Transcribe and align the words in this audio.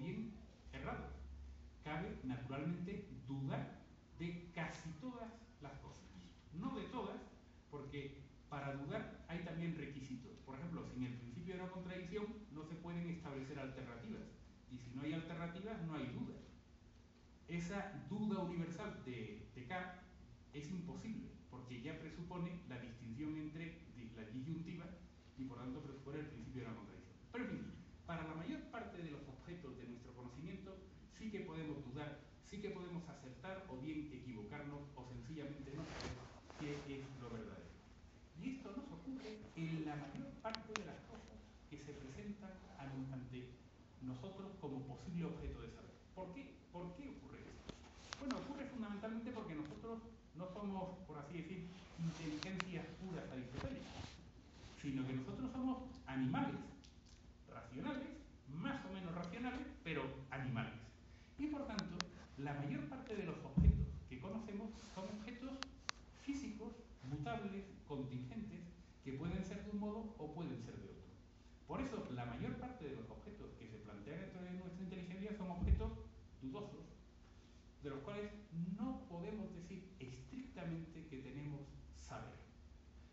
bien 0.00 0.32
errados 0.72 1.20
cabe 1.84 2.18
naturalmente 2.24 3.08
dudar 3.26 3.80
de 4.18 4.50
casi 4.54 4.90
todas 5.00 5.30
las 5.62 5.72
cosas. 5.78 6.04
No 6.52 6.74
de 6.76 6.84
todas, 6.88 7.20
porque 7.70 8.22
para 8.48 8.74
dudar 8.74 9.24
hay 9.28 9.44
también 9.44 9.76
requisitos. 9.76 10.32
Por 10.44 10.58
ejemplo, 10.58 10.84
sin 10.86 11.04
el 11.04 11.14
principio 11.14 11.54
de 11.54 11.62
la 11.62 11.70
contradicción 11.70 12.26
no 12.52 12.64
se 12.64 12.74
pueden 12.76 13.08
establecer 13.08 13.58
alternativas. 13.58 14.22
Y 14.70 14.78
si 14.78 14.90
no 14.94 15.02
hay 15.02 15.14
alternativas, 15.14 15.82
no 15.82 15.94
hay 15.94 16.06
duda. 16.06 16.36
Esa 17.48 18.04
duda 18.08 18.42
universal 18.42 19.02
de 19.04 19.48
Descartes 19.54 20.04
es 20.52 20.70
imposible, 20.70 21.30
porque 21.50 21.82
ya 21.82 21.98
presupone 21.98 22.60
la 22.68 22.78
distinción 22.78 23.36
entre 23.36 23.80
la 24.16 24.24
disyuntiva 24.30 24.86
y 25.38 25.44
por 25.44 25.58
tanto 25.58 25.80
presupone 25.80 26.20
el 26.20 26.26
principio 26.26 26.62
de 26.62 26.68
la 26.68 26.74
contradicción. 26.74 27.16
Pero 27.32 27.44
en 27.44 27.50
fin, 27.50 27.72
para 28.06 28.26
la 28.26 28.34
mayor 28.34 28.60
parte 28.70 29.02
de 29.02 29.10
los 29.10 29.22
objetos 29.28 29.76
de 29.78 29.88
nuestro 29.88 30.14
conocimiento, 30.14 30.76
sí 31.20 31.30
que 31.30 31.40
podemos 31.40 31.84
dudar, 31.84 32.18
sí 32.44 32.60
que 32.60 32.70
podemos 32.70 33.06
acertar 33.08 33.66
o 33.68 33.76
bien 33.76 34.10
equivocarnos 34.12 34.80
o 34.96 35.04
sencillamente 35.04 35.70
no 35.76 35.84
saber 35.84 36.76
qué 36.86 37.00
es 37.00 37.06
lo 37.20 37.30
verdadero. 37.30 37.70
Y 38.40 38.56
esto 38.56 38.72
nos 38.74 38.86
ocurre 38.90 39.38
en 39.54 39.84
la 39.84 39.96
mayor 39.96 40.28
parte 40.40 40.72
de 40.80 40.86
las 40.86 41.00
cosas 41.04 41.36
que 41.68 41.78
se 41.78 41.92
presentan 41.92 42.52
ante 42.78 43.50
nosotros 44.00 44.49
como 44.60 44.80
posible 44.84 45.24
objeto 45.24 45.60
de 45.62 45.70
saber. 45.70 45.90
¿Por 46.14 46.32
qué? 46.34 46.54
¿Por 46.72 46.94
qué 46.94 47.08
ocurre 47.08 47.40
esto? 47.40 47.74
Bueno, 48.20 48.36
ocurre 48.36 48.66
fundamentalmente 48.66 49.30
porque 49.32 49.54
nosotros 49.54 49.98
no 50.34 50.46
somos, 50.52 50.98
por 51.06 51.18
así 51.18 51.38
decir, 51.38 51.68
inteligencias 51.98 52.86
puras 53.00 53.24
aristotélicas, 53.32 54.04
sino 54.80 55.06
que 55.06 55.14
nosotros 55.14 55.50
somos 55.50 55.78
animales, 56.06 56.60
racionales, 57.48 58.08
más 58.54 58.84
o 58.84 58.92
menos 58.92 59.14
racionales, 59.14 59.66
pero 59.82 60.04
animales. 60.30 60.80
Y 61.38 61.46
por 61.46 61.66
tanto, 61.66 61.96
la 62.38 62.54
mayor 62.54 62.88
parte 62.88 63.16
de 63.16 63.24
los 63.24 63.36
objetos 63.44 63.88
que 64.08 64.20
conocemos 64.20 64.70
son 64.94 65.04
objetos 65.04 65.58
físicos, 66.22 66.72
mutables, 67.08 67.64
contingentes, 67.88 68.60
que 69.04 69.12
pueden 69.12 69.44
ser 69.44 69.64
de 69.64 69.70
un 69.70 69.80
modo 69.80 70.14
o 70.18 70.32
pueden 70.34 70.56
ser 70.62 70.76
de 70.76 70.88
otro. 70.88 71.10
Por 71.66 71.80
eso, 71.80 72.08
la 72.14 72.26
mayor 72.26 72.56
parte 72.56 72.84
de 72.84 72.96
los 72.96 73.08
objetos 73.10 73.52
que 73.58 73.68
se 73.68 73.78
plantean 73.78 74.20
dentro 74.20 74.42
de 74.42 74.52
nuestra 74.52 74.82
inteligencia 74.82 75.36
son 75.36 75.50
objetos 75.50 75.92
dudosos, 76.42 76.84
de 77.82 77.90
los 77.90 78.00
cuales 78.00 78.30
no 78.76 79.06
podemos 79.08 79.52
decir 79.54 79.88
estrictamente 79.98 81.06
que 81.06 81.18
tenemos 81.18 81.60
saber. 81.96 82.34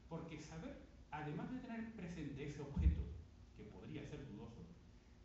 Porque 0.10 0.42
saber, 0.42 0.82
además 1.28 1.52
de 1.52 1.60
tener 1.60 1.92
presente 1.92 2.48
ese 2.48 2.62
objeto, 2.62 3.02
que 3.58 3.64
podría 3.66 4.06
ser 4.06 4.26
dudoso, 4.30 4.64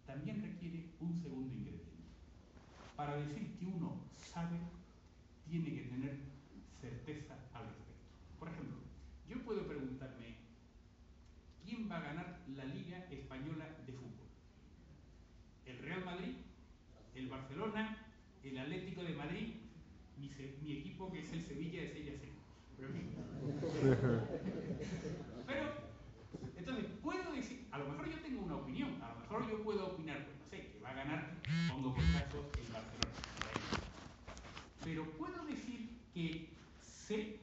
también 0.05 0.43
requiere 0.43 0.91
un 0.99 1.15
segundo 1.15 1.55
ingrediente. 1.55 1.93
Para 2.97 3.17
decir 3.17 3.57
que 3.57 3.67
uno 3.67 4.03
sabe, 4.17 4.59
tiene 5.49 5.73
que 5.73 5.83
tener 5.83 6.19
certeza 6.81 7.35
al 7.55 7.67
respecto. 7.67 8.03
Por 8.39 8.49
ejemplo, 8.49 8.79
yo 9.29 9.45
puedo 9.45 9.67
preguntarme, 9.67 10.35
¿quién 11.65 11.89
va 11.89 11.99
a 11.99 12.03
ganar 12.03 12.41
la 12.57 12.65
Liga 12.65 13.07
Española 13.09 13.69
de 13.87 13.93
Fútbol? 13.93 14.27
¿El 15.67 15.79
Real 15.79 16.05
Madrid? 16.05 16.35
¿El 17.15 17.29
Barcelona? 17.29 17.97
¿El 18.43 18.59
Atlético 18.59 19.05
de 19.05 19.15
Madrid? 19.15 19.55
Mi, 20.19 20.31
mi 20.63 20.79
equipo 20.79 21.13
que 21.13 21.21
es 21.21 21.33
el 21.33 21.43
Sevilla 21.43 21.83
de 21.83 21.89
Sella 21.89 22.13
Pero, 22.77 22.89
pero, 25.47 25.83
entonces, 26.57 26.87
puedo 27.03 27.33
decir, 27.33 27.62
a 27.73 27.79
lo 27.79 27.89
mejor 27.89 28.11
yo 28.11 28.21
tengo 28.21 28.43
una 28.43 28.57
opinión, 28.57 29.03
a 29.03 29.09
lo 29.09 29.21
mejor 29.21 29.51
yo 29.51 29.63
puedo 29.65 29.87
opinar, 29.87 30.27
pues 30.27 30.39
no 30.39 30.47
sé, 30.47 30.73
que 30.73 30.81
va 30.81 30.91
a 30.91 30.95
ganar, 30.95 31.39
pongo 31.71 31.95
por 31.95 32.05
caso, 32.13 32.51
el 32.59 32.71
Barcelona. 32.71 33.13
Pero 34.85 35.11
puedo 35.13 35.47
decir 35.47 35.89
que 36.13 36.51
sé 36.83 37.41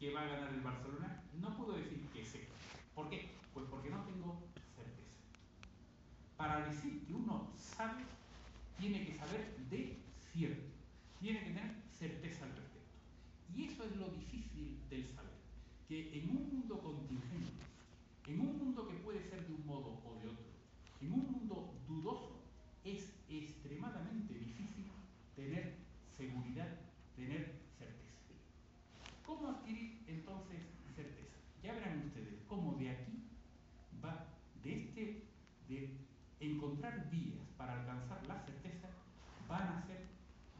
que 0.00 0.12
va 0.12 0.22
a 0.22 0.26
ganar 0.26 0.52
el 0.52 0.60
Barcelona, 0.60 1.22
no 1.40 1.56
puedo 1.56 1.74
decir 1.74 2.00
que 2.12 2.24
sé. 2.24 2.48
¿Por 2.96 3.08
qué? 3.08 3.30
Pues 3.54 3.66
porque 3.70 3.90
no 3.90 4.02
tengo 4.04 4.42
certeza. 4.74 5.12
Para 6.36 6.66
decir 6.68 7.06
que 7.06 7.14
uno 7.14 7.52
sabe, 7.56 8.02
tiene 8.76 9.06
que 9.06 9.14
saber 9.14 9.56
de 9.70 9.98
cierto, 10.32 10.66
tiene 11.20 11.38
que 11.38 11.46
tener 11.46 11.74
certeza 11.96 12.44
al 12.44 12.56
respecto. 12.56 12.90
Y 13.54 13.66
eso 13.66 13.84
es 13.84 13.94
lo 13.96 14.08
difícil 14.08 14.80
del 14.90 15.06
saber, 15.06 15.38
que 15.86 16.18
en 16.18 16.30
un 16.30 16.50
mundo 16.50 16.80
contingente, 16.80 17.59
en 18.30 18.40
un 18.40 18.58
mundo 18.58 18.86
que 18.86 18.94
puede 18.94 19.22
ser 19.28 19.44
de 19.46 19.54
un 19.54 19.66
modo 19.66 20.00
o 20.06 20.14
de 20.20 20.28
otro, 20.28 20.46
en 21.00 21.12
un 21.12 21.32
mundo 21.32 21.74
dudoso, 21.88 22.44
es 22.84 23.12
extremadamente 23.28 24.34
difícil 24.34 24.86
tener 25.34 25.74
seguridad, 26.16 26.68
tener 27.16 27.60
certeza. 27.76 28.14
¿Cómo 29.26 29.48
adquirir 29.48 30.04
entonces 30.06 30.60
certeza? 30.94 31.34
Ya 31.62 31.72
verán 31.72 32.06
ustedes 32.06 32.40
cómo 32.46 32.74
de 32.74 32.90
aquí 32.90 33.24
va, 34.04 34.26
de 34.62 34.72
este, 34.74 35.24
de 35.68 35.96
encontrar 36.38 37.10
vías 37.10 37.48
para 37.56 37.80
alcanzar 37.80 38.24
la 38.28 38.38
certeza, 38.44 38.88
van 39.48 39.68
a 39.68 39.82
ser 39.86 40.06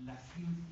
la 0.04 0.18
ciencia 0.18 0.69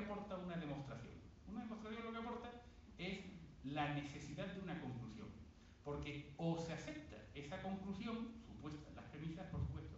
aporta 0.00 0.36
una 0.36 0.56
demostración? 0.56 1.14
Una 1.48 1.62
demostración 1.62 2.04
lo 2.04 2.12
que 2.12 2.18
aporta 2.18 2.50
es 2.98 3.20
la 3.64 3.94
necesidad 3.94 4.46
de 4.46 4.60
una 4.60 4.80
conclusión. 4.80 5.28
Porque 5.84 6.34
o 6.36 6.58
se 6.58 6.72
acepta 6.72 7.16
esa 7.34 7.62
conclusión, 7.62 8.28
supuesta 8.46 8.90
las 8.94 9.04
premisas, 9.06 9.46
por 9.48 9.60
supuesto, 9.60 9.96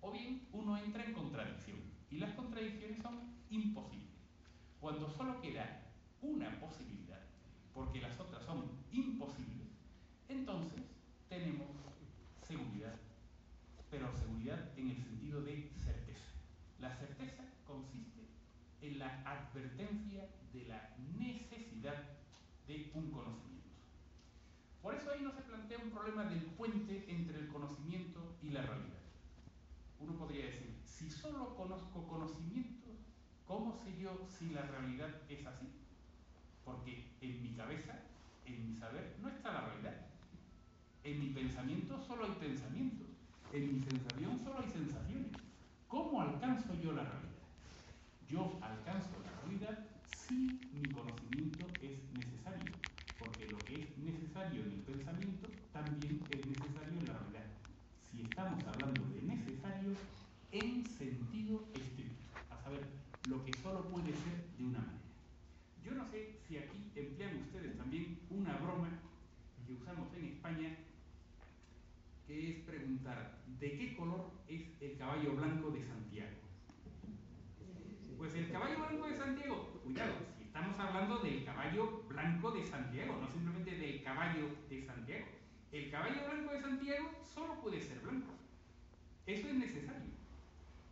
o 0.00 0.12
bien 0.12 0.48
uno 0.52 0.76
entra 0.78 1.04
en 1.04 1.12
contradicción. 1.12 1.78
Y 2.10 2.18
las 2.18 2.32
contradicciones 2.32 3.00
son 3.02 3.34
imposibles. 3.50 4.10
Cuando 4.80 5.08
solo 5.08 5.40
queda 5.40 5.92
una 6.22 6.58
posibilidad, 6.58 7.20
porque 7.74 8.00
las 8.00 8.18
otras 8.18 8.44
son 8.44 8.64
imposibles, 8.90 9.68
entonces 10.28 10.82
tenemos 11.28 11.68
seguridad, 12.42 12.96
pero 13.90 14.12
seguridad 14.16 14.76
en 14.76 14.90
el 14.90 14.96
sentido 14.96 15.42
de 15.42 15.70
certeza. 15.76 16.26
La 16.80 16.94
certeza 16.96 17.39
en 18.82 18.98
la 18.98 19.22
advertencia 19.24 20.28
de 20.52 20.64
la 20.66 20.96
necesidad 21.18 22.04
de 22.66 22.90
un 22.94 23.10
conocimiento. 23.10 23.68
Por 24.82 24.94
eso 24.94 25.10
ahí 25.10 25.20
no 25.22 25.32
se 25.32 25.42
plantea 25.42 25.78
un 25.78 25.90
problema 25.90 26.24
del 26.24 26.42
puente 26.56 27.04
entre 27.08 27.38
el 27.38 27.48
conocimiento 27.48 28.36
y 28.42 28.50
la 28.50 28.62
realidad. 28.62 28.98
Uno 29.98 30.14
podría 30.14 30.46
decir, 30.46 30.74
si 30.84 31.10
solo 31.10 31.54
conozco 31.54 32.06
conocimientos, 32.08 32.96
¿cómo 33.46 33.74
sé 33.74 33.98
yo 33.98 34.26
si 34.26 34.50
la 34.50 34.62
realidad 34.62 35.10
es 35.28 35.44
así? 35.46 35.68
Porque 36.64 37.10
en 37.20 37.42
mi 37.42 37.50
cabeza, 37.50 38.00
en 38.46 38.70
mi 38.70 38.74
saber, 38.74 39.16
no 39.20 39.28
está 39.28 39.52
la 39.52 39.66
realidad. 39.66 40.06
En 41.04 41.20
mi 41.20 41.28
pensamiento 41.30 41.98
solo 41.98 42.24
hay 42.24 42.32
pensamientos. 42.32 43.08
En 43.52 43.74
mi 43.74 43.80
sensación 43.82 44.38
solo 44.38 44.60
hay 44.60 44.70
sensaciones. 44.70 45.32
¿Cómo 45.88 46.22
alcanzo 46.22 46.74
yo 46.74 46.92
la 46.92 47.04
realidad? 47.04 47.29
Yo 48.30 48.60
alcanzo 48.62 49.10
la 49.24 49.40
realidad 49.42 49.88
si 50.06 50.60
mi 50.72 50.88
conocimiento 50.92 51.66
es 51.82 51.98
necesario, 52.14 52.72
porque 53.18 53.48
lo 53.48 53.58
que 53.58 53.82
es 53.82 53.98
necesario 53.98 54.62
en 54.62 54.70
el 54.70 54.80
pensamiento 54.82 55.48
también 55.72 56.22
es 56.30 56.46
necesario 56.46 57.00
en 57.00 57.06
la 57.08 57.18
realidad. 57.18 57.46
Si 58.08 58.22
estamos 58.22 58.62
hablando 58.62 59.02
de 59.08 59.22
necesario 59.22 59.90
en 60.52 60.86
sentido 60.86 61.64
estricto, 61.74 62.22
a 62.50 62.62
saber, 62.62 62.86
lo 63.28 63.44
que 63.44 63.52
solo 63.64 63.88
puede 63.88 64.12
ser 64.12 64.46
de 64.56 64.64
una 64.64 64.78
manera. 64.78 65.10
Yo 65.84 65.90
no 65.92 66.06
sé 66.06 66.38
si 66.46 66.58
aquí 66.58 66.92
emplean 66.94 67.36
ustedes 67.42 67.76
también 67.76 68.16
una 68.30 68.56
broma 68.58 68.90
que 69.66 69.72
usamos 69.74 70.06
en 70.14 70.26
España, 70.26 70.76
que 72.28 72.50
es 72.50 72.64
preguntar, 72.64 73.40
¿de 73.58 73.76
qué 73.76 73.96
color 73.96 74.30
es 74.46 74.62
el 74.80 74.96
caballo 74.98 75.34
blanco 75.34 75.72
de 75.72 75.84
Santiago? 75.84 76.39
Pues 78.30 78.44
el 78.44 78.52
caballo 78.52 78.78
blanco 78.78 79.08
de 79.08 79.16
Santiago, 79.16 79.80
cuidado, 79.82 80.12
si 80.38 80.44
estamos 80.44 80.78
hablando 80.78 81.18
del 81.18 81.44
caballo 81.44 82.04
blanco 82.06 82.52
de 82.52 82.64
Santiago, 82.64 83.18
no 83.20 83.28
simplemente 83.28 83.72
del 83.72 84.04
caballo 84.04 84.50
de 84.68 84.86
Santiago. 84.86 85.26
El 85.72 85.90
caballo 85.90 86.24
blanco 86.30 86.52
de 86.52 86.60
Santiago 86.60 87.10
solo 87.24 87.60
puede 87.60 87.80
ser 87.80 87.98
blanco. 87.98 88.30
Eso 89.26 89.48
es 89.48 89.54
necesario. 89.54 90.12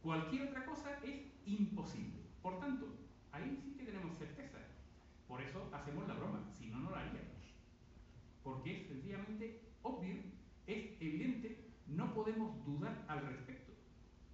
Cualquier 0.02 0.48
otra 0.48 0.66
cosa 0.66 0.98
es 1.04 1.26
imposible. 1.46 2.24
Por 2.42 2.58
tanto, 2.58 2.88
ahí 3.30 3.56
sí 3.62 3.76
que 3.78 3.84
tenemos 3.84 4.18
certeza. 4.18 4.58
Por 5.28 5.40
eso 5.40 5.70
hacemos 5.72 6.08
la 6.08 6.14
broma, 6.14 6.42
si 6.58 6.66
no, 6.66 6.80
no 6.80 6.90
la 6.90 7.02
haríamos. 7.02 7.54
Porque 8.42 8.80
es 8.80 8.88
sencillamente 8.88 9.62
obvio, 9.82 10.16
es 10.66 11.00
evidente, 11.00 11.70
no 11.86 12.12
podemos 12.14 12.64
dudar 12.64 13.04
al 13.06 13.24
respecto. 13.24 13.74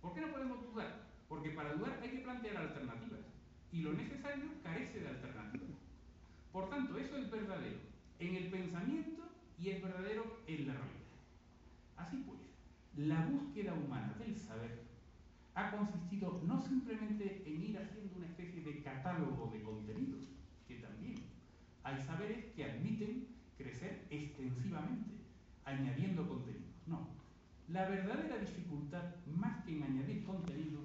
¿Por 0.01 0.15
qué 0.15 0.23
no 0.23 0.33
podemos 0.33 0.63
dudar? 0.63 1.04
Porque 1.35 1.51
para 1.51 1.75
dudar 1.75 1.99
hay 2.01 2.11
que 2.11 2.19
plantear 2.19 2.57
alternativas. 2.57 3.27
Y 3.73 3.83
lo 3.83 3.93
necesario 3.93 4.45
carece 4.63 5.01
de 5.01 5.09
alternativas. 5.09 5.81
Por 6.53 6.71
tanto, 6.71 6.97
eso 6.97 7.17
es 7.17 7.29
verdadero 7.29 7.79
en 8.21 8.37
el 8.37 8.51
pensamiento 8.51 9.25
y 9.59 9.71
es 9.71 9.83
verdadero 9.83 10.39
en 10.47 10.69
la 10.69 10.75
realidad. 10.75 11.01
Así 11.97 12.19
pues, 12.25 12.39
la 13.09 13.27
búsqueda 13.27 13.75
humana 13.75 14.15
del 14.17 14.37
saber 14.37 14.85
ha 15.57 15.73
consistido 15.73 16.41
no 16.47 16.61
simplemente 16.61 17.43
en 17.47 17.65
ir 17.65 17.79
haciendo 17.79 18.15
una 18.17 18.27
especie 18.27 18.63
de 18.63 18.81
catálogo 18.85 19.51
de 19.53 19.63
contenidos, 19.63 20.29
que 20.69 20.77
también 20.77 21.17
hay 21.83 22.01
saberes 22.01 22.45
que 22.55 22.65
admiten 22.65 23.27
crecer 23.59 24.07
extensivamente, 24.09 25.11
añadiendo 25.65 26.29
contenidos. 26.29 26.77
No, 26.87 27.09
la 27.69 27.89
verdadera 27.89 28.39
dificultad, 28.39 29.17
más 29.37 29.65
que 29.65 29.77
en 29.77 29.83
añadir 29.83 30.25
contenidos, 30.25 30.85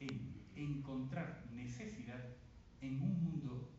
en 0.00 0.34
encontrar 0.56 1.44
necesidad 1.54 2.22
en 2.80 3.00
un 3.00 3.24
mundo 3.24 3.70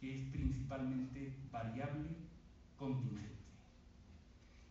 que 0.00 0.20
es 0.20 0.28
principalmente 0.30 1.36
variable, 1.50 2.08
contingente. 2.76 3.42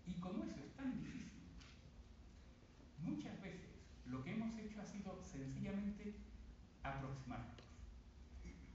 Y 0.06 0.14
como 0.16 0.44
eso 0.44 0.60
es 0.60 0.74
tan 0.76 0.94
difícil, 1.00 1.40
muchas 3.00 3.42
veces 3.42 3.70
lo 4.06 4.24
que 4.24 4.34
hemos 4.34 4.58
hecho 4.58 4.82
ha 4.82 4.86
sido 4.86 5.22
sencillamente 5.24 6.16
aproximarnos. 6.84 7.56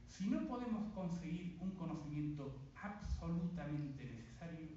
Si 0.09 0.29
no 0.29 0.49
podemos 0.49 0.91
conseguir 0.95 1.59
un 1.61 1.73
conocimiento 1.73 2.59
absolutamente 2.81 4.03
necesario, 4.05 4.69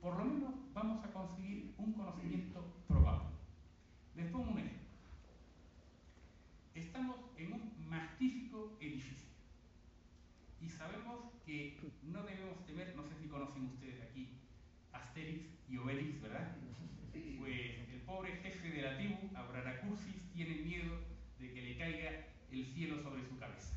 por 0.00 0.16
lo 0.16 0.24
menos 0.24 0.54
vamos 0.72 1.04
a 1.04 1.10
conseguir 1.10 1.74
un 1.76 1.92
conocimiento 1.92 2.72
probable. 2.86 3.30
Les 4.14 4.30
pongo 4.30 4.52
un 4.52 4.58
ejemplo. 4.58 4.86
Estamos 6.76 7.16
en 7.36 7.52
un 7.54 7.88
magnífico 7.88 8.76
edificio 8.80 9.30
y 10.60 10.68
sabemos 10.68 11.32
que 11.44 11.78
no 12.02 12.22
debemos 12.22 12.64
temer, 12.66 12.94
no 12.94 13.02
sé 13.02 13.14
si 13.20 13.28
conocen 13.28 13.64
ustedes 13.66 14.02
aquí, 14.02 14.28
Asterix 14.92 15.46
y 15.76 15.78
Obelix, 15.78 16.22
¿verdad? 16.22 16.56
Pues 17.38 17.60
el 17.92 18.00
pobre 18.06 18.32
jefe 18.36 18.70
de 18.70 18.82
la 18.82 18.96
tribu, 18.96 19.16
Abraracursis, 19.34 20.14
tiene 20.32 20.56
miedo 20.62 20.98
de 21.38 21.52
que 21.52 21.62
le 21.62 21.76
caiga 21.76 22.24
el 22.50 22.64
cielo 22.66 23.02
sobre 23.02 23.22
su 23.28 23.38
cabeza. 23.38 23.74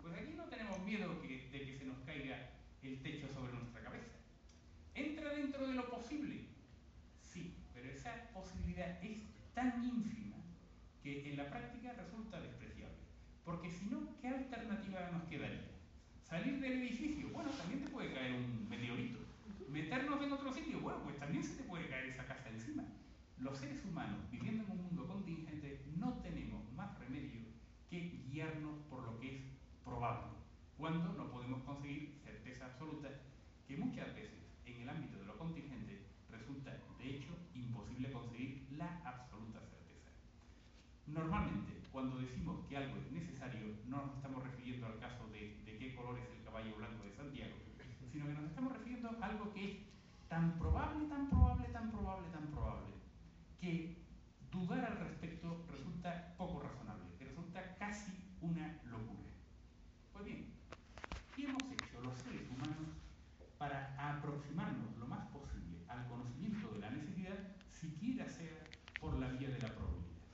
Pues 0.00 0.14
aquí 0.14 0.32
no 0.36 0.44
tenemos 0.44 0.78
miedo 0.84 1.14
de 1.20 1.28
que 1.28 1.76
se 1.78 1.84
nos 1.84 1.98
caiga 2.00 2.50
el 2.82 3.02
techo 3.02 3.28
sobre 3.28 3.52
nuestra 3.52 3.82
cabeza. 3.82 4.16
¿Entra 4.94 5.34
dentro 5.34 5.66
de 5.66 5.74
lo 5.74 5.90
posible? 5.90 6.46
Sí, 7.20 7.54
pero 7.74 7.90
esa 7.90 8.30
posibilidad 8.32 9.02
es 9.04 9.18
tan 9.54 9.84
ínfima 9.84 10.36
que 11.02 11.30
en 11.30 11.36
la 11.36 11.50
práctica 11.50 11.92
resulta 11.92 12.40
despreciable. 12.40 12.96
Porque 13.44 13.70
si 13.70 13.86
no, 13.86 14.16
¿qué 14.20 14.28
alternativa 14.28 15.10
nos 15.10 15.24
quedaría? 15.24 15.68
¿Salir 16.22 16.60
del 16.60 16.72
edificio? 16.72 17.28
Bueno, 17.30 17.50
también 17.50 17.84
te 17.84 17.90
puede 17.90 18.14
caer 18.14 18.32
un 18.32 18.66
meteorito. 18.68 19.23
¿Meternos 20.44 20.44
en 20.44 20.48
otro 20.48 20.52
sitio? 20.52 20.80
Bueno, 20.80 21.02
pues 21.04 21.18
también 21.18 21.42
se 21.42 21.56
te 21.56 21.62
puede 21.62 21.88
caer 21.88 22.04
esa 22.06 22.26
casa 22.26 22.50
encima. 22.50 22.84
Los 23.38 23.56
seres 23.56 23.82
humanos, 23.84 24.20
viviendo 24.30 24.64
en 24.64 24.72
un 24.72 24.84
mundo 24.84 25.06
contingente, 25.06 25.82
no 25.96 26.18
tenemos 26.22 26.70
más 26.74 26.98
remedio 26.98 27.40
que 27.88 28.22
guiarnos 28.28 28.78
por 28.90 29.04
lo 29.04 29.18
que 29.18 29.36
es 29.36 29.42
probable, 29.84 30.28
cuando 30.76 31.14
no 31.14 31.30
podemos 31.30 31.62
conseguir 31.62 32.20
certeza 32.22 32.66
absoluta, 32.66 33.08
que 33.66 33.76
muchas 33.76 34.14
veces 34.14 34.44
en 34.66 34.82
el 34.82 34.88
ámbito 34.88 35.18
de 35.18 35.24
lo 35.24 35.38
contingente 35.38 36.04
resulta, 36.30 36.76
de 36.98 37.08
hecho, 37.08 37.30
imposible 37.54 38.12
conseguir 38.12 38.66
la 38.72 39.00
absoluta 39.04 39.60
certeza. 39.60 40.10
Normalmente, 41.06 41.72
cuando 41.90 42.18
decimos 42.18 42.66
que 42.68 42.76
algo 42.76 42.96
es 42.98 43.10
necesario, 43.12 43.76
no 43.86 44.06
nos 44.06 44.16
estamos 44.16 44.42
refiriendo 44.44 44.88
al 44.88 44.98
caso 44.98 45.26
de, 45.28 45.62
de 45.64 45.78
qué 45.78 45.94
color 45.94 46.18
es 46.18 46.28
el 46.36 46.44
caballo 46.44 46.76
blanco 46.76 47.04
de 47.04 47.12
Santiago, 47.12 47.54
sino 48.12 48.26
que 48.26 48.34
nos 48.34 48.44
estamos 48.44 48.72
refiriendo 48.72 49.08
a 49.08 49.26
algo 49.26 49.52
que 49.52 49.64
es 49.64 49.83
tan 50.34 50.58
probable, 50.58 51.06
tan 51.06 51.30
probable, 51.30 51.68
tan 51.68 51.90
probable, 51.92 52.28
tan 52.32 52.46
probable, 52.48 52.90
que 53.60 54.02
dudar 54.50 54.84
al 54.84 54.98
respecto 54.98 55.64
resulta 55.70 56.34
poco 56.36 56.58
razonable, 56.58 57.04
que 57.16 57.26
resulta 57.26 57.76
casi 57.76 58.10
una 58.40 58.80
locura. 58.90 59.30
Pues 60.12 60.24
bien, 60.24 60.52
¿qué 61.36 61.44
hemos 61.44 61.62
hecho 61.70 62.00
los 62.02 62.18
seres 62.18 62.50
humanos 62.50 62.98
para 63.58 63.94
aproximarnos 63.96 64.96
lo 64.96 65.06
más 65.06 65.24
posible 65.28 65.84
al 65.86 66.04
conocimiento 66.08 66.68
de 66.72 66.80
la 66.80 66.90
necesidad, 66.90 67.38
siquiera 67.70 68.28
sea 68.28 68.58
por 69.00 69.14
la 69.14 69.28
vía 69.28 69.50
de 69.50 69.60
la 69.60 69.68
probabilidad? 69.68 70.26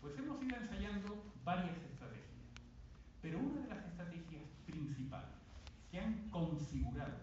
Pues 0.00 0.18
hemos 0.18 0.42
ido 0.42 0.56
ensayando 0.56 1.32
varias 1.44 1.76
estrategias, 1.76 2.50
pero 3.22 3.38
una 3.38 3.60
de 3.60 3.68
las 3.68 3.86
estrategias 3.86 4.42
principales 4.66 5.38
que 5.92 6.00
han 6.00 6.28
configurado 6.30 7.20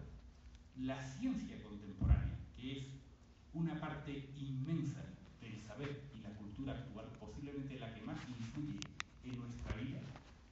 la 0.78 0.98
ciencia 1.02 1.58
que 2.62 2.78
es 2.78 2.84
una 3.54 3.78
parte 3.80 4.30
inmensa 4.36 5.02
del 5.40 5.60
saber 5.60 6.04
y 6.14 6.20
la 6.20 6.30
cultura 6.30 6.74
actual, 6.74 7.06
posiblemente 7.18 7.76
la 7.80 7.92
que 7.92 8.02
más 8.02 8.16
influye 8.28 8.78
en 9.24 9.36
nuestra 9.36 9.74
vida, 9.74 9.98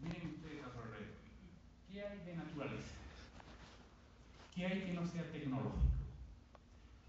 miren 0.01 0.35
ustedes 0.35 0.65
a 0.65 0.73
su 0.73 0.81
alrededor. 0.81 1.15
¿Qué 1.89 2.03
hay 2.03 2.19
de 2.27 2.35
naturaleza? 2.35 2.95
¿Qué 4.53 4.67
hay 4.67 4.81
que 4.87 4.93
no 4.93 5.07
sea 5.07 5.31
tecnológico? 5.31 5.87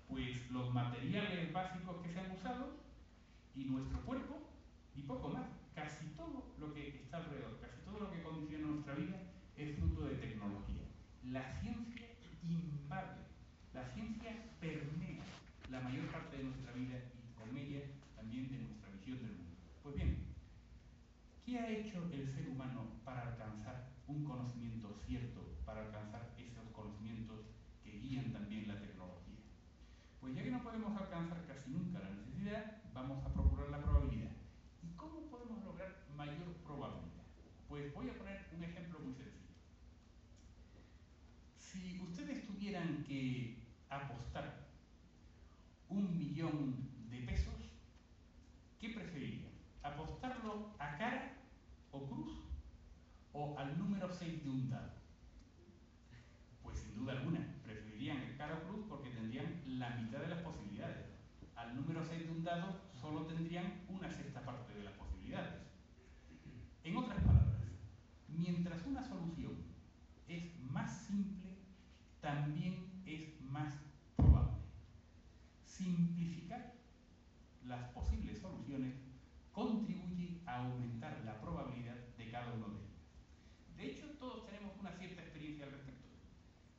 Pues 0.08 0.51
los 0.51 0.72
materiales 0.72 1.51
básicos 1.51 1.98
que 2.03 2.13
se 2.13 2.20
han 2.20 2.31
usado 2.31 2.75
y 3.55 3.65
nuestro 3.65 4.01
cuerpo 4.01 4.38
y 4.96 5.01
poco 5.01 5.29
más. 5.29 5.48
Casi 5.74 6.05
todo 6.17 6.53
lo 6.60 6.74
que 6.75 6.89
está 6.89 7.17
alrededor, 7.17 7.60
casi 7.60 7.81
todo 7.86 8.01
lo 8.01 8.12
que 8.12 8.22
condiciona 8.22 8.67
nuestra 8.67 8.93
vida 8.93 9.17
es 9.58 9.75
fruto 9.77 10.01
de 10.05 10.15
tecnología. 10.15 10.84
La 11.24 11.60
ciencia 11.60 12.08
invade, 12.43 13.22
la 13.74 13.86
ciencia 13.86 14.50
permea 14.62 15.25
la 15.72 15.80
mayor 15.82 16.06
parte 16.12 16.38
de 16.38 16.44
nuestra 16.44 16.72
vida 16.74 17.01
y 17.18 17.34
con 17.34 17.58
ella 17.58 17.82
también 18.15 18.48
de 18.51 18.60
nuestra 18.60 18.91
visión 18.91 19.18
del 19.18 19.34
mundo. 19.34 19.58
Pues 19.82 19.96
bien, 19.96 20.27
¿qué 21.44 21.58
ha 21.58 21.68
hecho 21.68 22.08
el 22.13 22.27
ser 22.27 22.48
humano 22.48 23.01
para 23.03 23.30
alcanzar 23.30 23.89
un 24.08 24.24
conocimiento 24.24 24.94
cierto, 25.08 25.58
para 25.65 25.82
alcanzar 25.82 26.36
esos 26.38 26.70
conocimientos 26.72 27.39
que 27.84 27.98
guían 27.98 28.32
también 28.32 28.68
la 28.68 28.80
tecnología? 28.80 29.41
Pues 30.20 30.36
ya 30.36 30.44
que 30.44 30.51
no 30.51 30.62
podemos 30.62 30.96
alcanzar 30.96 31.44
casi 31.48 31.72
nunca 31.72 32.00
la 32.00 32.12
necesidad, 32.12 32.84
vamos 32.94 33.25
a 33.25 33.34
procurar 33.34 33.70
la 33.70 33.82
probabilidad. 33.82 34.32
¿Y 34.84 34.96
cómo 34.96 35.22
podemos 35.32 35.63
lograr 35.63 36.06
mayor 36.15 36.53
probabilidad? 36.63 37.25
Pues 37.68 37.91
voy 37.96 38.10
a 38.10 38.13
poner 38.13 38.46
un 38.56 38.63
ejemplo 38.63 39.00
muy 39.00 39.15
sencillo. 39.15 39.41
Si 41.58 42.00
ustedes 42.00 42.46
tuvieran 42.46 43.03
que 43.03 43.61
apostar 43.91 44.67
un 45.89 46.17
millón 46.17 46.89
de 47.10 47.19
pesos, 47.19 47.53
¿qué 48.79 48.89
preferirían? 48.89 49.51
¿Apostarlo 49.83 50.74
a 50.79 50.98
cara 50.98 51.33
o 51.91 52.07
cruz 52.07 52.31
o 53.33 53.57
al 53.60 53.77
número 53.77 54.10
6 54.10 54.43
de 54.43 54.50
un 54.50 54.69
dado? 54.69 54.93
Pues 56.63 56.79
sin 56.79 56.95
duda 56.95 57.13
alguna, 57.13 57.45
preferirían 57.63 58.17
el 58.17 58.38
cara 58.38 58.55
o 58.55 58.67
cruz 58.67 58.86
porque 58.88 59.10
tendrían 59.10 59.62
la 59.65 59.89
mitad 59.98 60.19
de 60.19 60.29
las 60.29 60.41
posibilidades. 60.41 61.05
Al 61.55 61.75
número 61.75 62.03
6 62.03 62.25
de 62.25 62.31
un 62.31 62.43
dado 62.43 62.79
solo 62.93 63.25
tendrían 63.25 63.83
una 63.89 64.10
sexta 64.10 64.41
parte 64.45 64.74
de 64.74 64.83
las 64.83 64.93
posibilidades. 64.93 65.53
En 66.83 66.95
otras 66.95 67.19
palabras, 67.24 67.62
mientras 68.29 68.86
una 68.86 69.03
solución 69.03 69.57
es 70.27 70.57
más 70.62 71.05
simple 71.05 71.57
también 72.21 72.81
Simplificar 75.82 76.76
las 77.66 77.90
posibles 77.90 78.38
soluciones 78.38 78.94
contribuye 79.52 80.40
a 80.46 80.58
aumentar 80.58 81.24
la 81.26 81.42
probabilidad 81.42 81.96
de 82.20 82.30
cada 82.30 82.54
uno 82.54 82.68
de 82.70 82.76
ellos. 82.76 82.92
De 83.78 83.86
hecho, 83.88 84.06
todos 84.20 84.46
tenemos 84.46 84.78
una 84.80 84.92
cierta 84.92 85.24
experiencia 85.24 85.66
al 85.66 85.72
respecto. 85.72 86.08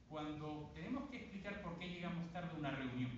Cuando 0.09 0.71
tenemos 0.73 1.11
que 1.11 1.17
explicar 1.17 1.63
por 1.63 1.81
qué 1.81 1.89
llegamos 1.89 2.31
tarde 2.31 2.51
a 2.55 2.59
una 2.61 2.71
reunión, 2.71 3.11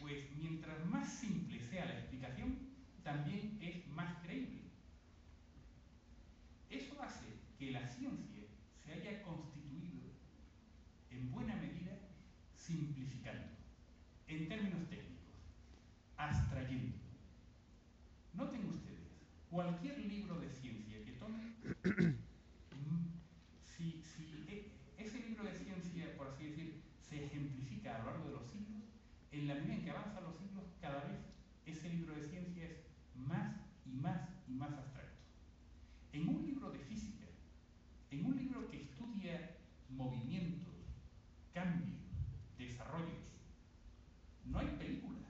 pues 0.00 0.24
mientras 0.38 0.82
más 0.86 1.12
simple 1.12 1.60
sea 1.60 1.84
la 1.84 1.98
explicación, 1.98 2.56
también 3.02 3.58
es 3.60 3.86
más 3.88 4.22
creíble. 4.22 4.62
Eso 6.70 7.02
hace 7.02 7.26
que 7.58 7.72
la 7.72 7.86
ciencia 7.86 8.44
se 8.82 8.94
haya 8.94 9.22
constituido 9.22 10.08
en 11.10 11.30
buena 11.30 11.56
medida 11.56 11.98
simplificando, 12.70 13.48
en 14.40 14.48
términos 14.48 14.88
técnicos, 14.88 15.36
abstrayendo. 16.16 16.96
Noten 18.32 18.64
ustedes, 18.64 19.12
cualquier 19.50 19.98
libro 19.98 20.40
de 20.40 20.48
ciencia 20.48 21.04
que 21.04 21.12
tome, 21.12 21.56
mm, 21.84 23.04
si, 23.76 24.00
si 24.00 24.44
e, 24.48 24.72
ese 24.96 25.18
libro 25.18 25.44
de 25.44 25.52
ciencia, 25.52 26.16
por 26.16 26.28
así 26.28 26.46
decir, 26.46 26.80
se 26.98 27.26
ejemplifica 27.26 27.96
a 27.96 27.98
lo 27.98 28.04
largo 28.06 28.28
de 28.28 28.32
los 28.32 28.46
siglos, 28.46 28.84
en 29.30 29.46
la 29.46 29.56
medida 29.56 29.74
en 29.74 29.84
que 29.84 29.90
avanzan 29.90 30.24
los 30.24 30.38
siglos, 30.38 30.64
cada 30.80 31.04
vez 31.04 31.20
ese 31.66 31.90
libro 31.90 32.14
de 32.14 32.26
ciencia 32.26 32.64
es 32.64 32.78
más 33.14 33.56
y 33.84 33.90
más 33.90 34.22
y 34.48 34.52
más 34.52 34.72
abstracto. 34.72 35.20
En 36.12 36.28
un 36.28 36.46
libro 36.46 36.70
de 36.70 36.78
física, 36.78 37.26
en 38.10 38.24
un 38.24 38.36
libro 38.38 38.70
que 38.70 38.80
estudia 38.80 39.58
movimientos, 39.90 40.72
cambios, 41.52 42.00
desarrollos, 42.56 43.30
no 44.50 44.58
hay 44.58 44.66
películas, 44.78 45.22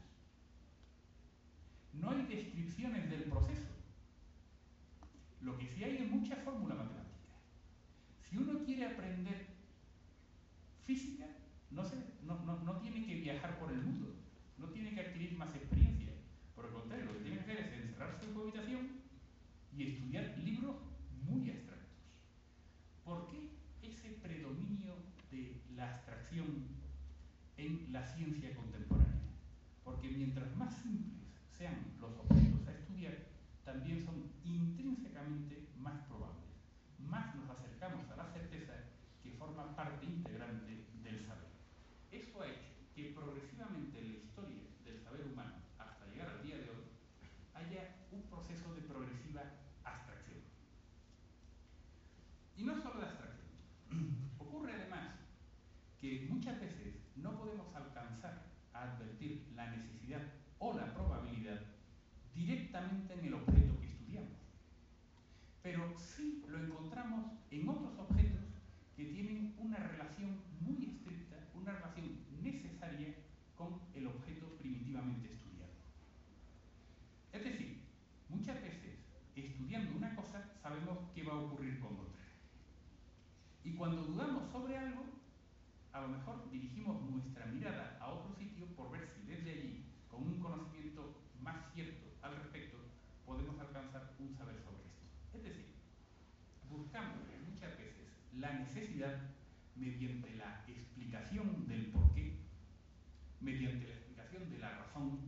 no 1.92 2.10
hay 2.10 2.19
descripciones 2.30 3.10
del 3.10 3.24
proceso. 3.24 3.68
Lo 5.40 5.58
que 5.58 5.66
sí 5.66 5.82
hay 5.82 5.96
es 5.96 6.08
mucha 6.08 6.36
fórmula 6.36 6.76
matemática. 6.76 7.34
Si 8.22 8.36
uno 8.36 8.64
quiere 8.64 8.86
aprender 8.86 9.46
física, 10.84 11.26
no, 11.70 11.82
tiene 12.80 13.04
que 13.06 13.14
viajar 13.16 13.58
por 13.58 13.72
el 13.72 13.82
mundo, 13.82 14.14
no 14.58 14.68
tiene 14.68 14.94
que 14.94 15.00
adquirir 15.00 15.36
más 15.36 15.54
experiencia. 15.54 16.12
Por 16.54 16.66
el 16.66 16.72
contrario, 16.72 17.06
lo 17.06 17.12
que 17.14 17.20
tiene 17.20 17.36
que 17.36 17.42
hacer 17.42 17.58
es 17.58 17.72
encerrarse 17.72 18.26
en 18.26 18.32
su 18.32 18.40
habitación 18.42 18.88
y 19.76 19.82
estudiar 19.82 20.38
libros 20.38 20.76
muy 21.26 21.50
abstractos. 21.50 21.88
¿Por 23.04 23.28
qué 23.28 23.50
ese 23.82 24.10
predominio 24.22 24.94
de 25.30 25.62
la 25.74 25.94
abstracción 25.94 26.68
en 27.56 27.92
la 27.92 28.04
ciencia 28.04 28.54
contemporánea? 28.54 29.20
Porque 29.84 30.08
mientras 30.08 30.54
más 30.56 30.74
simples 30.76 31.19
sean 31.60 31.92
los 32.00 32.16
objetos 32.16 32.66
a 32.66 32.72
estudiar, 32.72 33.18
también 33.66 34.02
son 34.02 34.32
intrínsecamente 34.44 35.68
más 35.76 36.00
probables. 36.08 36.48
Más 36.98 37.34
nos 37.36 37.50
acercamos 37.50 38.08
a 38.08 38.16
la 38.16 38.32
certeza 38.32 38.72
que 39.22 39.32
forma 39.32 39.76
parte 39.76 40.06
integrante 40.06 40.86
del 41.02 41.20
saber. 41.26 41.52
Eso 42.10 42.40
ha 42.40 42.46
hecho 42.46 42.72
que 42.94 43.12
progresivamente 43.12 43.98
en 43.98 44.08
la 44.08 44.18
historia 44.20 44.62
del 44.86 45.04
saber 45.04 45.26
humano, 45.26 45.56
hasta 45.76 46.06
llegar 46.06 46.30
al 46.30 46.42
día 46.42 46.56
de 46.56 46.70
hoy, 46.70 46.88
haya 47.52 48.06
un 48.10 48.22
proceso 48.22 48.72
de 48.72 48.80
progresiva 48.80 49.42
abstracción. 49.84 50.40
Y 52.56 52.64
no 52.64 52.74
solo 52.80 53.00
de 53.00 53.06
abstracción. 53.06 53.50
Ocurre 54.38 54.72
además 54.72 55.10
que 56.00 56.26
muchas 56.30 56.58
veces 56.58 56.94
no 57.16 57.36
podemos 57.36 57.74
alcanzar 57.74 58.46
a 58.72 58.94
advertir 58.94 59.52
la 59.54 59.70
necesidad 59.76 60.22
o 60.60 60.74
la 60.74 60.92
probabilidad 60.92 61.58
directamente 62.50 63.14
en 63.14 63.24
el 63.26 63.34
objeto 63.34 63.78
que 63.78 63.86
estudiamos. 63.86 64.38
Pero 65.62 65.94
sí 65.96 66.44
lo 66.48 66.58
encontramos 66.58 67.32
en 67.50 67.68
otros 67.68 67.96
objetos 67.98 68.44
que 68.96 69.04
tienen 69.04 69.54
una 69.58 69.76
relación 69.76 70.40
muy 70.60 70.84
estricta, 70.84 71.36
una 71.54 71.72
relación 71.72 72.18
necesaria 72.42 73.14
con 73.56 73.80
el 73.94 74.06
objeto 74.08 74.56
primitivamente 74.58 75.32
estudiado. 75.32 75.72
Es 77.32 77.44
decir, 77.44 77.82
muchas 78.28 78.60
veces 78.62 78.98
estudiando 79.36 79.96
una 79.96 80.16
cosa 80.16 80.44
sabemos 80.60 80.98
qué 81.14 81.22
va 81.22 81.34
a 81.34 81.40
ocurrir 81.40 81.78
con 81.78 81.92
otra. 81.94 82.20
Y 83.62 83.74
cuando 83.74 84.02
dudamos 84.02 84.50
sobre 84.50 84.76
algo, 84.76 85.04
a 85.92 86.00
lo 86.00 86.08
mejor 86.08 86.50
dirigimos 86.50 87.00
nuestra 87.02 87.46
mirada 87.46 87.96
a 88.00 88.08
otro 88.08 88.34
sitio 88.34 88.66
por 88.74 88.90
ver 88.90 89.06
si 89.06 89.22
desde 89.22 89.52
allí, 89.52 89.84
con 90.10 90.22
un 90.22 90.40
conocimiento 90.40 91.20
más 91.40 91.72
cierto 91.72 92.10
al 92.22 92.36
respecto, 92.36 92.76
podemos 93.24 93.58
alcanzar 93.58 94.12
un 94.18 94.34
saber 94.36 94.56
sobre 94.60 94.84
esto. 94.84 95.06
Es 95.34 95.42
decir, 95.42 95.66
buscamos 96.68 97.18
muchas 97.48 97.76
veces 97.78 98.08
la 98.40 98.52
necesidad 98.54 99.20
mediante 99.76 100.34
la 100.36 100.64
explicación 100.66 101.66
del 101.68 101.86
porqué, 101.86 102.38
mediante 103.40 103.86
la 103.86 103.94
explicación 103.94 104.50
de 104.50 104.58
la 104.58 104.78
razón 104.78 105.18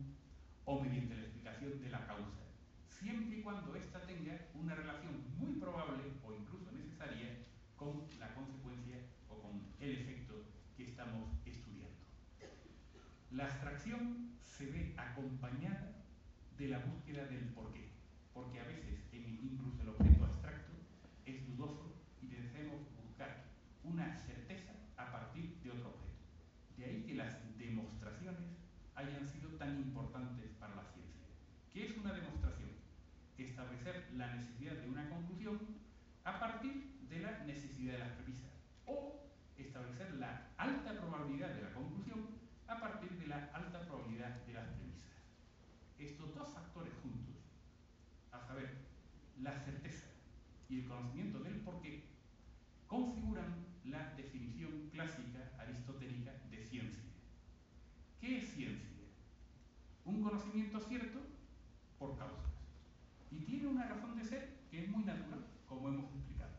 o 0.65 0.81
mediante 0.81 1.15
la 1.15 1.21
explicación 1.21 1.79
de 1.79 1.89
la 1.89 2.07
causa, 2.07 2.41
siempre 2.87 3.37
y 3.37 3.41
cuando 3.41 3.75
ésta 3.75 4.01
tenga 4.07 4.47
una 4.55 4.73
relación 4.73 5.13
muy 5.37 5.53
probable 5.53 6.03
o 6.23 6.33
incluso 6.33 6.71
necesaria 6.71 7.37
con 7.75 8.03
la 8.19 8.33
consecuencia 8.33 8.97
o 9.29 9.41
con 9.41 9.61
el 9.79 9.91
efecto 9.91 10.33
que 10.75 10.85
estamos 10.85 11.29
estudiando. 11.45 11.99
La 13.31 13.45
abstracción 13.45 14.29
se 14.43 14.65
ve 14.67 14.95
acompañada 14.97 16.03
de 16.57 16.67
la 16.67 16.79
búsqueda 16.79 17.25
del 17.25 17.45
porqué, 17.49 17.89
porque 18.33 18.59
a 18.59 18.63
veces 18.63 19.01
incluso 19.11 19.81
el 19.81 19.89
objeto 19.89 20.22
una 23.93 24.17
certeza 24.17 24.71
a 24.97 25.11
partir 25.11 25.59
de 25.61 25.69
otro 25.69 25.89
objeto. 25.89 26.17
De 26.77 26.85
ahí 26.85 27.03
que 27.03 27.13
las 27.13 27.37
demostraciones 27.59 28.57
hayan 28.95 29.27
sido 29.27 29.49
tan 29.51 29.77
importantes 29.77 30.49
para 30.59 30.75
la 30.75 30.83
ciencia. 30.83 31.27
¿Qué 31.71 31.85
es 31.85 31.97
una 31.97 32.11
demostración? 32.11 32.71
Establecer 33.37 34.09
la 34.15 34.33
necesidad 34.33 34.73
de 34.73 34.89
una 34.89 35.07
conclusión 35.09 35.59
a 36.23 36.39
partir 36.39 36.97
de 37.07 37.19
la 37.19 37.43
necesidad 37.45 37.93
de 37.93 37.99
las 37.99 38.11
premisas 38.13 38.51
o 38.87 39.29
establecer 39.57 40.15
la 40.15 40.49
alta 40.57 40.93
probabilidad 40.97 41.53
de 41.53 41.61
la 41.61 41.73
conclusión 41.73 42.29
a 42.67 42.79
partir 42.79 43.11
de 43.19 43.27
la 43.27 43.51
alta 43.53 43.81
probabilidad 43.81 44.43
de 44.45 44.53
las 44.53 44.69
premisas. 44.69 45.13
Estos 45.99 46.33
dos 46.33 46.49
factores 46.49 46.93
juntos, 47.03 47.35
a 48.31 48.39
saber, 48.39 48.71
la 49.39 49.59
certeza 49.59 50.07
y 50.69 50.79
el 50.79 50.87
conocimiento 50.87 51.39
del 51.39 51.59
porqué, 51.61 52.05
configuran 52.87 53.62
la 53.85 54.13
definición 54.15 54.89
clásica 54.91 55.51
aristotélica 55.59 56.31
de 56.49 56.57
ciencia. 56.57 57.03
¿Qué 58.19 58.37
es 58.37 58.53
ciencia? 58.53 58.89
Un 60.05 60.21
conocimiento 60.21 60.79
cierto 60.79 61.19
por 61.99 62.17
causas. 62.17 62.51
Y 63.31 63.39
tiene 63.39 63.67
una 63.67 63.87
razón 63.87 64.17
de 64.17 64.23
ser 64.23 64.59
que 64.69 64.83
es 64.83 64.89
muy 64.89 65.03
natural, 65.03 65.45
como 65.67 65.89
hemos 65.89 66.13
explicado. 66.13 66.53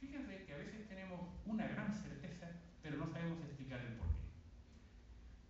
Fíjense 0.00 0.44
que 0.44 0.54
a 0.54 0.58
veces 0.58 0.88
tenemos 0.88 1.20
una 1.46 1.66
gran 1.68 1.94
certeza, 1.94 2.50
pero 2.82 2.98
no 2.98 3.06
sabemos 3.06 3.38
explicar 3.40 3.80
el 3.80 3.94
porqué. 3.94 4.22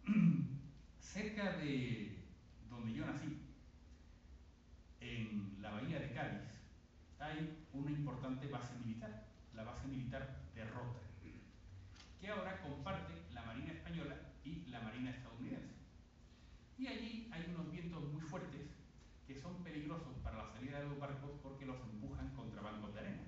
Cerca 0.99 1.57
de 1.57 2.19
donde 2.69 2.93
yo 2.93 3.07
nací, 3.07 3.39
en 5.01 5.57
la 5.61 5.71
bahía 5.73 6.01
de 6.01 6.13
Cádiz, 6.13 6.65
hay 7.19 7.65
una 7.73 7.91
importante 7.91 8.49
base 8.49 8.79
militar, 8.79 9.27
la 9.55 9.65
base 9.65 9.87
militar 9.89 10.44
que 12.25 12.31
ahora 12.31 12.59
comparte 12.63 13.13
la 13.35 13.43
Marina 13.43 13.71
Española 13.71 14.17
y 14.45 14.65
la 14.71 14.81
Marina 14.81 15.11
estadounidense. 15.11 15.75
Y 16.79 16.87
allí 16.87 17.29
hay 17.31 17.45
unos 17.55 17.71
vientos 17.71 18.03
muy 18.15 18.23
fuertes 18.23 18.63
que 19.27 19.35
son 19.35 19.63
peligrosos 19.63 20.17
para 20.23 20.39
la 20.39 20.49
salida 20.51 20.79
de 20.79 20.89
los 20.89 20.99
barcos 20.99 21.33
porque 21.43 21.67
los 21.67 21.77
empujan 21.83 22.35
contra 22.35 22.63
bancos 22.63 22.95
de 22.95 23.01
arena. 23.01 23.25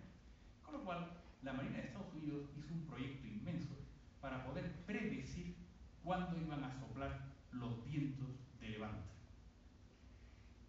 Con 0.62 0.76
lo 0.76 0.84
cual, 0.84 1.10
la 1.42 1.52
Marina 1.52 1.76
de 1.76 1.88
Estados 1.88 2.14
Unidos 2.14 2.48
hizo 2.56 2.72
un 2.72 2.86
proyecto 2.86 3.26
inmenso 3.26 3.74
para 4.22 4.46
poder 4.46 4.72
predecir 4.86 5.56
cuándo 6.02 6.40
iban 6.40 6.64
a 6.64 6.72
soplar 6.80 7.34
los 7.52 7.84
vientos 7.84 8.30
de 8.58 8.68
levante. 8.70 9.10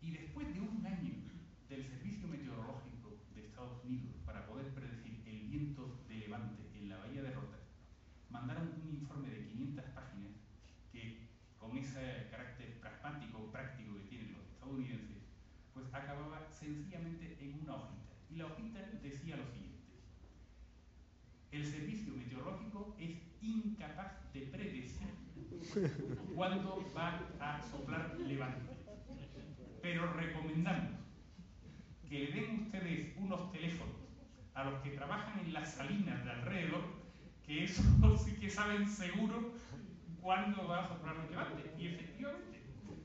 Y 0.02 0.12
después 0.12 0.54
de 0.54 0.60
un 0.60 0.86
año 0.86 1.14
del 1.70 1.86
Servicio 1.86 2.28
Meteorológico 2.28 3.22
de 3.34 3.46
Estados 3.46 3.86
Unidos 3.86 4.16
para 4.26 4.46
poder 4.48 4.74
predecir 4.74 5.24
el 5.26 5.48
viento 5.48 6.04
de 6.10 6.18
levante 6.18 6.78
en 6.78 6.90
la 6.90 6.98
bahía 6.98 7.24
de 7.24 7.32
Rota, 7.32 7.58
mandaron 8.30 8.74
un 8.84 8.90
informe 8.90 9.30
de 9.30 9.48
500 9.48 9.86
páginas 9.96 10.32
que, 10.92 11.28
con 11.58 11.78
ese 11.78 12.28
carácter 12.30 12.80
pragmático, 12.80 13.52
práctico 13.52 13.96
que 13.96 14.10
tienen 14.10 14.34
los 14.34 14.46
estadounidenses, 14.48 15.24
pues 15.74 15.87
acababa 15.98 16.48
sencillamente 16.52 17.38
en 17.42 17.62
una 17.64 17.76
hojita. 17.76 18.14
Y 18.30 18.36
la 18.36 18.46
hojita 18.46 18.80
decía 19.02 19.38
lo 19.38 19.46
siguiente. 19.46 19.78
El 21.52 21.66
servicio 21.66 22.14
meteorológico 22.14 22.96
es 23.00 23.18
incapaz 23.42 24.32
de 24.34 24.42
predecir 24.42 25.08
cuándo 26.36 26.92
va 26.96 27.20
a 27.40 27.62
soplar 27.62 28.16
levante. 28.20 28.72
Pero 29.82 30.14
recomendamos 30.14 31.00
que 32.10 32.20
le 32.20 32.32
den 32.32 32.60
ustedes 32.62 33.18
unos 33.18 33.52
teléfonos 33.52 33.96
a 34.54 34.64
los 34.64 34.82
que 34.82 34.92
trabajan 34.92 35.40
en 35.40 35.54
las 35.54 35.74
salinas 35.76 36.24
de 36.26 36.32
alrededor, 36.32 36.84
que 37.46 37.64
eso 37.64 37.84
sí 38.26 38.34
que 38.34 38.50
saben 38.50 38.88
seguro 38.88 39.54
cuándo 40.22 40.68
va 40.68 40.84
a 40.84 40.88
soplar 40.88 41.16
el 41.24 41.32
levante. 41.32 41.72
Y 41.78 41.88
efectivamente, 41.88 42.62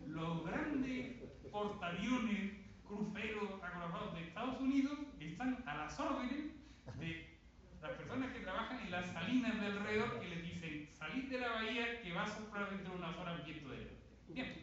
los 0.06 0.44
grandes 0.44 1.16
portaaviones, 1.50 2.62
cruceros 2.92 3.62
acorazados 3.62 4.14
de 4.14 4.22
Estados 4.22 4.61
Unidos 4.61 4.99
están 5.18 5.62
a 5.66 5.75
las 5.75 5.99
órdenes 5.99 6.52
de 6.99 7.38
las 7.80 7.92
personas 7.92 8.32
que 8.32 8.40
trabajan 8.40 8.80
en 8.80 8.90
las 8.90 9.06
salinas 9.12 9.61
de 9.61 9.66
alrededor 9.66 10.20
que 10.20 10.28
les 10.28 10.42
dicen 10.42 10.88
salid 10.92 11.25
de 11.30 11.38
la 11.40 11.49
bahía 11.49 12.02
que 12.02 12.12
va 12.12 12.25
a 12.25 12.28
soplar 12.28 12.70
dentro 12.70 12.92
de 12.92 12.99
unas 12.99 13.16
horas 13.16 13.44
viento 13.44 13.70
de 13.70 13.76
levante. 13.78 14.02
Bien, 14.28 14.57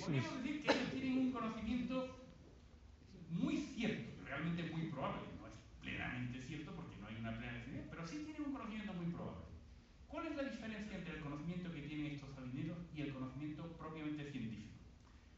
podríamos 0.00 0.42
decir 0.42 0.62
que 0.62 0.72
ellos 0.72 0.90
tienen 0.92 1.18
un 1.18 1.32
conocimiento 1.32 2.28
muy 3.30 3.56
cierto, 3.56 4.22
realmente 4.24 4.62
muy 4.64 4.82
probable, 4.88 5.22
no 5.40 5.48
es 5.48 5.54
plenamente 5.80 6.42
cierto 6.42 6.72
porque 6.72 6.96
no 7.00 7.08
hay 7.08 7.16
una 7.16 7.36
plena 7.38 7.52
definición, 7.54 7.86
pero 7.90 8.06
sí 8.06 8.22
tienen 8.24 8.42
un 8.44 8.52
conocimiento 8.52 8.92
muy 8.92 9.06
probable. 9.06 9.46
¿Cuál 10.08 10.26
es 10.26 10.36
la 10.36 10.42
diferencia 10.44 10.98
entre 10.98 11.14
el 11.16 11.20
conocimiento 11.22 11.72
que 11.72 11.82
tienen 11.82 12.12
estos 12.12 12.34
salineros 12.34 12.78
y 12.94 13.00
el 13.00 13.14
conocimiento 13.14 13.72
propiamente 13.78 14.30
científico? 14.30 14.76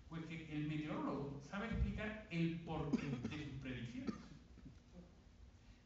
Pues 0.09 0.25
que 0.27 0.53
el 0.53 0.67
meteorólogo 0.67 1.34
sabe 1.55 1.67
explicar 1.67 2.27
el 2.31 2.59
porqué 2.67 3.07
de 3.07 3.45
sus 3.45 3.61
predicciones, 3.61 4.13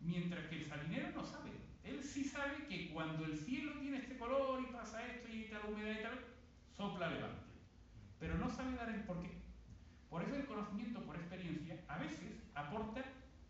mientras 0.01 0.47
que 0.47 0.57
el 0.57 0.65
salinero 0.65 1.11
no 1.11 1.23
sabe. 1.23 1.51
Él 1.85 2.03
sí 2.03 2.25
sabe 2.25 2.65
que 2.67 2.91
cuando 2.91 3.27
el 3.27 3.37
cielo 3.37 3.79
tiene 3.79 3.99
este 3.99 4.17
color 4.17 4.63
y 4.63 4.73
pasa 4.73 5.07
esto 5.07 5.29
y 5.29 5.45
tal 5.51 5.71
humedad 5.71 6.01
y 6.01 6.03
tal, 6.03 6.25
sopla 6.75 7.11
levante 7.11 7.49
pero 8.19 8.37
no 8.39 8.49
sabe 8.51 8.75
dar 8.77 8.89
el 8.89 9.03
porqué. 9.03 9.31
Por 10.09 10.23
eso 10.23 10.35
el 10.37 10.47
conocimiento 10.47 11.03
por 11.03 11.17
experiencia 11.17 11.79
a 11.87 11.99
veces 11.99 12.43
aporta 12.55 13.05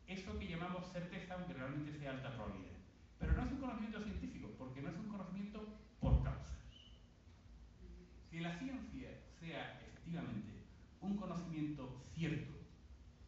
eso 0.08 0.38
que 0.40 0.48
llamamos 0.48 0.90
certeza, 0.92 1.34
aunque 1.34 1.54
realmente 1.54 1.96
sea 1.96 2.10
alta 2.10 2.34
probabilidad. 2.34 2.76
Pero 3.20 3.32
no 3.32 3.44
es 3.44 3.52
un 3.52 3.60
conocimiento 3.60 4.02
científico, 4.02 4.50
porque 4.58 4.82
no 4.82 4.90
es 4.90 4.96
un 4.96 5.08
conocimiento 5.08 5.68
por 6.00 6.22
causa. 6.24 6.52
Que 8.28 8.40
la 8.40 8.58
ciencia 8.58 9.08
sea 9.40 9.80
efectivamente 9.80 10.64
un 11.00 11.16
conocimiento 11.16 12.07
cierto 12.18 12.52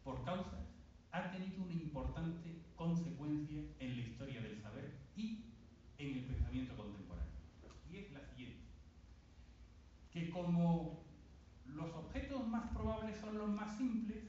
por 0.03 0.21
causas 0.25 0.67
ha 1.13 1.31
tenido 1.31 1.63
una 1.63 1.73
importante 1.73 2.61
consecuencia 2.75 3.63
en 3.79 3.95
la 3.95 4.01
historia 4.01 4.41
del 4.41 4.61
saber 4.61 4.91
y 5.15 5.45
en 5.97 6.17
el 6.17 6.25
pensamiento 6.25 6.75
contemporáneo. 6.75 7.31
Y 7.89 7.97
es 7.97 8.11
la 8.11 8.19
siguiente. 8.21 8.65
Que 10.11 10.29
como 10.29 11.05
los 11.65 11.93
objetos 11.95 12.45
más 12.47 12.69
probables 12.71 13.17
son 13.17 13.37
los 13.37 13.49
más 13.49 13.77
simples, 13.77 14.25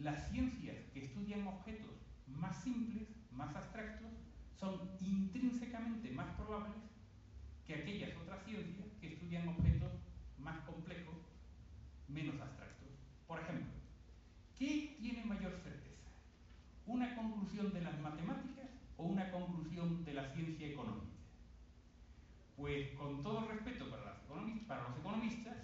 las 0.00 0.30
ciencias 0.30 0.76
que 0.92 1.04
estudian 1.04 1.46
objetos 1.46 1.92
más 2.26 2.60
simples, 2.60 3.08
más 3.30 3.54
abstractos, 3.54 4.10
son 4.58 4.80
intrínsecamente 5.00 6.10
más 6.10 6.34
probables 6.34 6.82
que 7.64 7.76
aquellas 7.76 8.16
otras 8.16 8.44
ciencias 8.44 8.88
que 9.00 9.14
estudian 9.14 9.46
objetos 9.46 9.92
más 10.38 10.58
complejos, 10.64 11.14
menos 12.08 12.40
abstractos. 12.40 12.73
Por 13.34 13.42
ejemplo, 13.42 13.72
¿qué 14.56 14.96
tiene 15.00 15.24
mayor 15.24 15.58
certeza? 15.58 16.06
¿Una 16.86 17.16
conclusión 17.16 17.72
de 17.72 17.80
las 17.80 17.98
matemáticas 17.98 18.70
o 18.96 19.06
una 19.06 19.28
conclusión 19.32 20.04
de 20.04 20.14
la 20.14 20.32
ciencia 20.32 20.68
económica? 20.68 21.18
Pues 22.56 22.92
con 22.96 23.24
todo 23.24 23.48
respeto 23.48 23.90
para, 23.90 24.22
para 24.68 24.88
los 24.88 24.98
economistas, 25.00 25.56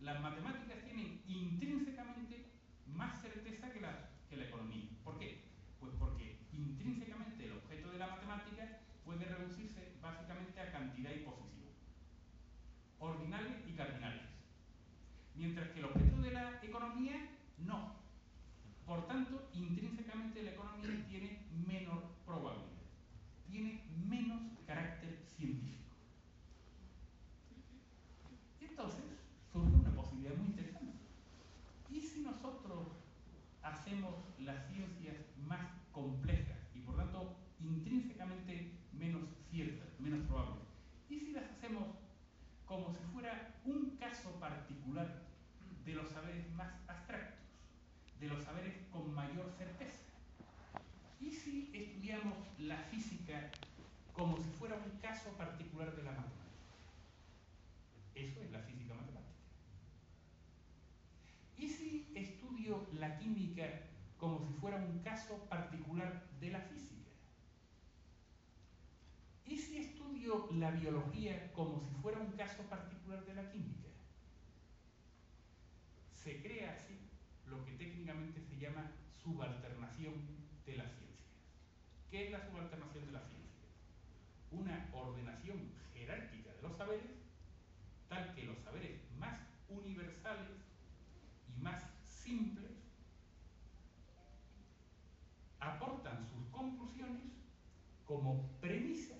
las 0.00 0.20
matemáticas 0.20 0.82
tienen 0.84 1.22
intrínsecamente 1.28 2.50
más 2.88 3.22
certeza 3.22 3.70
que 3.70 3.80
la, 3.82 4.10
que 4.28 4.36
la 4.38 4.46
economía. 4.46 4.88
¿Por 5.04 5.16
qué? 5.20 5.44
Pues 5.78 5.92
porque 5.96 6.40
intrínsecamente 6.52 7.46
el 7.46 7.52
objeto 7.52 7.92
de 7.92 7.98
la 7.98 8.08
matemática 8.08 8.80
puede 9.04 9.26
reducirse 9.26 9.92
básicamente 10.02 10.60
a 10.60 10.72
cantidad 10.72 11.12
y 11.12 11.22
posición, 11.22 11.70
ordinales 12.98 13.58
y 13.68 13.74
cardinales. 13.74 14.22
Mientras 15.36 15.68
que 15.70 15.78
el 15.78 15.84
objeto 15.84 16.09
no. 17.58 17.94
Por 18.86 19.06
tanto, 19.06 19.48
intrínsecamente 19.54 20.42
la 20.42 20.50
economía 20.50 21.06
tiene 21.08 21.46
menor 21.66 22.02
probabilidad, 22.26 22.82
tiene 23.50 23.84
menos 24.08 24.42
carácter 24.66 25.18
científico. 25.36 25.94
Entonces, 28.60 29.04
surge 29.52 29.74
una 29.76 29.94
posibilidad 29.94 30.36
muy 30.36 30.48
interesante. 30.48 30.98
¿Y 31.90 32.00
si 32.00 32.20
nosotros 32.20 32.88
hacemos 33.62 34.14
las 34.38 34.66
ciencias 34.68 35.16
más 35.46 35.66
complejas 35.92 36.58
y 36.74 36.80
por 36.80 36.96
tanto 36.96 37.36
intrínsecamente 37.60 38.72
menos 38.92 39.22
ciertas, 39.50 39.88
menos 40.00 40.26
probables? 40.26 40.64
¿Y 41.08 41.20
si 41.20 41.32
las 41.32 41.50
hacemos 41.50 41.84
como 42.66 42.92
si 42.92 43.02
fuera 43.12 43.54
un 43.64 43.96
caso 43.96 44.30
particular 44.38 45.30
de 45.84 45.94
los 45.94 46.08
saberes 46.10 46.48
más 46.52 46.79
de 48.20 48.28
los 48.28 48.44
saberes 48.44 48.74
con 48.92 49.14
mayor 49.14 49.50
certeza? 49.56 49.98
¿Y 51.20 51.30
si 51.30 51.70
estudiamos 51.72 52.36
la 52.58 52.76
física 52.76 53.50
como 54.12 54.36
si 54.36 54.50
fuera 54.50 54.76
un 54.76 55.00
caso 55.00 55.30
particular 55.30 55.96
de 55.96 56.02
la 56.02 56.10
matemática? 56.12 56.40
Eso 58.14 58.42
es 58.42 58.50
la 58.50 58.60
física 58.60 58.94
matemática. 58.94 59.30
¿Y 61.56 61.68
si 61.68 62.12
estudio 62.14 62.86
la 62.98 63.18
química 63.18 63.66
como 64.18 64.38
si 64.46 64.52
fuera 64.54 64.76
un 64.76 64.98
caso 64.98 65.38
particular 65.48 66.22
de 66.40 66.50
la 66.50 66.60
física? 66.60 67.10
¿Y 69.46 69.56
si 69.56 69.78
estudio 69.78 70.48
la 70.52 70.70
biología 70.70 71.50
como 71.52 71.80
si 71.80 71.94
fuera 72.02 72.18
un 72.18 72.32
caso 72.32 72.62
particular 72.64 73.24
de 73.24 73.34
la 73.34 73.50
química? 73.50 73.88
Se 76.12 76.42
crea 76.42 76.72
así 76.72 77.09
lo 77.50 77.64
que 77.64 77.72
técnicamente 77.72 78.40
se 78.40 78.58
llama 78.58 78.92
subalternación 79.22 80.14
de 80.64 80.76
la 80.76 80.84
ciencia. 80.84 81.26
¿Qué 82.10 82.26
es 82.26 82.30
la 82.32 82.40
subalternación 82.48 83.06
de 83.06 83.12
la 83.12 83.20
ciencia? 83.20 83.68
Una 84.50 84.88
ordenación 84.92 85.72
jerárquica 85.92 86.52
de 86.52 86.62
los 86.62 86.76
saberes, 86.76 87.10
tal 88.08 88.34
que 88.34 88.44
los 88.44 88.58
saberes 88.60 89.00
más 89.18 89.38
universales 89.68 90.48
más 91.60 91.84
simples 92.06 92.70
aportan 95.58 96.26
sus 96.26 96.46
conclusiones 96.46 97.32
como 98.06 98.50
premisas 98.60 99.18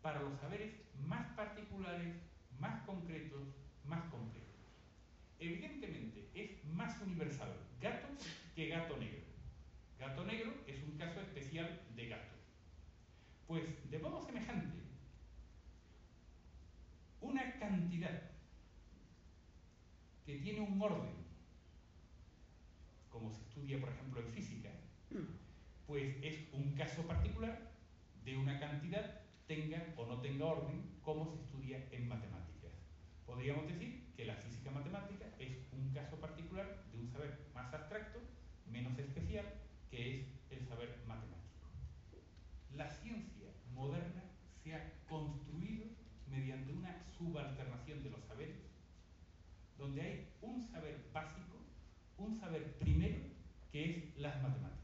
para 0.00 0.22
los 0.22 0.38
saberes 0.38 0.74
más 1.06 1.26
particulares, 1.34 2.14
más 2.58 2.82
concretos, 2.84 3.42
más 3.84 4.04
complejos. 4.04 4.44
Evidentemente 5.38 6.23
es 6.34 6.64
más 6.66 7.00
universal 7.02 7.54
gato 7.80 8.08
que 8.54 8.68
gato 8.68 8.96
negro. 8.96 9.24
Gato 9.98 10.24
negro 10.24 10.52
es 10.66 10.82
un 10.82 10.96
caso 10.96 11.20
especial 11.20 11.80
de 11.94 12.08
gato. 12.08 12.34
Pues 13.46 13.90
de 13.90 13.98
modo 13.98 14.20
semejante, 14.22 14.78
una 17.20 17.58
cantidad 17.58 18.22
que 20.24 20.36
tiene 20.36 20.60
un 20.60 20.80
orden, 20.80 21.14
como 23.10 23.30
se 23.30 23.42
estudia 23.42 23.78
por 23.80 23.90
ejemplo 23.90 24.20
en 24.20 24.28
física, 24.28 24.70
pues 25.86 26.16
es 26.22 26.38
un 26.52 26.74
caso 26.74 27.06
particular 27.06 27.72
de 28.24 28.36
una 28.36 28.58
cantidad, 28.58 29.20
tenga 29.46 29.94
o 29.96 30.06
no 30.06 30.20
tenga 30.20 30.46
orden, 30.46 30.82
como 31.02 31.26
se 31.26 31.36
estudia 31.36 31.86
en 31.90 32.08
matemáticas. 32.08 32.72
Podríamos 33.26 33.66
decir 33.66 34.12
que 34.16 34.24
la 34.24 34.36
física 34.36 34.70
matemática 34.70 35.26
es 35.38 35.63
caso 35.94 36.16
particular 36.16 36.84
de 36.92 36.98
un 36.98 37.08
saber 37.08 37.46
más 37.54 37.72
abstracto, 37.72 38.18
menos 38.66 38.98
especial, 38.98 39.46
que 39.90 40.20
es 40.20 40.26
el 40.50 40.66
saber 40.66 41.02
matemático. 41.06 41.68
La 42.74 42.88
ciencia 42.90 43.48
moderna 43.72 44.24
se 44.62 44.74
ha 44.74 44.92
construido 45.08 45.86
mediante 46.28 46.72
una 46.72 47.04
subalternación 47.16 48.02
de 48.02 48.10
los 48.10 48.24
saberes, 48.24 48.56
donde 49.78 50.02
hay 50.02 50.28
un 50.42 50.60
saber 50.60 51.08
básico, 51.12 51.58
un 52.18 52.34
saber 52.34 52.76
primero, 52.78 53.20
que 53.70 53.90
es 53.90 54.16
las 54.16 54.42
matemáticas. 54.42 54.74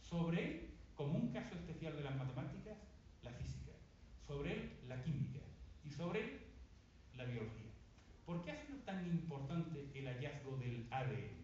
Sobre 0.00 0.44
él, 0.44 0.74
como 0.94 1.18
un 1.18 1.32
caso 1.32 1.54
especial 1.54 1.96
de 1.96 2.02
las 2.02 2.16
matemáticas, 2.16 2.78
la 3.22 3.32
física. 3.32 3.72
Sobre 4.26 4.52
él, 4.52 4.78
la 4.88 5.02
química. 5.02 5.40
Y 5.84 5.90
sobre 5.90 6.20
él, 6.20 6.40
la 7.14 7.24
biología. 7.24 7.61
¿Por 8.32 8.44
qué 8.44 8.52
ha 8.52 8.56
sido 8.56 8.78
tan 8.78 9.06
importante 9.06 9.90
el 9.92 10.06
hallazgo 10.06 10.56
del 10.56 10.86
ADN 10.90 11.36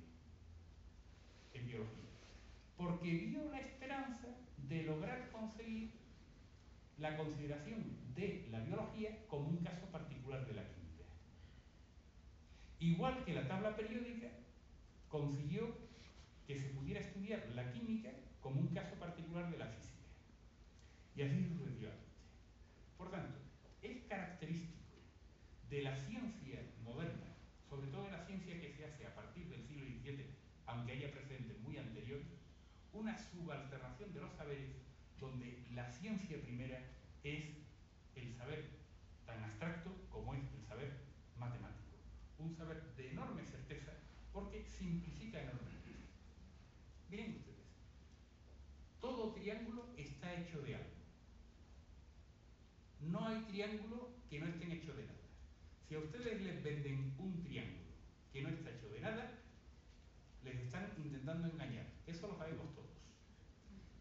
en 1.52 1.66
biología? 1.66 2.08
Porque 2.78 3.12
vio 3.12 3.50
la 3.50 3.60
esperanza 3.60 4.28
de 4.56 4.84
lograr 4.84 5.30
conseguir 5.30 5.90
la 6.96 7.14
consideración 7.18 7.84
de 8.14 8.48
la 8.50 8.60
biología 8.60 9.26
como 9.28 9.50
un 9.50 9.58
caso 9.58 9.84
particular 9.92 10.46
de 10.46 10.54
la 10.54 10.62
química. 10.62 11.04
Igual 12.78 13.22
que 13.26 13.34
la 13.34 13.46
tabla 13.46 13.76
periódica 13.76 14.28
consiguió 15.08 15.76
que 16.46 16.56
se 16.56 16.70
pudiera 16.70 17.00
estudiar 17.00 17.46
la 17.54 17.70
química 17.70 18.12
como 18.40 18.62
un 18.62 18.68
caso 18.68 18.94
particular 18.94 19.50
de 19.50 19.58
la 19.58 19.66
física. 19.66 20.06
Y 21.14 21.20
así 21.20 21.44
sucesivamente. 21.44 22.06
Por 22.96 23.10
tanto, 23.10 23.36
es 23.82 24.04
característico 24.04 24.78
de 25.68 25.82
la 25.82 25.94
ciencia 25.94 26.67
sobre 27.78 27.92
todo 27.92 28.06
de 28.06 28.10
la 28.10 28.26
ciencia 28.26 28.60
que 28.60 28.72
se 28.72 28.84
hace 28.84 29.06
a 29.06 29.14
partir 29.14 29.48
del 29.48 29.62
siglo 29.62 29.84
XVII, 29.86 30.26
aunque 30.66 30.92
haya 30.94 31.12
precedentes 31.12 31.60
muy 31.60 31.78
anteriores, 31.78 32.26
una 32.92 33.16
subalternación 33.16 34.12
de 34.12 34.20
los 34.20 34.32
saberes 34.32 34.74
donde 35.20 35.64
la 35.70 35.88
ciencia 35.88 36.42
primera 36.42 36.82
es 37.22 37.54
el 38.16 38.34
saber 38.34 38.68
tan 39.26 39.44
abstracto 39.44 39.92
como 40.10 40.34
es 40.34 40.42
el 40.54 40.66
saber 40.66 41.04
matemático. 41.38 41.94
Un 42.40 42.52
saber 42.52 42.82
de 42.96 43.12
enorme 43.12 43.44
certeza 43.44 43.92
porque 44.32 44.64
simplifica 44.64 45.40
enormemente. 45.40 45.78
Miren 47.08 47.36
ustedes, 47.36 47.68
todo 49.00 49.34
triángulo 49.34 49.86
está 49.96 50.34
hecho 50.34 50.62
de 50.62 50.74
algo. 50.74 50.90
No 53.02 53.24
hay 53.24 53.40
triángulo 53.42 54.10
que 54.28 54.40
no 54.40 54.46
estén 54.46 54.72
hecho 54.72 54.92
de 54.94 55.04
nada. 55.04 55.17
Si 55.88 55.94
a 55.94 56.00
ustedes 56.00 56.42
les 56.42 56.62
venden 56.62 57.14
un 57.18 57.42
triángulo 57.42 57.94
que 58.30 58.42
no 58.42 58.50
está 58.50 58.70
hecho 58.70 58.90
de 58.90 59.00
nada, 59.00 59.38
les 60.44 60.56
están 60.60 60.92
intentando 60.98 61.48
engañar. 61.48 61.86
Eso 62.06 62.28
lo 62.28 62.36
sabemos 62.36 62.74
todos. 62.74 62.90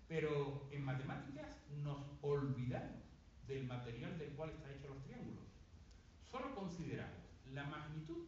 Pero 0.10 0.68
en 0.72 0.84
matemáticas 0.84 1.62
nos 1.84 2.06
olvidamos 2.22 3.04
del 3.48 3.66
material 3.66 4.18
del 4.20 4.32
cual 4.32 4.50
están 4.50 4.72
hechos 4.72 4.90
los 4.90 5.04
triángulos. 5.04 5.46
Solo 6.30 6.54
consideramos 6.54 7.24
la 7.54 7.64
magnitud 7.66 8.26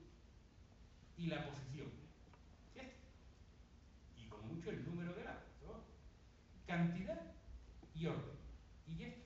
y 1.17 1.27
la 1.27 1.45
posición. 1.45 1.89
Y 4.15 4.27
con 4.29 4.47
mucho 4.47 4.69
el 4.69 4.85
número 4.85 5.13
de 5.13 5.25
lados 5.25 5.49
cantidad 6.69 7.19
y 7.95 8.05
orden. 8.05 8.37
Y 8.87 8.97
ya 8.97 9.07
está. 9.07 9.25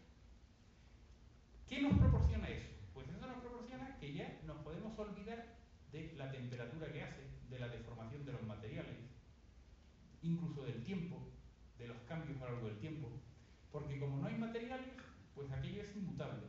¿Qué 1.67 1.81
nos 1.81 1.97
proporciona 1.99 2.47
eso? 2.47 2.69
Pues 2.93 3.09
eso 3.09 3.27
nos 3.27 3.41
proporciona 3.41 3.97
que 3.99 4.13
ya 4.13 4.39
nos 4.45 4.57
podemos 4.59 4.97
olvidar 4.97 5.57
de 5.91 6.13
la 6.15 6.31
temperatura 6.31 6.91
que 6.91 7.03
hace, 7.03 7.21
de 7.49 7.59
la 7.59 7.67
deformación 7.67 8.25
de 8.25 8.31
los 8.31 8.43
materiales, 8.43 8.95
incluso 10.23 10.63
del 10.63 10.83
tiempo, 10.83 11.29
de 11.77 11.87
los 11.87 11.97
cambios 12.03 12.41
a 12.41 12.45
lo 12.45 12.51
largo 12.53 12.67
del 12.67 12.79
tiempo, 12.79 13.09
porque 13.71 13.99
como 13.99 14.17
no 14.17 14.27
hay 14.27 14.35
materiales, 14.35 14.93
pues 15.35 15.51
aquello 15.51 15.81
es 15.81 15.95
inmutable. 15.95 16.47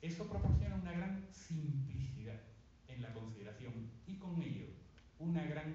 Eso 0.00 0.28
proporciona 0.28 0.76
una 0.76 0.92
gran 0.92 1.26
simplicidad 1.32 2.40
en 2.86 3.02
la 3.02 3.12
consideración 3.12 3.90
y 4.06 4.16
con 4.16 4.40
ello 4.40 4.66
una 5.18 5.44
gran 5.44 5.74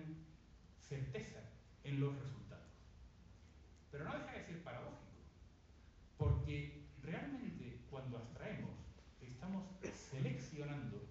certeza 0.80 1.39
en 1.84 1.99
los 1.99 2.17
resultados. 2.17 2.71
Pero 3.91 4.06
no 4.06 4.13
deja 4.13 4.32
de 4.32 4.45
ser 4.45 4.63
paradójico, 4.63 5.12
porque 6.17 6.88
realmente 7.01 7.82
cuando 7.89 8.17
abstraemos 8.17 8.77
estamos 9.19 9.65
seleccionando 9.93 11.10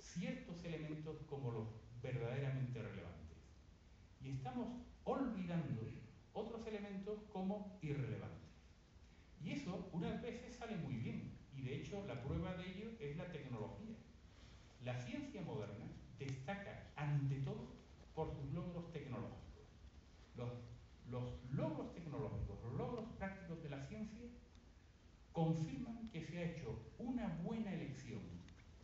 ciertos 0.00 0.62
elementos 0.64 1.16
como 1.28 1.52
los 1.52 1.68
verdaderamente 2.02 2.82
relevantes 2.82 3.27
y 4.20 4.30
estamos 4.30 4.68
olvidando 5.04 5.82
otros 6.32 6.66
elementos 6.66 7.18
como 7.32 7.78
irrelevantes. 7.82 8.48
Y 9.42 9.52
eso 9.52 9.88
unas 9.92 10.20
veces 10.22 10.54
sale 10.56 10.76
muy 10.76 10.94
bien, 10.94 11.32
y 11.56 11.62
de 11.62 11.76
hecho 11.76 12.04
la 12.06 12.22
prueba 12.22 12.54
de 12.54 12.68
ello 12.70 12.90
es 13.00 13.16
la 13.16 13.30
tecnología. 13.32 13.96
La 14.84 15.00
ciencia 15.00 15.42
moderna 15.42 15.86
destaca 16.18 16.90
ante 16.96 17.40
todo 17.40 17.76
por 18.14 18.30
sus 18.32 18.52
logros 18.52 18.92
tecnológicos. 18.92 19.38
Los 20.36 20.52
los 21.10 21.32
logros 21.50 21.92
tecnológicos, 21.94 22.62
los 22.62 22.74
logros 22.74 23.06
prácticos 23.18 23.62
de 23.62 23.70
la 23.70 23.82
ciencia 23.86 24.26
confirman 25.32 26.08
que 26.10 26.22
se 26.22 26.38
ha 26.38 26.50
hecho 26.50 26.78
una 26.98 27.28
buena 27.44 27.72
elección 27.72 28.20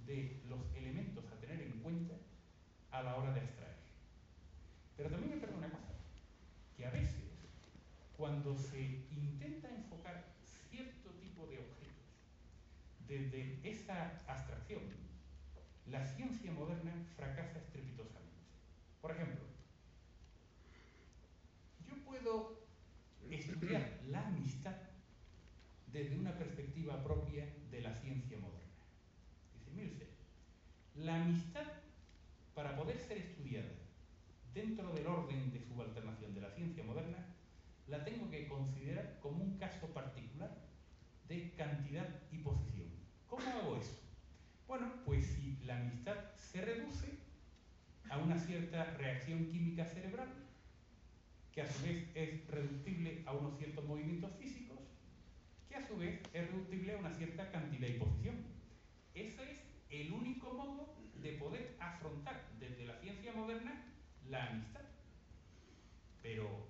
de 0.07 0.43
los 0.49 0.61
elementos 0.75 1.25
a 1.27 1.41
tener 1.41 1.61
en 1.61 1.81
cuenta 1.81 2.15
a 2.91 3.03
la 3.03 3.17
hora 3.17 3.33
de 3.33 3.41
extraer. 3.41 3.54
Pero 4.97 5.11
también 5.11 5.35
me 5.35 5.41
perdona 5.41 5.67
una 5.67 5.71
cosa, 5.71 5.93
que 6.77 6.87
a 6.87 6.91
veces 6.91 7.25
cuando 8.17 8.57
se 8.57 8.81
intenta 9.11 9.69
enfocar 9.69 10.25
cierto 10.71 11.11
tipo 11.21 11.47
de 11.47 11.59
objetos 11.59 12.05
desde 13.09 13.59
esa 13.69 14.23
abstracción, 14.27 14.83
la 15.87 16.07
ciencia 16.07 16.53
moderna 16.53 16.93
fracasa 17.17 17.59
estrepitosamente. 17.59 18.25
Por 19.01 19.11
ejemplo, 19.11 19.45
yo 21.87 21.97
puedo 22.05 22.65
estudiar 23.31 24.01
la 24.09 24.27
amistad 24.27 24.77
desde 25.93 26.17
una 26.17 26.37
perspectiva 26.39 27.03
propia 27.05 27.47
de 27.71 27.81
la 27.83 27.95
ciencia 27.95 28.39
moderna. 28.39 28.73
Dice, 29.53 29.71
mire 29.73 29.89
usted, 29.89 30.09
la 30.97 31.23
amistad, 31.23 31.67
para 32.55 32.75
poder 32.77 32.99
ser 32.99 33.19
estudiada 33.19 33.34
dentro 34.55 34.93
del 34.93 35.07
orden 35.07 35.53
de 35.53 35.61
subalternación 35.61 36.35
de 36.35 36.41
la 36.41 36.51
ciencia 36.51 36.85
moderna, 36.85 37.19
la 37.89 38.05
tengo 38.05 38.31
que 38.31 38.47
considerar 38.47 39.19
como 39.21 39.43
un 39.43 39.59
caso 39.59 39.89
particular 39.89 40.57
de 41.29 41.53
cantidad 41.55 42.09
y 42.31 42.39
posición. 42.39 42.89
¿Cómo 43.27 43.43
hago 43.43 43.77
eso? 43.77 44.01
Bueno, 44.69 44.91
pues 45.05 45.27
si 45.27 45.59
la 45.65 45.81
amistad 45.81 46.17
se 46.37 46.65
reduce 46.65 47.19
a 48.09 48.19
una 48.19 48.39
cierta 48.39 48.85
reacción 48.97 49.47
química 49.47 49.85
cerebral, 49.85 50.29
que 51.53 51.63
a 51.63 51.71
su 51.71 51.85
vez 51.85 52.09
es 52.15 52.47
reductible 52.49 53.23
a 53.27 53.33
unos 53.33 53.59
ciertos 53.59 53.85
movimientos 53.85 54.31
físicos, 54.39 54.79
que 55.69 55.77
a 55.77 55.87
su 55.87 55.97
vez 55.97 56.21
es 56.33 56.51
reductible 56.51 56.95
a 56.95 56.99
una 56.99 57.13
cierta 57.13 57.51
cantidad 57.51 57.89
y 57.89 57.99
posición. 57.99 58.37
Ese 59.15 59.51
es 59.51 59.61
el 59.91 60.13
único 60.13 60.53
modo 60.53 60.95
de 61.21 61.33
poder 61.33 61.77
afrontar 61.81 62.49
desde 62.59 62.87
la 62.87 62.97
ciencia 62.97 63.33
moderna 63.33 63.94
la 64.35 64.47
amistad. 64.47 64.81
Pero 66.21 66.67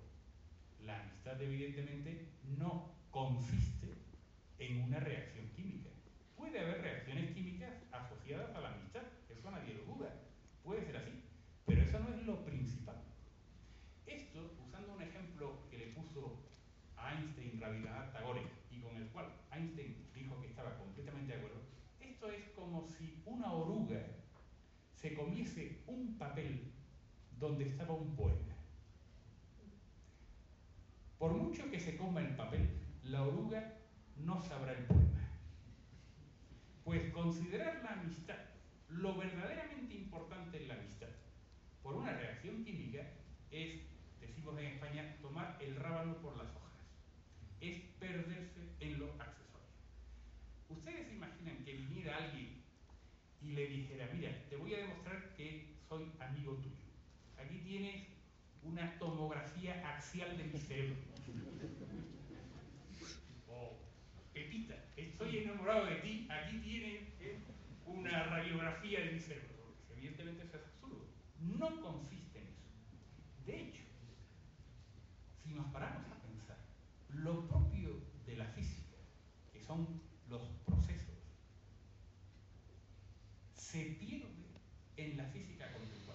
la 0.81 1.01
amistad 1.01 1.41
evidentemente 1.41 2.29
no 2.59 2.91
consiste 3.09 3.97
en 4.59 4.83
una 4.83 4.99
reacción 4.99 5.47
química. 5.55 5.89
Puede 6.37 6.59
haber 6.59 6.81
reacciones 6.81 7.31
químicas 7.31 7.73
asociadas 7.91 8.55
a 8.55 8.61
la 8.61 8.69
amistad, 8.73 9.01
eso 9.29 9.49
nadie 9.49 9.73
lo 9.73 9.95
duda, 9.95 10.13
puede 10.63 10.85
ser 10.85 10.97
así, 10.97 11.23
pero 11.65 11.81
eso 11.81 11.99
no 11.99 12.13
es 12.13 12.23
lo 12.23 12.45
principal. 12.45 13.01
Esto, 14.05 14.55
usando 14.63 14.93
un 14.93 15.01
ejemplo 15.01 15.67
que 15.71 15.79
le 15.79 15.87
puso 15.87 16.43
a 16.97 17.15
Einstein 17.15 17.59
Rabindranath 17.59 18.13
Tagore 18.13 18.43
y 18.69 18.79
con 18.79 18.95
el 18.95 19.07
cual 19.07 19.33
Einstein 19.51 20.05
dijo 20.13 20.39
que 20.39 20.47
estaba 20.49 20.77
completamente 20.77 21.33
de 21.33 21.39
acuerdo, 21.39 21.61
esto 21.99 22.29
es 22.29 22.43
como 22.49 22.85
si 22.85 23.23
una 23.25 23.51
oruga 23.51 24.05
se 24.93 25.15
comiese 25.15 25.81
un 25.87 26.15
papel 26.19 26.74
donde 27.39 27.65
estaba 27.65 27.93
un 27.93 28.15
poema. 28.15 28.55
Por 31.17 31.33
mucho 31.33 31.69
que 31.69 31.79
se 31.79 31.97
coma 31.97 32.21
el 32.21 32.35
papel, 32.35 32.69
la 33.03 33.23
oruga 33.23 33.77
no 34.17 34.41
sabrá 34.41 34.73
el 34.73 34.85
poema. 34.85 35.29
Pues 36.83 37.11
considerar 37.11 37.81
la 37.83 37.93
amistad 37.93 38.37
lo 38.89 39.17
verdaderamente 39.17 39.95
importante 39.95 40.61
en 40.61 40.67
la 40.67 40.75
amistad 40.75 41.09
por 41.85 41.95
una 41.95 42.13
reacción 42.13 42.63
química 42.63 43.01
es, 43.51 43.81
decimos 44.19 44.57
en 44.57 44.65
España, 44.65 45.15
tomar 45.21 45.57
el 45.61 45.75
rábano 45.75 46.17
por 46.17 46.35
las 46.35 46.47
hojas. 46.55 46.73
Es 47.61 47.79
perderse 47.99 48.61
en 48.79 48.97
los 48.97 49.11
accesorios. 49.19 49.69
Ustedes 50.69 51.13
imaginan 51.13 51.63
que 51.63 51.73
viniera 51.73 52.17
alguien 52.17 52.63
y 53.41 53.51
le 53.51 53.67
dijera, 53.67 54.09
mira, 54.13 54.31
te 54.49 54.55
voy 54.55 54.73
a 54.73 54.79
demostrar 54.79 55.35
que 55.35 55.75
soy 55.87 56.11
amigo 56.19 56.53
tuyo. 56.55 56.74
Tienes 57.75 58.07
una 58.63 58.97
tomografía 58.99 59.85
axial 59.85 60.37
de 60.37 60.45
mi 60.45 60.57
cerebro. 60.57 60.95
O, 63.49 63.77
Pepita, 64.31 64.75
estoy 64.95 65.39
enamorado 65.39 65.87
de 65.87 65.95
ti, 65.95 66.25
aquí 66.31 66.59
tienes 66.59 67.01
eh, 67.19 67.37
una 67.85 68.27
radiografía 68.27 69.01
de 69.01 69.11
mi 69.11 69.19
cerebro. 69.19 69.75
Evidentemente 69.91 70.43
eso 70.43 70.55
es 70.55 70.63
absurdo. 70.63 71.05
No 71.41 71.81
consiste 71.81 72.39
en 72.39 72.47
eso. 72.47 72.63
De 73.45 73.61
hecho, 73.61 73.83
si 75.43 75.49
nos 75.49 75.65
paramos 75.73 76.09
a 76.09 76.21
pensar, 76.21 76.57
lo 77.09 77.45
propio 77.49 78.05
de 78.25 78.37
la 78.37 78.45
física, 78.45 78.95
que 79.51 79.59
son 79.59 80.01
los 80.29 80.47
procesos, 80.65 81.19
se 83.53 83.83
pierde 83.99 84.45
en 84.95 85.17
la 85.17 85.25
física 85.25 85.73
contemporánea. 85.73 86.05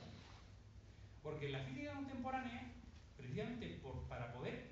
Porque 1.22 1.50
la 1.50 1.60
física 1.64 1.94
contemporánea, 1.94 2.72
precisamente 3.16 3.80
para 4.08 4.32
poder 4.32 4.70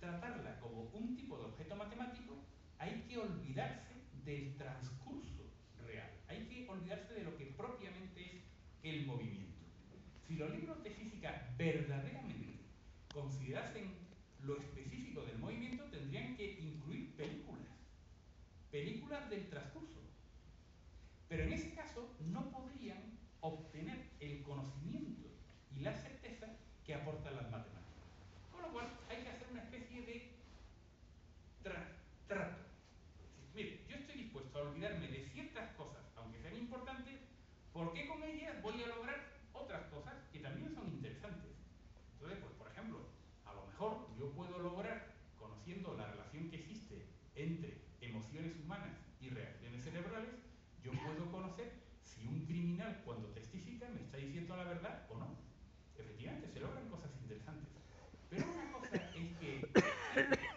tratarla 0.00 0.60
como 0.60 0.82
un 0.92 1.16
tipo 1.16 1.38
de 1.38 1.44
objeto 1.44 1.76
matemático, 1.76 2.34
hay 2.78 3.04
que 3.08 3.18
olvidarse 3.18 3.94
del 4.24 4.56
transcurso 4.56 5.50
real. 5.86 6.10
Hay 6.28 6.46
que 6.46 6.68
olvidarse 6.68 7.14
de 7.14 7.24
lo 7.24 7.36
que 7.36 7.46
propiamente 7.46 8.36
es 8.36 8.42
el 8.82 9.06
movimiento. 9.06 9.64
Si 10.26 10.36
los 10.36 10.50
libros 10.50 10.82
de 10.82 10.90
física 10.90 11.54
verdaderamente 11.56 12.60
considerasen 13.12 13.96
lo 14.44 14.58
específico 14.58 15.22
del 15.22 15.38
movimiento, 15.38 15.84
tendrían 15.84 16.36
que 16.36 16.60
incluir 16.60 17.16
películas, 17.16 17.66
películas 18.70 19.28
del 19.30 19.48
transcurso. 19.48 20.00
Pero 21.28 21.44
en 21.44 21.52
ese 21.52 21.74
caso 21.74 22.14
no 22.20 22.50
podrían 22.50 23.18
obtener 23.40 24.10
el 24.20 24.42
conocimiento 24.42 24.87
y 25.78 25.82
la 25.82 25.94
certeza 25.94 26.46
que 26.84 26.94
aportan 26.94 27.36
las 27.36 27.50
matemáticas. 27.50 27.78
Con 28.50 28.62
lo 28.62 28.72
cual 28.72 28.88
hay 29.08 29.22
que 29.22 29.28
hacer 29.28 29.46
una 29.52 29.62
especie 29.62 30.02
de 30.02 30.32
trato. 32.26 32.58
Mire, 33.54 33.84
yo 33.88 33.96
estoy 33.96 34.16
dispuesto 34.16 34.58
a 34.58 34.62
olvidarme 34.62 35.06
de 35.08 35.24
ciertas 35.32 35.70
cosas, 35.76 36.02
aunque 36.16 36.40
sean 36.40 36.56
importantes, 36.56 37.20
porque 37.72 38.06
con 38.08 38.22
ellas 38.24 38.60
voy 38.60 38.82
a 38.82 38.88
lograr 38.88 39.38
otras 39.52 39.86
cosas 39.86 40.14
que 40.32 40.40
también 40.40 40.74
son 40.74 40.88
interesantes. 40.88 41.52
Entonces, 42.14 42.38
pues 42.40 42.54
por 42.54 42.68
ejemplo, 42.68 42.98
a 43.44 43.54
lo 43.54 43.66
mejor 43.66 44.08
yo 44.18 44.32
puedo 44.32 44.58
lograr, 44.58 45.14
conociendo 45.38 45.94
la 45.94 46.10
relación 46.10 46.50
que 46.50 46.56
existe 46.56 47.06
entre 47.36 47.78
emociones 48.00 48.52
humanas 48.60 48.98
y 49.20 49.30
reacciones 49.30 49.84
cerebrales, 49.84 50.34
yo 50.82 50.90
puedo 50.92 51.30
conocer 51.30 51.72
si 52.02 52.26
un 52.26 52.44
criminal 52.46 53.00
cuando 53.04 53.28
testifica 53.28 53.88
me 53.88 54.00
está 54.02 54.16
diciendo 54.16 54.56
la 54.56 54.64
verdad 54.64 55.06
o 55.10 55.18
no. 55.18 55.47
Efectivamente, 55.98 56.48
se 56.52 56.60
logran 56.60 56.88
cosas 56.88 57.10
interesantes. 57.22 57.68
Pero 58.30 58.46
una 58.52 58.72
cosa 58.72 58.96
es 58.96 59.36
que 59.38 59.68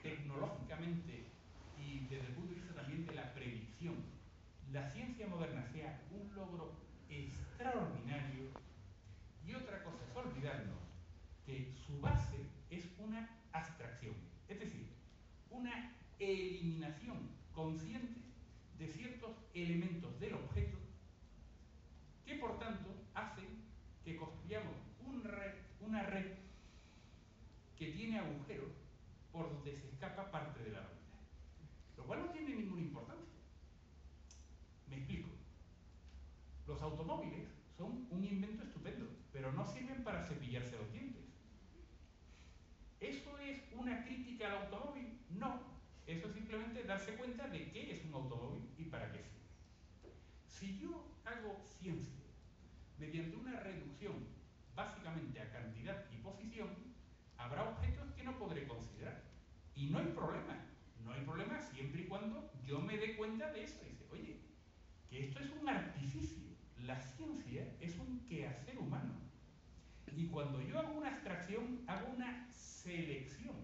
tecnológicamente 0.03 1.25
y 1.77 1.99
desde 2.09 2.27
el 2.27 2.33
punto 2.33 2.53
de 2.53 2.59
vista 2.59 2.75
también 2.75 3.05
de 3.05 3.15
la 3.15 3.33
predicción, 3.33 3.95
la 4.71 4.89
ciencia 4.91 5.27
moderna 5.27 5.65
sea 5.71 6.01
un 6.11 6.33
logro 6.35 6.73
extraordinario 7.09 8.49
y 9.45 9.53
otra 9.53 9.83
cosa 9.83 10.05
es 10.05 10.15
olvidarnos 10.15 10.79
que 11.45 11.73
su 11.85 11.99
base 11.99 12.37
es 12.69 12.85
una 12.99 13.29
abstracción, 13.51 14.15
es 14.47 14.59
decir, 14.59 14.87
una 15.49 15.93
eliminación 16.19 17.29
consciente 17.53 18.21
de 18.77 18.87
ciertos 18.87 19.31
elementos 19.53 20.19
del 20.19 20.35
objeto 20.35 20.77
que 22.25 22.35
por 22.35 22.57
tanto 22.59 22.90
una 25.91 26.03
red 26.03 26.31
que 27.75 27.87
tiene 27.87 28.17
agujeros 28.17 28.71
por 29.29 29.51
donde 29.51 29.75
se 29.75 29.89
escapa 29.89 30.31
parte 30.31 30.63
de 30.63 30.71
la 30.71 30.79
realidad. 30.79 31.19
Lo 31.97 32.05
cual 32.05 32.25
no 32.25 32.31
tiene 32.31 32.55
ninguna 32.55 32.81
importancia. 32.81 33.35
Me 34.87 34.95
explico. 34.95 35.31
Los 36.65 36.81
automóviles 36.81 37.49
son 37.77 38.07
un 38.09 38.23
invento 38.23 38.63
estupendo, 38.63 39.05
pero 39.33 39.51
no 39.51 39.65
sirven 39.67 40.01
para 40.01 40.23
cepillarse 40.23 40.77
los 40.77 40.93
dientes. 40.93 41.25
¿Eso 43.01 43.37
es 43.39 43.61
una 43.73 44.05
crítica 44.05 44.47
al 44.47 44.63
automóvil? 44.63 45.19
No. 45.31 45.59
Eso 46.07 46.27
es 46.27 46.33
simplemente 46.33 46.85
darse 46.85 47.15
cuenta 47.15 47.49
de 47.49 47.69
qué 47.69 47.91
es 47.91 48.05
un 48.05 48.13
automóvil 48.13 48.63
y 48.77 48.85
para 48.85 49.11
qué 49.11 49.23
sirve. 49.23 49.41
Si 50.47 50.79
yo 50.79 51.03
hago 51.25 51.61
ciencia 51.81 52.23
mediante 52.97 53.35
una 53.35 53.59
reducción 53.59 54.30
básicamente 54.75 55.41
a 55.41 55.51
cantidad 55.51 56.05
y 56.11 56.17
posición, 56.17 56.69
habrá 57.37 57.69
objetos 57.69 58.11
que 58.13 58.23
no 58.23 58.37
podré 58.37 58.67
considerar. 58.67 59.23
Y 59.75 59.87
no 59.87 59.99
hay 59.99 60.07
problema. 60.07 60.57
No 61.03 61.13
hay 61.13 61.21
problema 61.21 61.59
siempre 61.59 62.01
y 62.01 62.05
cuando 62.05 62.51
yo 62.63 62.79
me 62.79 62.97
dé 62.97 63.15
cuenta 63.15 63.51
de 63.51 63.63
eso. 63.63 63.83
Dice, 63.83 64.05
oye, 64.11 64.41
que 65.09 65.27
esto 65.27 65.39
es 65.39 65.49
un 65.59 65.67
artificio. 65.67 66.51
La 66.77 66.99
ciencia 66.99 67.75
es 67.79 67.97
un 67.97 68.25
quehacer 68.25 68.77
humano. 68.77 69.13
Y 70.15 70.27
cuando 70.27 70.61
yo 70.61 70.79
hago 70.79 70.93
una 70.93 71.09
abstracción, 71.09 71.83
hago 71.87 72.13
una 72.13 72.51
selección. 72.53 73.55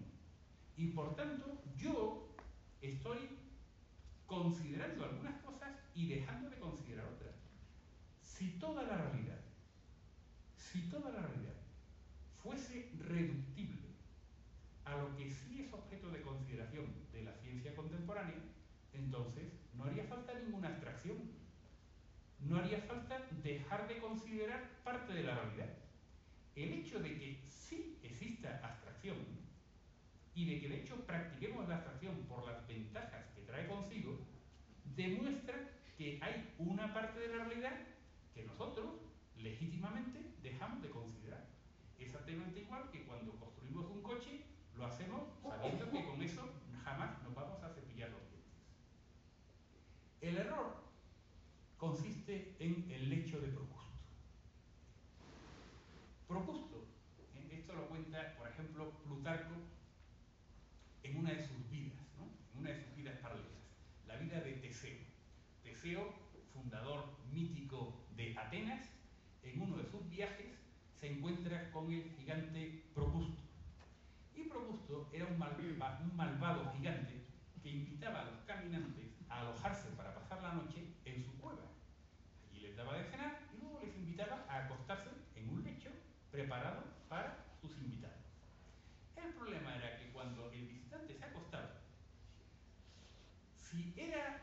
Y 0.76 0.88
por 0.88 1.14
tanto, 1.14 1.62
yo 1.76 2.34
estoy 2.80 3.18
considerando 4.26 5.04
algunas 5.04 5.40
cosas 5.42 5.70
y 5.94 6.08
dejando 6.08 6.50
de 6.50 6.58
considerar 6.58 7.06
otras. 7.06 7.34
Si 8.20 8.58
toda 8.58 8.84
la 8.84 8.96
realidad, 8.96 9.40
si 10.72 10.82
toda 10.90 11.10
la 11.10 11.22
realidad 11.22 11.54
fuese 12.42 12.92
reductible 12.98 13.88
a 14.84 14.96
lo 14.96 15.16
que 15.16 15.30
sí 15.30 15.62
es 15.62 15.72
objeto 15.72 16.10
de 16.10 16.20
consideración 16.20 16.86
de 17.12 17.22
la 17.22 17.32
ciencia 17.34 17.74
contemporánea, 17.74 18.36
entonces 18.92 19.44
no 19.74 19.84
haría 19.84 20.04
falta 20.04 20.34
ninguna 20.34 20.68
abstracción. 20.68 21.16
No 22.40 22.58
haría 22.58 22.80
falta 22.82 23.26
dejar 23.42 23.88
de 23.88 23.98
considerar 23.98 24.68
parte 24.84 25.12
de 25.12 25.24
la 25.24 25.34
realidad. 25.34 25.74
El 26.54 26.72
hecho 26.72 27.00
de 27.00 27.18
que 27.18 27.42
sí 27.48 27.98
exista 28.02 28.60
abstracción 28.62 29.16
y 30.34 30.44
de 30.44 30.60
que 30.60 30.68
de 30.68 30.80
hecho 30.82 30.96
practiquemos 31.04 31.68
la 31.68 31.76
abstracción 31.76 32.14
por 32.28 32.46
las 32.46 32.66
ventajas 32.68 33.26
que 33.34 33.42
trae 33.42 33.66
consigo, 33.66 34.18
demuestra 34.94 35.56
que 35.96 36.18
hay 36.22 36.54
una 36.58 36.94
parte 36.94 37.18
de 37.20 37.36
la 37.36 37.44
realidad 37.44 37.76
que 38.34 38.44
nosotros 38.44 39.00
legítimamente 39.36 40.27
dejamos 40.42 40.82
de 40.82 40.90
considerar. 40.90 41.46
Exactamente 41.98 42.60
igual 42.60 42.90
que 42.90 43.04
cuando 43.04 43.32
construimos 43.32 43.86
un 43.90 44.02
coche 44.02 44.44
lo 44.76 44.86
hacemos 44.86 45.22
sabiendo 45.42 45.90
que 45.90 46.04
con 46.04 46.22
eso 46.22 46.48
jamás 46.84 47.22
nos 47.22 47.34
vamos 47.34 47.62
a 47.62 47.74
cepillar 47.74 48.10
los 48.10 48.20
dientes. 48.30 48.52
El 50.20 50.38
error 50.38 50.76
consiste 51.76 52.56
en 52.58 52.90
el 52.90 53.08
lecho 53.10 53.40
de 53.40 53.48
Procusto. 53.48 53.78
Procusto, 56.26 56.86
¿eh? 57.34 57.58
esto 57.58 57.74
lo 57.74 57.88
cuenta, 57.88 58.36
por 58.36 58.48
ejemplo, 58.48 58.92
Plutarco 59.04 59.54
en 61.02 61.16
una 61.16 61.32
de 61.32 61.46
sus 61.46 61.70
vidas, 61.70 61.98
en 62.52 62.60
una 62.60 62.70
de 62.70 62.84
sus 62.84 62.94
vidas 62.94 63.16
paralelas, 63.18 63.48
la 64.06 64.16
vida 64.16 64.40
de 64.40 64.52
Teseo. 64.54 64.98
Teseo, 65.62 66.14
fundador 66.52 67.04
mítico 67.32 68.06
de 68.16 68.36
Atenas, 68.36 68.88
en 69.42 69.60
uno 69.60 69.76
de 69.76 69.84
sus 69.84 70.07
viajes 70.18 70.58
se 70.98 71.12
encuentra 71.12 71.70
con 71.70 71.92
el 71.92 72.02
gigante 72.16 72.82
Procusto 72.92 73.40
y 74.34 74.48
Probusto 74.48 75.08
era 75.12 75.26
un, 75.26 75.38
malvado 75.38 76.72
gigante 76.72 77.24
que 77.62 77.70
invitaba 77.70 78.22
a 78.22 78.24
los 78.24 78.40
caminantes 78.40 79.14
a 79.28 79.42
alojarse 79.42 79.90
para 79.90 80.12
pasar 80.12 80.42
la 80.42 80.54
noche 80.54 80.96
en 81.04 81.22
su 81.22 81.38
cueva. 81.38 81.62
Allí 82.42 82.62
les 82.62 82.76
daba 82.76 82.96
de 82.96 83.04
cenar 83.04 83.38
y 83.54 83.60
luego 83.60 83.78
les 83.78 83.94
invitaba 83.94 84.44
a 84.48 84.64
acostarse 84.64 85.10
en 85.36 85.50
un 85.50 85.62
lecho 85.62 85.90
preparado 86.32 86.82
para 87.08 87.44
sus 87.60 87.78
invitados. 87.78 88.18
El 89.14 89.34
problema 89.34 89.76
era 89.76 89.98
que 89.98 90.10
cuando 90.10 90.50
el 90.50 90.66
visitante 90.66 91.14
se 91.14 91.24
acostaba, 91.24 91.80
si 93.54 93.94
era 93.96 94.42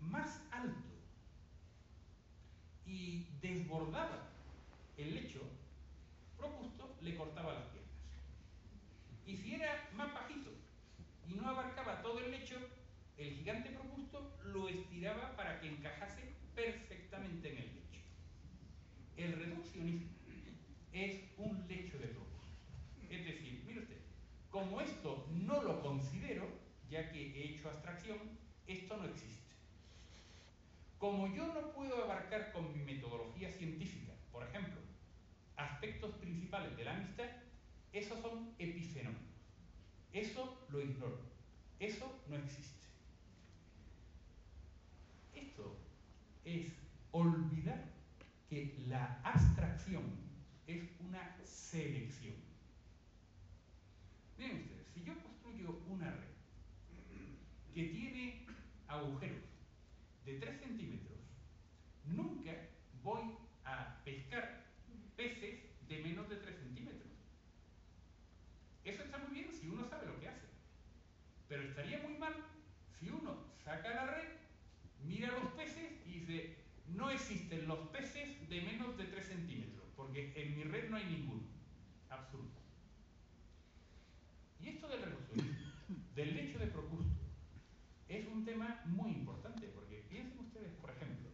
más 0.00 0.40
alto 0.50 0.88
y 2.86 3.26
desbordaba 3.42 4.29
el 5.02 5.14
lecho, 5.14 5.40
Procusto 6.36 6.96
le 7.02 7.16
cortaba 7.16 7.54
las 7.54 7.64
piernas. 7.64 7.90
Y 9.26 9.36
si 9.36 9.54
era 9.54 9.88
más 9.94 10.12
bajito 10.12 10.50
y 11.28 11.34
no 11.34 11.48
abarcaba 11.48 12.02
todo 12.02 12.18
el 12.18 12.30
lecho, 12.30 12.56
el 13.16 13.34
gigante 13.34 13.70
Procusto 13.70 14.38
lo 14.44 14.68
estiraba 14.68 15.36
para 15.36 15.60
que 15.60 15.68
encajase 15.68 16.34
perfectamente 16.54 17.52
en 17.52 17.58
el 17.58 17.74
lecho. 17.74 18.00
El 19.16 19.32
reduccionismo 19.34 20.08
es 20.92 21.20
un 21.36 21.66
lecho 21.68 21.98
de 21.98 22.06
Procusto. 22.06 22.48
Es 23.08 23.24
decir, 23.24 23.62
mire 23.66 23.80
usted, 23.80 24.00
como 24.50 24.80
esto 24.80 25.26
no 25.30 25.62
lo 25.62 25.80
considero, 25.82 26.48
ya 26.88 27.10
que 27.10 27.20
he 27.20 27.54
hecho 27.54 27.68
abstracción, 27.68 28.18
esto 28.66 28.96
no 28.96 29.04
existe. 29.04 29.50
Como 30.98 31.32
yo 31.34 31.46
no 31.46 31.72
puedo 31.72 32.02
abarcar 32.02 32.52
con 32.52 32.72
mi 32.72 32.82
metodología 32.84 33.50
científica, 33.50 34.12
por 34.32 34.46
ejemplo, 34.46 34.79
aspectos 35.80 36.14
principales 36.16 36.76
de 36.76 36.84
la 36.84 36.94
amistad, 36.94 37.24
esos 37.90 38.20
son 38.20 38.54
epifenómenos. 38.58 39.22
Eso 40.12 40.66
lo 40.68 40.78
ignoro. 40.82 41.18
Eso 41.78 42.20
no 42.28 42.36
existe. 42.36 42.86
Esto 45.34 45.78
es 46.44 46.70
olvidar 47.12 47.82
que 48.50 48.76
la 48.88 49.22
abstracción 49.24 50.02
es 50.66 50.82
una 51.00 51.34
selección. 51.44 52.34
Miren 54.36 54.60
ustedes, 54.60 54.86
si 54.92 55.02
yo 55.02 55.14
construyo 55.22 55.80
una 55.88 56.10
red 56.10 56.28
que 57.72 57.84
tiene 57.84 58.46
agujeros 58.86 59.44
de 60.26 60.34
3 60.40 60.60
centímetros, 60.60 61.20
nunca 62.04 62.52
voy 63.02 63.22
a 63.64 64.02
pescar 64.04 64.66
peces 65.16 65.70
de 65.90 65.98
menos 66.04 66.28
de 66.28 66.36
3 66.36 66.56
centímetros. 66.56 67.10
Eso 68.84 69.02
está 69.02 69.18
muy 69.18 69.34
bien 69.34 69.52
si 69.52 69.68
uno 69.68 69.84
sabe 69.84 70.06
lo 70.06 70.20
que 70.20 70.28
hace. 70.28 70.46
Pero 71.48 71.62
estaría 71.64 71.98
muy 71.98 72.16
mal 72.16 72.32
si 72.96 73.10
uno 73.10 73.36
saca 73.70 73.94
la 73.94 74.06
red, 74.06 74.28
mira 75.04 75.30
los 75.30 75.52
peces 75.52 75.92
y 76.04 76.18
dice, 76.18 76.56
no 76.88 77.08
existen 77.08 77.68
los 77.68 77.78
peces 77.90 78.48
de 78.48 78.62
menos 78.62 78.98
de 78.98 79.04
3 79.04 79.24
centímetros, 79.24 79.84
porque 79.94 80.32
en 80.34 80.56
mi 80.56 80.64
red 80.64 80.90
no 80.90 80.96
hay 80.96 81.04
ninguno. 81.04 81.42
Absoluto. 82.08 82.58
Y 84.58 84.70
esto 84.70 84.88
del 84.88 85.02
reduccionismo, 85.02 85.72
del 86.16 86.34
lecho 86.34 86.58
de 86.58 86.66
Procusto, 86.66 87.20
es 88.08 88.26
un 88.26 88.44
tema 88.44 88.82
muy 88.86 89.12
importante, 89.12 89.68
porque 89.68 90.04
piensen 90.08 90.40
ustedes, 90.40 90.72
por 90.80 90.90
ejemplo, 90.90 91.28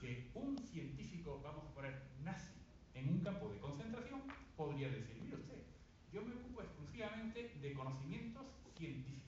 que 0.00 0.30
un 0.32 0.56
científico, 0.56 1.42
vamos 1.44 1.66
a 1.66 1.74
poner 1.74 2.02
nazi, 2.24 2.54
en 2.94 3.10
un 3.10 3.20
campo 3.20 3.50
de 3.50 3.58
concentración, 3.58 4.22
podría 4.56 4.88
decir, 4.88 5.20
mire 5.22 5.36
usted, 5.36 5.62
yo 6.10 6.22
me 6.22 6.34
ocupo 6.34 6.62
exclusivamente 6.62 7.52
de 7.60 7.72
conocimientos 7.74 8.46
científicos. 8.78 9.24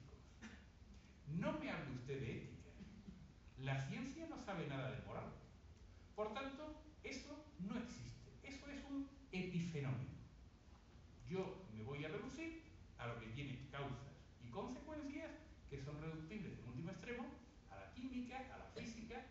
No 1.28 1.52
me 1.58 1.70
hable 1.70 1.92
usted 1.92 2.20
de. 2.20 2.45
La 3.66 3.80
ciencia 3.80 4.28
no 4.28 4.38
sabe 4.38 4.68
nada 4.68 4.92
de 4.92 5.04
moral. 5.04 5.24
Por 6.14 6.32
tanto, 6.32 6.84
eso 7.02 7.44
no 7.58 7.76
existe. 7.76 8.30
Eso 8.44 8.64
es 8.68 8.80
un 8.84 9.10
epifenómeno. 9.32 10.14
Yo 11.28 11.66
me 11.74 11.82
voy 11.82 12.04
a 12.04 12.08
reducir 12.08 12.62
a 12.96 13.08
lo 13.08 13.18
que 13.18 13.26
tiene 13.26 13.66
causas 13.72 14.14
y 14.40 14.50
consecuencias 14.50 15.32
que 15.68 15.80
son 15.80 16.00
reductibles 16.00 16.60
en 16.60 16.68
último 16.68 16.92
extremo 16.92 17.24
a 17.68 17.74
la 17.74 17.92
química, 17.92 18.38
a 18.54 18.58
la 18.58 18.66
física 18.66 19.26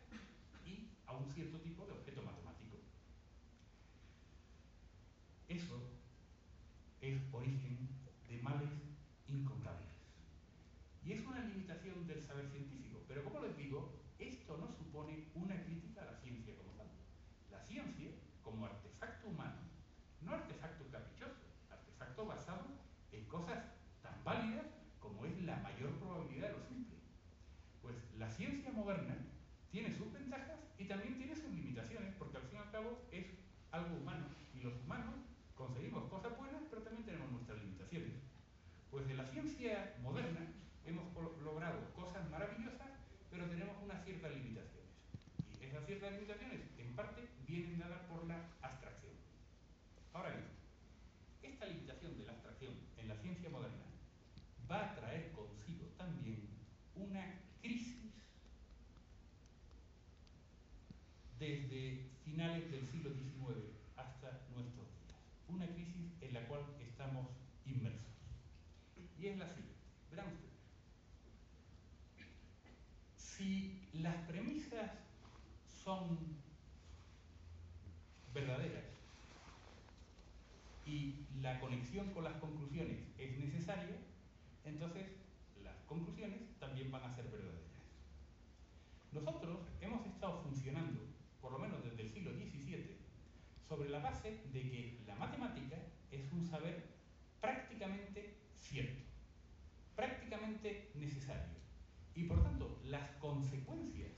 y 0.65 0.89
a 1.06 1.13
un 1.13 1.32
cierto 1.32 1.58
tipo 1.60 1.86
de 1.86 1.93
objeto 1.93 2.21
matemático. 2.21 2.76
Eso 5.48 5.80
es 7.00 7.21
origen 7.32 7.88
de 8.28 8.38
males 8.39 8.69
incontables. 9.30 9.95
Y 11.06 11.13
es 11.13 11.26
una 11.26 11.39
limitación 11.39 12.06
del 12.06 12.21
saber 12.21 12.50
científico. 12.50 13.02
Pero 13.08 13.24
como 13.24 13.39
les 13.39 13.56
digo, 13.56 14.04
esto 14.19 14.58
no 14.58 14.67
supone 14.71 15.28
una 15.36 15.62
crítica 15.63 16.02
a 16.02 16.06
la 16.06 16.17
ciencia 16.17 16.56
como 16.58 16.71
tal. 16.71 16.88
La 17.52 17.60
ciencia, 17.60 18.12
como 18.43 18.65
artefacto 18.65 19.28
humano, 19.28 19.60
no 20.21 20.34
artefacto 20.34 20.89
caprichoso, 20.89 21.45
artefacto 21.69 22.26
basado 22.26 22.65
en 23.12 23.26
cosas 23.26 23.63
tan 24.02 24.24
válidas 24.24 24.65
como 25.00 25.26
es 25.26 25.41
la 25.43 25.58
mayor 25.58 25.91
probabilidad 26.00 26.48
de 26.48 26.54
lo 26.54 26.63
simple. 26.63 26.95
Pues 27.82 27.95
la 28.17 28.30
ciencia 28.30 28.71
moderna 28.71 29.17
tiene 29.75 29.91
sus 29.91 30.09
ventajas 30.13 30.55
y 30.77 30.85
también 30.85 31.17
tiene 31.17 31.35
sus 31.35 31.51
limitaciones, 31.51 32.15
porque 32.17 32.38
al 32.38 32.43
fin 32.43 32.59
y 32.59 32.61
al 32.63 32.71
cabo 32.71 32.97
es 33.11 33.25
algo 33.71 33.97
humano 33.97 34.27
y 34.53 34.61
los 34.61 34.73
humanos 34.79 35.15
conseguimos 35.53 36.09
cosas 36.09 36.31
buenas, 36.38 36.61
pero 36.69 36.81
también 36.81 37.05
tenemos 37.05 37.29
nuestras 37.29 37.59
limitaciones. 37.59 38.13
Pues 38.89 39.05
de 39.05 39.15
la 39.15 39.25
ciencia 39.25 39.97
moderna 40.01 40.47
hemos 40.85 41.13
logrado 41.43 41.93
cosas 41.93 42.23
maravillosas, 42.29 42.88
pero 43.29 43.49
tenemos 43.49 43.75
unas 43.83 44.01
ciertas 44.05 44.31
limitaciones. 44.33 44.95
Y 45.59 45.65
esas 45.65 45.85
ciertas 45.85 46.13
limitaciones, 46.13 46.61
en 46.77 46.95
parte, 46.95 47.27
vienen 47.45 47.77
dadas 47.77 47.99
por 48.07 48.25
la 48.27 48.47
abstracción. 48.61 49.11
Ahora 50.13 50.29
bien, 50.29 50.45
esta 51.43 51.65
limitación 51.65 52.17
de 52.17 52.23
la 52.23 52.31
abstracción 52.31 52.75
en 52.95 53.09
la 53.09 53.17
ciencia 53.17 53.49
moderna 53.49 53.83
va 54.71 54.85
a 54.85 54.95
traer 54.95 55.33
consigo 55.33 55.88
también 55.97 56.47
una 56.95 57.41
crisis 57.61 58.05
desde 61.39 62.09
finales 62.36 62.69
del 62.69 62.86
siglo 62.89 63.12
XIX 63.12 63.63
hasta 63.95 64.41
nuestros 64.54 64.86
días. 64.91 65.15
Una 65.48 65.67
crisis 65.67 66.12
en 66.19 66.34
la 66.34 66.45
cual 66.50 66.63
estamos 66.82 67.28
inmersos. 67.65 68.12
Y 69.17 69.28
es 69.28 69.38
la 69.38 69.48
siguiente. 69.48 69.80
Verán 70.12 70.28
ustedes. 70.34 70.52
Si 73.15 73.88
las 73.93 74.17
premisas 74.28 74.91
son 75.65 76.17
verdaderas 78.34 78.84
y 80.86 81.26
la 81.39 81.58
conexión 81.62 82.13
con 82.13 82.26
las 82.26 82.36
conclusiones 82.41 82.98
es 83.17 83.38
necesaria, 83.38 83.95
entonces 84.65 85.06
las 85.63 85.76
conclusiones 85.88 86.41
también 86.60 86.91
van 86.91 87.04
a 87.04 87.15
ser 87.15 87.30
verdaderas. 87.30 87.63
Nosotros 89.13 89.60
hemos 89.80 90.06
estado 90.06 90.41
funcionando, 90.43 91.00
por 91.39 91.54
lo 91.54 91.60
menos 91.60 91.84
desde 91.84 92.02
el 92.02 92.12
siglo 92.12 92.32
XVII, 92.32 92.98
sobre 93.67 93.89
la 93.89 93.99
base 93.99 94.41
de 94.51 94.62
que 94.62 95.04
la 95.08 95.15
matemática 95.15 95.78
es 96.12 96.32
un 96.32 96.45
saber 96.45 96.84
prácticamente 97.41 98.38
cierto, 98.56 99.04
prácticamente 99.95 100.91
necesario. 100.95 101.56
Y 102.13 102.23
por 102.23 102.41
tanto, 102.43 102.80
las 102.86 103.10
consecuencias 103.19 104.12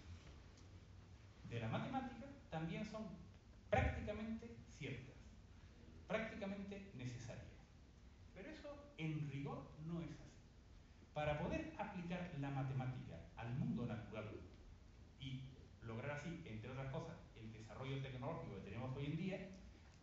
de 1.50 1.60
la 1.60 1.68
matemática 1.68 2.28
también 2.50 2.86
son 2.86 3.04
prácticamente 3.70 4.58
ciertas, 4.78 5.16
prácticamente 6.08 6.92
necesarias. 6.96 7.48
Pero 8.34 8.50
eso 8.50 8.94
en 8.98 9.30
rigor 9.30 9.72
no 9.86 10.02
es 10.02 10.12
así. 10.12 10.38
Para 11.14 11.40
poder 11.40 11.74
aplicar 11.78 12.32
la 12.40 12.52
matemática 12.52 13.20
al 13.36 13.54
mundo 13.56 13.86
natural 13.86 14.30
y 15.20 15.42
lograr 15.84 16.12
así, 16.12 16.44
entre 16.46 16.72
otras 16.72 16.92
cosas, 16.92 17.16
el 17.36 17.52
desarrollo 17.52 18.02
tecnológico 18.02 18.56
que 18.56 18.62
tenemos 18.62 18.96
hoy 18.96 19.06
en 19.06 19.18
día, 19.18 19.50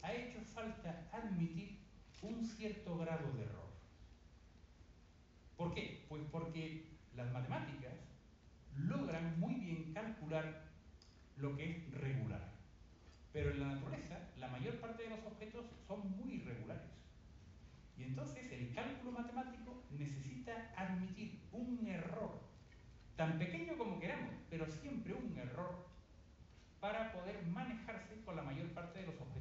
ha 0.05 0.13
hecho 0.13 0.39
falta 0.55 1.09
admitir 1.13 1.79
un 2.21 2.45
cierto 2.47 2.99
grado 2.99 3.33
de 3.33 3.43
error. 3.43 3.73
¿Por 5.57 5.75
qué? 5.75 6.05
Pues 6.09 6.23
porque 6.31 6.87
las 7.17 7.33
matemáticas 7.33 7.95
logran 8.77 9.41
muy 9.41 9.55
bien 9.55 9.95
calcular 9.95 10.63
lo 11.39 11.57
que 11.57 11.71
es 11.71 11.91
regular. 11.93 12.53
Pero 13.33 13.51
en 13.51 13.61
la 13.61 13.75
naturaleza, 13.75 14.19
la 14.39 14.49
mayor 14.49 14.79
parte 14.81 15.05
de 15.05 15.11
los 15.11 15.25
objetos 15.25 15.65
son 15.87 16.17
muy 16.17 16.35
irregulares. 16.35 16.91
Y 17.97 18.05
entonces 18.05 18.51
el 18.53 18.75
cálculo 18.75 19.13
matemático 19.13 19.85
necesita 19.91 20.73
admitir 20.77 21.41
un 21.53 21.87
error, 21.87 22.41
tan 23.17 23.39
pequeño 23.39 23.79
como 23.79 24.01
queramos, 24.01 24.35
pero 24.51 24.67
siempre 24.67 25.15
un 25.15 25.37
error, 25.39 25.87
para 26.81 27.13
poder 27.13 27.43
manejarse 27.47 28.23
con 28.25 28.37
la 28.37 28.43
mayor 28.43 28.67
parte 28.75 29.01
de 29.01 29.07
los 29.07 29.15
objetos. 29.15 29.34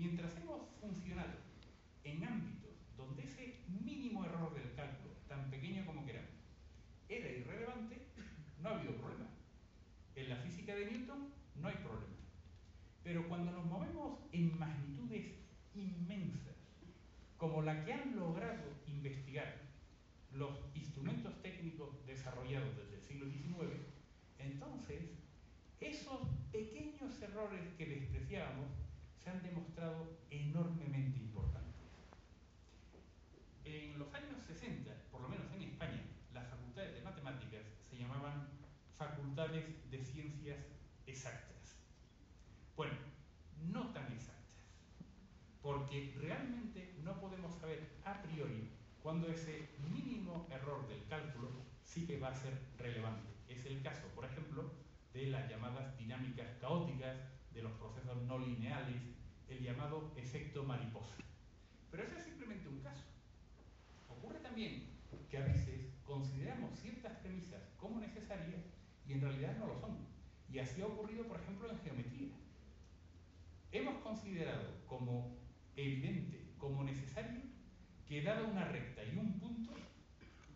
Mientras 0.00 0.34
hemos 0.38 0.62
funcionado 0.80 1.34
en 2.04 2.24
ámbitos 2.24 2.70
donde 2.96 3.22
ese 3.22 3.58
mínimo 3.84 4.24
error 4.24 4.54
del 4.54 4.74
cálculo, 4.74 5.12
tan 5.28 5.50
pequeño 5.50 5.84
como 5.84 6.06
queramos, 6.06 6.30
era 7.06 7.28
irrelevante, 7.28 7.98
no 8.62 8.70
ha 8.70 8.76
habido 8.76 8.94
problema. 8.94 9.28
En 10.16 10.30
la 10.30 10.36
física 10.36 10.74
de 10.74 10.90
Newton 10.90 11.28
no 11.56 11.68
hay 11.68 11.74
problema. 11.74 12.16
Pero 13.04 13.28
cuando 13.28 13.52
nos 13.52 13.66
movemos 13.66 14.20
en 14.32 14.58
magnitudes 14.58 15.34
inmensas, 15.74 16.56
como 17.36 17.60
la 17.60 17.84
que 17.84 17.92
han 17.92 18.16
logrado 18.16 18.72
investigar 18.86 19.54
los 20.32 20.64
instrumentos 20.74 21.42
técnicos 21.42 21.90
desarrollados 22.06 22.74
desde 22.74 22.94
el 22.94 23.02
siglo 23.02 23.26
XIX, 23.26 23.82
entonces 24.38 25.10
esos 25.78 26.20
pequeños 26.50 27.20
errores 27.20 27.68
que 27.76 27.84
despreciábamos 27.84 28.79
se 29.22 29.30
han 29.30 29.42
demostrado 29.42 30.18
enormemente 30.30 31.18
importantes. 31.18 31.90
En 33.64 33.98
los 33.98 34.12
años 34.14 34.42
60, 34.46 34.90
por 35.12 35.20
lo 35.20 35.28
menos 35.28 35.46
en 35.52 35.62
España, 35.62 36.02
las 36.32 36.48
facultades 36.48 36.94
de 36.94 37.02
matemáticas 37.02 37.62
se 37.88 37.98
llamaban 37.98 38.48
facultades 38.96 39.90
de 39.90 40.04
ciencias 40.04 40.58
exactas. 41.06 41.76
Bueno, 42.76 42.94
no 43.70 43.92
tan 43.92 44.10
exactas, 44.12 44.56
porque 45.62 46.14
realmente 46.18 46.94
no 47.04 47.20
podemos 47.20 47.54
saber 47.54 48.00
a 48.04 48.22
priori 48.22 48.70
cuándo 49.02 49.28
ese 49.28 49.68
mínimo 49.92 50.48
error 50.50 50.88
del 50.88 51.06
cálculo 51.06 51.50
sí 51.82 52.06
que 52.06 52.18
va 52.18 52.28
a 52.28 52.34
ser 52.34 52.58
relevante. 52.78 53.28
Es 53.48 53.66
el 53.66 53.82
caso, 53.82 54.06
por 54.14 54.24
ejemplo, 54.24 54.72
de 55.12 55.26
las 55.26 55.48
llamadas 55.50 55.96
dinámicas 55.98 56.48
caóticas, 56.60 57.18
de 57.54 57.62
los 57.62 57.72
procesos 57.72 58.22
no 58.22 58.38
lineales, 58.38 59.02
el 59.48 59.62
llamado 59.62 60.12
efecto 60.16 60.64
mariposa. 60.64 61.16
Pero 61.90 62.04
ese 62.04 62.18
es 62.18 62.24
simplemente 62.24 62.68
un 62.68 62.80
caso. 62.80 63.04
Ocurre 64.08 64.38
también 64.40 64.90
que 65.30 65.38
a 65.38 65.44
veces 65.44 65.92
consideramos 66.04 66.78
ciertas 66.80 67.12
premisas 67.18 67.62
como 67.76 68.00
necesarias 68.00 68.62
y 69.06 69.12
en 69.12 69.20
realidad 69.20 69.56
no 69.58 69.66
lo 69.66 69.78
son. 69.78 69.98
Y 70.52 70.58
así 70.58 70.82
ha 70.82 70.86
ocurrido, 70.86 71.24
por 71.26 71.40
ejemplo, 71.40 71.70
en 71.70 71.78
geometría. 71.78 72.34
Hemos 73.72 74.02
considerado 74.02 74.84
como 74.86 75.36
evidente, 75.76 76.52
como 76.58 76.82
necesario, 76.82 77.40
que 78.06 78.22
dada 78.22 78.42
una 78.42 78.64
recta 78.64 79.04
y 79.04 79.16
un 79.16 79.38
punto, 79.38 79.72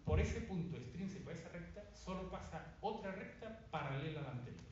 por 0.05 0.19
ese 0.19 0.41
punto 0.41 0.77
extrínseco 0.77 1.31
a 1.31 1.35
esa 1.35 1.49
recta, 1.51 1.89
solo 1.95 2.29
pasa 2.29 2.77
otra 2.81 3.13
recta 3.13 3.67
paralela 3.71 4.21
a 4.21 4.25
la 4.25 4.31
anterior. 4.33 4.65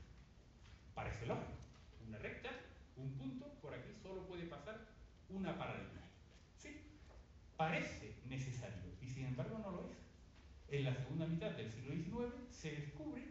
Parece 0.95 1.27
lógico. 1.27 1.53
Una 2.09 2.19
recta, 2.19 2.51
un 2.97 3.13
punto, 3.13 3.47
por 3.63 3.73
aquí 3.73 3.93
solo 4.03 4.27
puede 4.27 4.47
pasar 4.47 4.89
una 5.33 5.57
paralela. 5.57 6.09
Sí, 6.57 6.83
parece 7.57 8.17
necesario 8.29 8.93
y 9.01 9.07
sin 9.09 9.27
embargo 9.27 9.59
no 9.59 9.71
lo 9.71 9.89
es. 9.91 9.97
En 10.69 10.85
la 10.85 10.95
segunda 10.95 11.27
mitad 11.27 11.51
del 11.53 11.71
siglo 11.71 11.95
XIX 11.95 12.35
se 12.51 12.73
descubre 12.73 13.23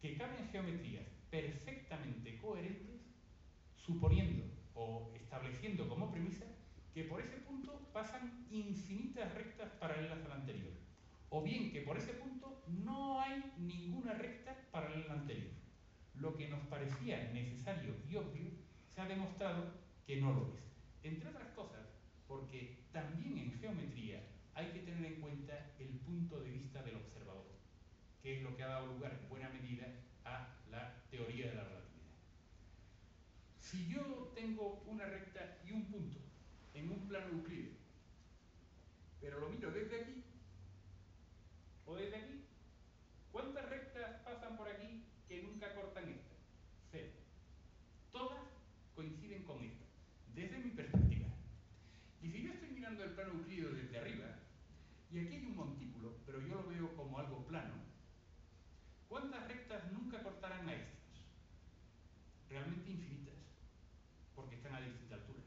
que 0.00 0.16
caben 0.16 0.48
geometrías 0.48 1.06
perfectamente 1.30 2.38
coherentes 2.38 3.00
suponiendo 3.76 4.44
o 4.74 5.12
estableciendo 5.14 5.88
como 5.88 6.10
premisa 6.10 6.44
que 6.92 7.04
por 7.04 7.20
ese 7.20 7.36
punto 7.38 7.88
pasan 7.92 8.46
infinitas 8.50 9.32
rectas 9.34 9.70
paralelas 9.80 10.24
a 10.24 10.28
la 10.28 10.34
anterior. 10.36 10.72
O 11.30 11.42
bien 11.42 11.72
que 11.72 11.80
por 11.80 11.96
ese 11.96 12.12
punto 12.12 12.62
no 12.68 13.20
hay 13.20 13.42
ninguna 13.58 14.12
recta 14.12 14.54
paralela 14.70 15.04
a 15.04 15.08
la 15.14 15.20
anterior. 15.22 15.52
Lo 16.14 16.36
que 16.36 16.48
nos 16.48 16.60
parecía 16.66 17.30
necesario 17.32 17.94
y 18.08 18.16
obvio 18.16 18.50
se 18.88 19.00
ha 19.00 19.06
demostrado 19.06 19.72
que 20.06 20.20
no 20.20 20.32
lo 20.32 20.54
es. 20.54 20.71
Entre 21.02 21.28
otras 21.28 21.48
cosas, 21.54 21.86
porque 22.26 22.84
también 22.92 23.38
en 23.38 23.58
geometría 23.58 24.22
hay 24.54 24.70
que 24.72 24.80
tener 24.80 25.04
en 25.04 25.20
cuenta 25.20 25.72
el 25.78 25.88
punto 26.00 26.40
de 26.40 26.50
vista 26.50 26.82
del 26.82 26.96
observador, 26.96 27.46
que 28.22 28.36
es 28.36 28.42
lo 28.42 28.56
que 28.56 28.62
ha 28.62 28.68
dado 28.68 28.86
lugar 28.86 29.18
en 29.20 29.28
buena 29.28 29.48
medida 29.48 29.86
a 30.24 30.48
la 30.70 31.02
teoría 31.10 31.48
de 31.48 31.54
la 31.54 31.64
relatividad. 31.64 32.12
Si 33.58 33.88
yo 33.88 34.32
tengo 34.34 34.82
una 34.86 35.06
recta 35.06 35.58
y 35.66 35.72
un 35.72 35.84
punto 35.86 36.18
en 36.74 36.90
un 36.90 37.08
plano 37.08 37.28
euclídeo, 37.28 37.72
pero 39.20 39.40
lo 39.40 39.48
miro 39.48 39.70
desde 39.70 40.02
aquí 40.02 40.24
o 41.86 41.96
desde 41.96 42.16
aquí, 42.16 42.44
¿cuántas 43.30 43.68
rectas 43.68 44.20
pasan 44.24 44.56
por 44.56 44.68
aquí 44.68 45.04
que 45.28 45.42
nunca 45.42 45.74
cortan 45.74 46.08
esta? 46.08 46.34
Cero. 46.90 47.12
Todas 48.10 48.42
coinciden 48.94 49.44
con 49.44 49.62
esta, 49.62 49.84
desde 50.34 50.58
mi 50.58 50.70
perspectiva. 50.70 51.28
Y 52.20 52.30
si 52.30 52.42
yo 52.42 52.52
estoy 52.52 52.70
mirando 52.70 53.04
el 53.04 53.12
plano 53.12 53.32
euclídeo 53.34 53.72
desde 53.72 53.98
arriba, 53.98 54.26
y 55.10 55.18
aquí 55.18 55.36
hay 55.36 55.46
un 55.46 55.56
montículo, 55.56 56.16
pero 56.24 56.40
yo 56.40 56.54
lo 56.54 56.66
veo 56.66 56.96
como 56.96 57.18
algo 57.18 57.46
plano, 57.46 57.74
¿cuántas 59.08 59.46
rectas 59.46 59.92
nunca 59.92 60.22
cortarán 60.22 60.68
a 60.68 60.74
estas? 60.74 61.00
Realmente 62.48 62.90
infinitas, 62.90 63.34
porque 64.34 64.56
están 64.56 64.74
a 64.74 64.80
distinta 64.80 65.16
altura. 65.16 65.42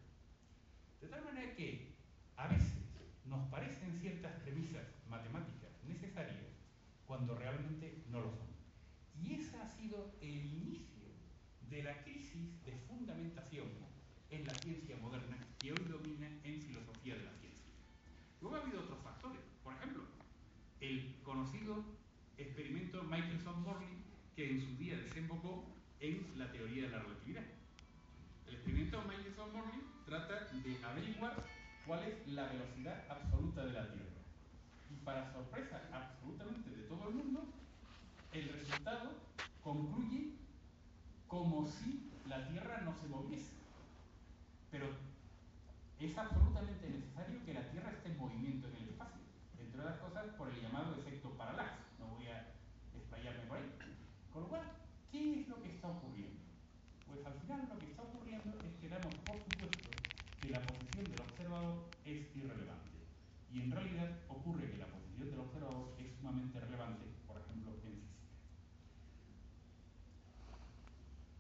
De 1.02 1.08
tal 1.08 1.24
manera 1.24 1.56
que 1.56 1.96
a 2.36 2.48
veces 2.48 2.86
nos 3.26 3.50
parecen 3.50 4.00
ciertas 4.00 4.34
premisas 4.42 4.84
matemáticas 5.10 5.72
necesarias 5.88 6.46
cuando 7.16 7.34
realmente 7.36 8.04
no 8.10 8.20
lo 8.20 8.30
son. 8.30 8.48
Y 9.24 9.36
ese 9.36 9.56
ha 9.58 9.70
sido 9.70 10.18
el 10.20 10.36
inicio 10.36 11.06
de 11.70 11.82
la 11.82 12.04
crisis 12.04 12.62
de 12.66 12.74
fundamentación 12.90 13.68
en 14.30 14.46
la 14.46 14.54
ciencia 14.56 14.98
moderna 14.98 15.38
que 15.58 15.72
hoy 15.72 15.80
domina 15.90 16.28
en 16.44 16.62
filosofía 16.62 17.16
de 17.16 17.24
la 17.24 17.32
ciencia. 17.36 17.72
Luego 18.42 18.58
ha 18.58 18.60
habido 18.60 18.82
otros 18.82 19.00
factores. 19.02 19.40
Por 19.64 19.76
ejemplo, 19.76 20.04
el 20.82 21.16
conocido 21.24 21.86
experimento 22.38 23.02
Michelson-Morley 23.04 23.96
que 24.36 24.52
en 24.52 24.60
su 24.60 24.76
día 24.76 24.98
desembocó 24.98 25.74
en 26.02 26.38
la 26.38 26.52
teoría 26.52 26.84
de 26.84 26.90
la 26.90 27.00
relatividad. 27.00 27.46
El 28.46 28.56
experimento 28.56 29.02
Michelson-Morley 29.04 29.80
trata 30.06 30.50
de 30.52 30.84
averiguar 30.84 31.42
cuál 31.88 32.04
es 32.04 32.28
la 32.28 32.48
velocidad 32.48 33.06
absoluta 33.10 33.66
de 33.66 33.72
la 33.72 33.90
Tierra. 33.90 34.15
Para 35.06 35.32
sorpresa 35.32 35.82
absolutamente 35.94 36.72
de 36.72 36.84
todo 36.84 37.10
el 37.10 37.16
mundo, 37.16 37.46
el 38.34 38.50
resultado 38.50 39.12
concluye 39.64 40.34
como 41.28 41.68
si 41.68 42.12
la 42.28 42.48
Tierra 42.50 42.82
no 42.82 42.94
se 43.00 43.08
moviese. 43.08 43.54
Pero 44.72 44.88
es 46.00 46.18
absolutamente 46.18 46.90
necesario 46.90 47.46
que 47.46 47.54
la 47.54 47.70
Tierra 47.70 47.92
esté 47.92 48.10
en 48.10 48.18
movimiento 48.18 48.68
en 48.68 48.76
el 48.78 48.90
espacio, 48.90 49.22
entre 49.60 49.80
otras 49.80 50.00
cosas 50.00 50.26
por 50.38 50.50
el 50.50 50.60
llamado 50.60 50.96
efecto 50.96 51.30
parallax. 51.38 51.74
No 52.00 52.08
voy 52.08 52.26
a 52.28 52.52
explayarme 52.96 53.46
por 53.46 53.58
ahí. 53.58 53.72
Con 54.34 54.42
lo 54.42 54.50
cual, 54.50 54.64
¿qué 55.12 55.42
es 55.42 55.48
lo 55.48 55.62
que 55.62 55.70
está 55.70 55.88
ocurriendo? 55.88 56.42
Pues 57.08 57.26
al 57.26 57.34
final 57.42 57.70
lo 57.70 57.78
que 57.78 57.86
está 57.92 58.02
ocurriendo 58.02 58.58
es 58.66 58.74
que 58.82 58.90
damos 58.90 59.14
por 59.24 59.38
supuesto 59.38 59.90
que 60.42 60.50
la 60.50 60.62
posición 60.62 61.06
del 61.06 61.22
observador 61.22 61.90
es 62.04 62.36
irrelevante. 62.36 62.92
Y 63.52 63.62
en 63.62 63.72
realidad 63.72 64.10
ocurre 64.28 64.70
que 64.70 64.78
la 64.78 64.88
posición 64.88 65.32
del 65.32 65.40
observador 65.40 65.96
es 65.98 66.15
sumamente 66.26 66.60
relevante, 66.60 67.06
por 67.28 67.38
ejemplo, 67.40 67.72
en 67.72 67.82
física. 67.82 68.14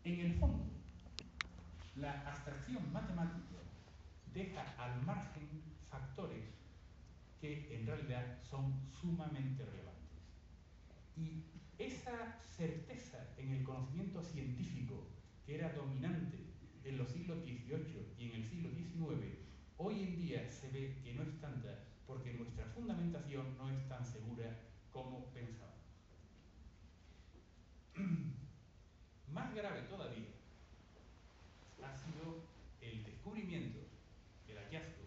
En 0.04 0.20
el 0.20 0.34
fondo, 0.36 0.66
la 1.96 2.22
abstracción 2.30 2.94
matemática 2.94 3.64
deja 4.32 4.62
al 4.78 5.04
margen 5.04 5.64
factores 5.90 6.46
que 7.42 7.76
en 7.76 7.88
realidad 7.88 8.44
son 8.44 8.80
sumamente 8.92 9.66
relevantes. 9.66 10.22
Y 11.18 11.46
esa 11.80 12.40
certeza 12.44 13.34
en 13.38 13.54
el 13.54 13.64
conocimiento 13.64 14.22
científico 14.22 15.08
que 15.48 15.56
era 15.56 15.74
dominante 15.74 16.38
en 16.84 16.98
los 17.00 17.10
siglos 17.10 17.40
XVIII 17.40 18.14
y 18.20 18.30
en 18.30 18.36
el 18.36 18.44
siglo 18.48 18.70
XIX, 18.70 19.40
hoy 19.78 20.04
en 20.04 20.16
día 20.16 20.48
se 20.48 20.70
ve 20.70 21.00
que 21.04 21.14
no 21.16 21.24
es 21.24 21.42
tanta 21.42 21.86
porque 22.06 22.34
nuestra 22.36 22.66
fundamentación 22.68 23.58
no 23.58 23.70
es 23.72 23.88
tan 23.90 24.06
segura 24.06 24.75
como 24.96 25.26
pensábamos. 25.34 25.76
Más 29.34 29.54
grave 29.54 29.82
todavía 29.90 30.30
ha 31.84 31.94
sido 31.98 32.40
el 32.80 33.04
descubrimiento, 33.04 33.80
el 34.48 34.58
hallazgo 34.58 35.04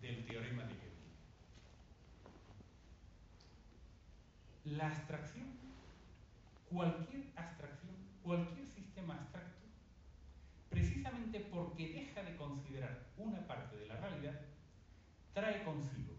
del 0.00 0.26
teorema 0.26 0.64
de 0.64 0.74
Gödel. 0.74 0.90
La 4.64 4.88
abstracción, 4.88 5.46
cualquier 6.68 7.30
abstracción, 7.36 7.94
cualquier 8.24 8.66
sistema 8.66 9.14
abstracto, 9.14 9.68
precisamente 10.68 11.38
porque 11.38 11.92
deja 11.92 12.24
de 12.24 12.36
considerar 12.36 13.06
una 13.16 13.46
parte 13.46 13.76
de 13.76 13.86
la 13.86 13.96
realidad, 13.96 14.40
trae 15.32 15.62
consigo, 15.62 16.16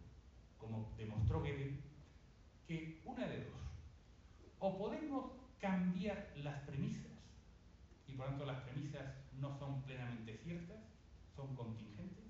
como 0.58 0.94
demostró 0.98 1.42
Gödel, 1.44 1.91
que 2.72 3.02
una 3.04 3.28
de 3.28 3.44
dos, 3.44 3.62
o 4.60 4.78
podemos 4.78 5.34
cambiar 5.60 6.32
las 6.38 6.58
premisas 6.62 7.12
y 8.08 8.14
por 8.14 8.28
tanto 8.28 8.46
las 8.46 8.62
premisas 8.62 9.14
no 9.42 9.54
son 9.60 9.82
plenamente 9.82 10.38
ciertas, 10.38 10.80
son 11.36 11.54
contingentes, 11.54 12.24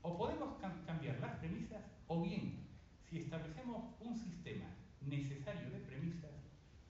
o 0.00 0.16
podemos 0.16 0.56
cambiar 0.86 1.20
las 1.20 1.36
premisas, 1.40 1.84
o 2.06 2.22
bien, 2.22 2.66
si 3.04 3.18
establecemos 3.18 3.92
un 4.00 4.16
sistema 4.16 4.64
necesario 5.02 5.68
de 5.70 5.80
premisas, 5.80 6.32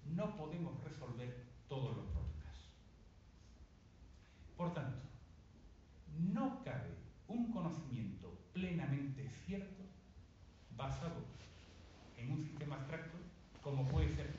no 0.05 0.37
podemos 0.37 0.81
resolver 0.85 1.45
todos 1.69 1.97
los 1.97 2.07
problemas. 2.07 2.71
Por 4.57 4.73
tanto, 4.75 5.03
no 6.17 6.63
cabe 6.63 6.95
un 7.27 7.51
conocimiento 7.51 8.39
plenamente 8.53 9.29
cierto 9.45 9.83
basado 10.77 11.36
más 12.67 12.87
tracto, 12.87 13.17
como 13.63 13.87
puede 13.89 14.15
ser 14.15 14.36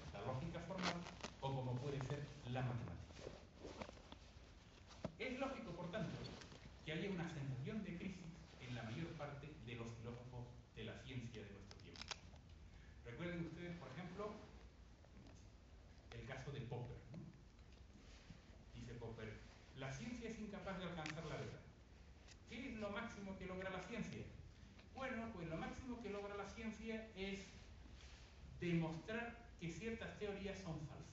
demostrar 28.67 29.47
que 29.59 29.69
ciertas 29.69 30.17
teorías 30.19 30.57
son 30.59 30.79
falsas. 30.87 31.07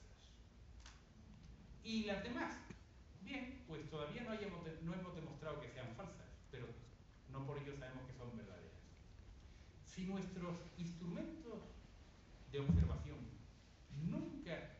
Y 1.83 2.05
las 2.05 2.23
demás, 2.23 2.53
bien, 3.21 3.63
pues 3.67 3.89
todavía 3.89 4.23
no, 4.23 4.31
no 4.33 4.93
hemos 4.93 5.15
demostrado 5.15 5.61
que 5.61 5.69
sean 5.69 5.95
falsas, 5.95 6.27
pero 6.51 6.67
no 7.31 7.45
por 7.45 7.57
ello 7.57 7.75
sabemos 7.77 8.05
que 8.05 8.17
son 8.17 8.35
verdaderas. 8.35 8.81
Si 9.85 10.05
nuestros 10.05 10.55
instrumentos 10.77 11.61
de 12.51 12.59
observación 12.59 13.17
nunca 14.09 14.71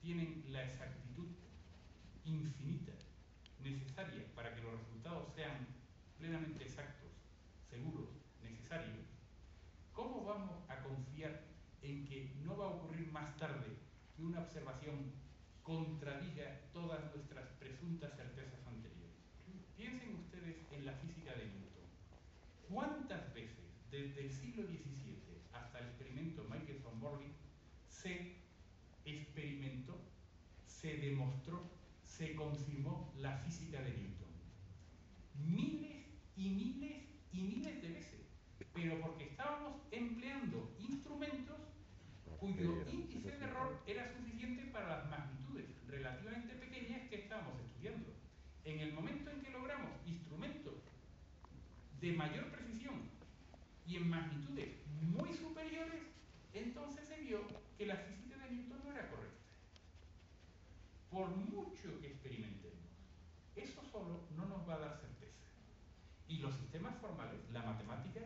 tienen 0.00 0.44
la 0.48 0.64
exactitud 0.64 1.28
infinita 2.24 2.92
necesaria 3.62 4.24
para 4.34 4.54
que 4.54 4.62
los 4.62 4.72
resultados 4.78 5.34
sean 5.34 5.66
plenamente 6.18 6.64
exactos, 6.64 7.10
seguros, 7.68 8.08
necesarios, 8.42 9.04
¿cómo 9.92 10.24
vamos 10.24 10.58
a 10.68 10.82
confiar 10.82 11.42
en 11.86 12.04
que 12.04 12.34
no 12.42 12.56
va 12.56 12.66
a 12.66 12.70
ocurrir 12.70 13.10
más 13.12 13.36
tarde 13.36 13.76
que 14.16 14.24
una 14.24 14.40
observación 14.40 15.12
contradiga 15.62 16.60
todas 16.72 17.00
nuestras 17.14 17.48
presuntas 17.60 18.16
certezas 18.16 18.66
anteriores? 18.66 19.14
Piensen 19.76 20.16
ustedes 20.16 20.56
en 20.72 20.84
la 20.84 20.92
física 20.94 21.32
de 21.32 21.46
Newton. 21.46 21.86
¿Cuántas 22.68 23.32
veces 23.34 23.64
desde 23.90 24.26
el 24.26 24.32
siglo 24.32 24.64
XVII 24.64 25.16
hasta 25.52 25.78
el 25.78 25.86
experimento 25.86 26.44
Michelson-Morley 26.50 27.30
se 27.88 28.36
experimentó, 29.04 29.96
se 30.66 30.96
demostró, 30.96 31.62
se 32.04 32.34
confirmó 32.34 33.12
la 33.18 33.36
física 33.38 33.80
de 33.80 33.90
Newton? 33.90 34.26
Miles 35.46 36.06
y 36.36 36.48
miles 36.50 37.04
y 37.32 37.42
miles 37.42 37.80
de 37.82 37.88
veces, 37.88 38.26
pero 38.74 39.00
porque 39.00 39.24
estábamos 39.24 39.74
empleando 39.92 40.74
instrumentos 40.78 41.55
cuyo 42.38 42.84
índice 42.90 43.30
de 43.30 43.44
error 43.44 43.82
era 43.86 44.12
suficiente 44.12 44.64
para 44.72 44.88
las 44.88 45.10
magnitudes 45.10 45.66
relativamente 45.88 46.54
pequeñas 46.54 47.08
que 47.08 47.16
estábamos 47.16 47.60
estudiando. 47.60 48.12
En 48.64 48.80
el 48.80 48.92
momento 48.92 49.30
en 49.30 49.40
que 49.42 49.50
logramos 49.50 49.90
instrumentos 50.06 50.74
de 52.00 52.12
mayor 52.12 52.50
precisión 52.50 53.10
y 53.86 53.96
en 53.96 54.10
magnitudes 54.10 54.86
muy 55.00 55.32
superiores, 55.32 56.02
entonces 56.52 57.08
se 57.08 57.20
vio 57.20 57.40
que 57.78 57.86
la 57.86 57.96
física 57.96 58.36
de 58.38 58.50
Newton 58.50 58.80
no 58.84 58.92
era 58.92 59.08
correcta. 59.08 59.36
Por 61.10 61.28
mucho 61.28 62.00
que 62.00 62.08
experimentemos, 62.08 62.84
eso 63.54 63.82
solo 63.90 64.24
no 64.36 64.46
nos 64.46 64.68
va 64.68 64.74
a 64.74 64.78
dar 64.78 64.96
certeza. 65.00 65.46
Y 66.28 66.38
los 66.38 66.54
sistemas 66.56 66.96
formales, 66.96 67.40
la 67.52 67.62
matemática, 67.62 68.20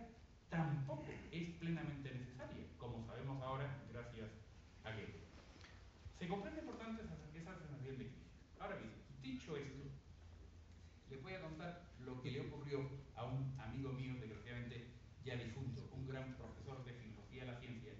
tampoco 0.48 1.06
es 1.30 1.50
plenamente 1.58 2.12
necesaria, 2.12 2.66
como 2.78 3.04
sabemos 3.06 3.40
ahora 3.42 3.82
gracias 3.92 4.30
a 4.84 4.90
Gödel. 4.90 5.20
Se 6.20 6.28
comprende, 6.28 6.60
por 6.60 6.76
tanto, 6.76 7.02
esa 7.02 7.16
sensación 7.16 7.82
de 7.82 7.94
crisis. 7.94 8.22
Ahora 8.58 8.76
bien, 8.76 8.92
dicho 9.22 9.56
esto, 9.56 9.84
les 11.08 11.22
voy 11.22 11.32
a 11.32 11.40
contar 11.40 11.88
lo 11.98 12.20
que 12.20 12.30
le 12.30 12.42
ocurrió 12.42 12.90
a 13.16 13.24
un 13.24 13.58
amigo 13.58 13.90
mío, 13.94 14.14
desgraciadamente 14.20 14.86
ya 15.24 15.36
difunto, 15.36 15.88
un 15.92 16.06
gran 16.06 16.36
profesor 16.36 16.84
de 16.84 16.92
filosofía 16.92 17.46
de 17.46 17.52
la 17.52 17.58
ciencia, 17.58 17.92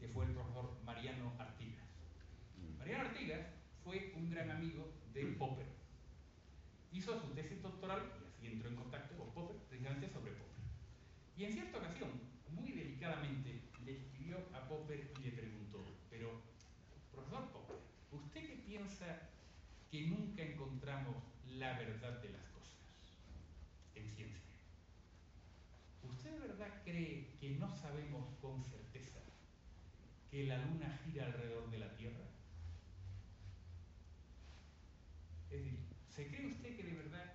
que 0.00 0.08
fue 0.08 0.26
el 0.26 0.32
profesor 0.32 0.76
Mariano 0.84 1.32
Artigas. 1.38 1.86
Mariano 2.80 3.10
Artigas 3.10 3.46
fue 3.84 4.12
un 4.16 4.28
gran 4.28 4.50
amigo 4.50 4.92
de 5.14 5.26
Popper. 5.38 5.66
Hizo 6.90 7.20
su 7.20 7.28
tesis 7.28 7.62
doctoral 7.62 8.02
y 8.42 8.46
así 8.46 8.46
entró 8.54 8.70
en 8.70 8.74
contacto 8.74 9.16
con 9.16 9.32
Popper, 9.32 9.56
precisamente 9.68 10.08
sobre 10.08 10.32
Popper. 10.32 10.64
Y 11.36 11.44
en 11.44 11.52
cierta 11.52 11.78
ocasión, 11.78 12.10
muy 12.50 12.72
delicadamente, 12.72 13.62
le 13.84 13.92
escribió 13.92 14.38
a 14.52 14.66
Popper 14.66 15.12
y 15.20 15.22
le 15.22 15.30
preguntó, 15.30 15.84
pero, 16.10 16.42
profesor 17.12 17.52
Popper, 17.52 17.76
¿usted 18.12 18.46
qué 18.46 18.56
piensa 18.66 19.28
que 19.90 20.06
nunca 20.06 20.42
encontramos 20.42 21.16
la 21.46 21.78
verdad 21.78 22.20
de 22.20 22.30
las 22.30 22.44
cosas 22.48 22.76
en 23.94 24.08
ciencia? 24.10 24.42
¿Usted 26.02 26.32
de 26.32 26.48
verdad 26.48 26.82
cree 26.84 27.28
que 27.40 27.50
no 27.50 27.70
sabemos 27.76 28.28
con 28.40 28.62
certeza 28.64 29.20
que 30.30 30.44
la 30.44 30.58
luna 30.58 30.98
gira 31.04 31.26
alrededor 31.26 31.70
de 31.70 31.78
la 31.78 31.96
Tierra? 31.96 32.24
Es 35.50 35.64
decir, 35.64 35.78
¿se 36.10 36.26
cree 36.28 36.46
usted 36.46 36.76
que 36.76 36.82
de 36.82 36.94
verdad 36.94 37.34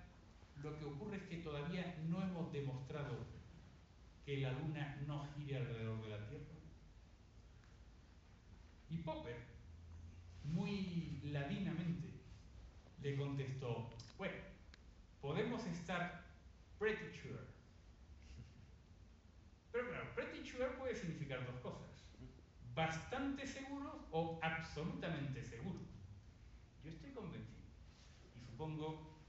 lo 0.62 0.78
que 0.78 0.84
ocurre 0.84 1.16
es 1.16 1.22
que 1.24 1.38
todavía 1.38 1.96
no 2.08 2.22
hemos 2.22 2.52
demostrado 2.52 3.26
que 4.24 4.38
la 4.38 4.52
luna 4.52 5.02
no 5.06 5.26
gire 5.34 5.56
alrededor 5.56 6.02
de 6.02 6.08
la 6.08 6.28
Tierra? 6.28 6.44
Y 8.90 8.98
Popper, 8.98 9.36
muy 10.44 11.20
ladinamente, 11.24 12.13
le 13.04 13.16
contestó, 13.16 13.90
bueno, 14.16 14.34
podemos 15.20 15.64
estar 15.66 16.24
pretty 16.78 17.12
sure. 17.12 17.34
Pero 19.72 19.90
claro, 19.90 20.14
pretty 20.14 20.48
sure 20.48 20.70
puede 20.78 20.96
significar 20.96 21.44
dos 21.44 21.60
cosas. 21.60 21.90
Bastante 22.74 23.46
seguros 23.46 23.96
o 24.10 24.40
absolutamente 24.42 25.44
seguros. 25.44 25.82
Yo 26.82 26.90
estoy 26.90 27.10
convencido, 27.10 27.60
y 28.34 28.40
supongo 28.40 29.20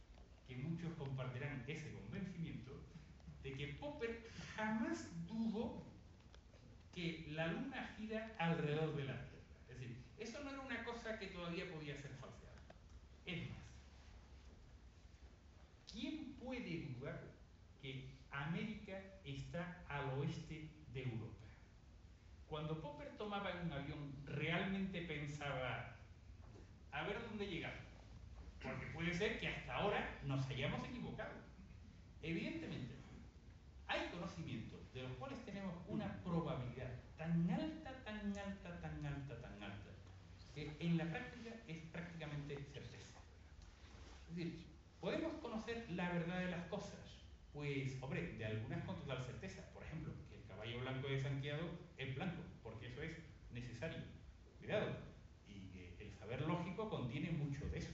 que 0.48 0.56
muchos 0.56 0.94
compartirán 0.94 1.66
ese 1.68 1.94
convencimiento, 1.94 2.80
de 3.44 3.56
que 3.56 3.68
Popper 3.80 4.30
jamás 4.56 5.10
dudó 5.28 5.84
que 6.94 7.26
la 7.32 7.48
luna 7.48 7.94
gira 7.98 8.34
alrededor 8.40 8.96
de 8.96 9.04
la 9.04 9.26
Tierra. 9.26 9.44
Es 9.68 9.80
decir, 9.80 10.02
eso 10.18 10.42
no 10.46 10.52
era 10.52 10.62
una 10.62 10.82
cosa 10.86 11.20
que 11.20 11.28
todavía 11.28 11.70
podía 11.70 11.98
ser 11.98 12.12
falseada. 12.12 12.56
Es 13.26 13.50
más, 13.50 13.65
¿quién 13.65 13.65
puede 16.46 16.94
dudar 16.94 17.22
que 17.82 18.08
América 18.32 19.02
está 19.24 19.84
al 19.90 20.20
oeste 20.20 20.70
de 20.94 21.04
Europa? 21.04 21.36
Cuando 22.48 22.80
Popper 22.80 23.18
tomaba 23.18 23.50
un 23.64 23.72
avión, 23.72 24.14
realmente 24.26 25.02
pensaba, 25.02 25.96
a 26.92 27.04
ver 27.04 27.22
dónde 27.28 27.48
llegamos. 27.48 27.84
Porque 28.62 28.86
puede 28.94 29.14
ser 29.14 29.40
que 29.40 29.48
hasta 29.48 29.76
ahora 29.76 30.20
nos 30.24 30.48
hayamos 30.48 30.88
equivocado. 30.88 31.34
Evidentemente, 32.22 32.96
hay 33.88 34.10
conocimientos 34.10 34.94
de 34.94 35.04
los 35.04 35.12
cuales 35.18 35.44
tenemos 35.46 35.76
una 35.88 36.22
probabilidad 36.24 36.92
tan 37.18 37.50
alta, 37.50 38.04
tan 38.04 38.38
alta, 38.38 38.82
tan 38.82 39.06
alta, 39.06 39.42
tan 39.42 39.64
alta, 39.64 39.92
que 40.54 40.76
en 40.80 40.98
la 40.98 41.06
práctica 41.06 41.52
es 41.68 41.78
prácticamente 41.92 42.56
certeza. 42.72 43.20
Es 44.30 44.36
decir, 44.36 44.66
podemos 45.06 45.34
conocer 45.36 45.86
la 45.92 46.12
verdad 46.14 46.40
de 46.40 46.50
las 46.50 46.66
cosas, 46.66 46.98
pues, 47.54 47.96
hombre, 48.02 48.34
de 48.40 48.44
algunas 48.44 48.84
con 48.86 48.96
total 48.96 49.22
certeza. 49.24 49.62
Por 49.72 49.84
ejemplo, 49.84 50.12
que 50.28 50.38
el 50.38 50.46
caballo 50.48 50.80
blanco 50.80 51.08
de 51.08 51.20
Santiago 51.20 51.70
es 51.96 52.16
blanco, 52.16 52.42
porque 52.64 52.88
eso 52.88 53.04
es 53.04 53.12
necesario. 53.52 54.00
Cuidado. 54.58 54.98
Y 55.48 55.68
que 55.70 55.96
el 56.00 56.12
saber 56.12 56.42
lógico 56.42 56.90
contiene 56.90 57.30
mucho 57.30 57.70
de 57.70 57.78
eso. 57.78 57.94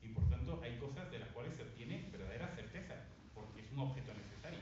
Y 0.00 0.10
por 0.10 0.30
tanto 0.30 0.60
hay 0.62 0.78
cosas 0.78 1.10
de 1.10 1.18
las 1.18 1.30
cuales 1.30 1.56
se 1.56 1.64
obtiene 1.64 2.08
verdadera 2.12 2.46
certeza, 2.54 3.02
porque 3.34 3.62
es 3.62 3.72
un 3.72 3.80
objeto 3.80 4.14
necesario. 4.14 4.60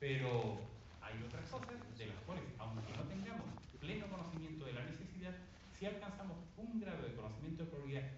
Pero 0.00 0.58
hay 1.02 1.22
otras 1.22 1.50
cosas 1.50 1.98
de 1.98 2.06
las 2.06 2.16
cuales, 2.24 2.44
aunque 2.56 2.96
no 2.96 3.02
tengamos 3.02 3.44
pleno 3.78 4.08
conocimiento 4.08 4.64
de 4.64 4.72
la 4.72 4.86
necesidad, 4.86 5.34
si 5.78 5.84
alcanzamos 5.84 6.38
un 6.56 6.80
grado 6.80 7.02
de 7.02 7.14
conocimiento 7.14 7.64
de 7.64 7.70
probabilidad 7.70 8.08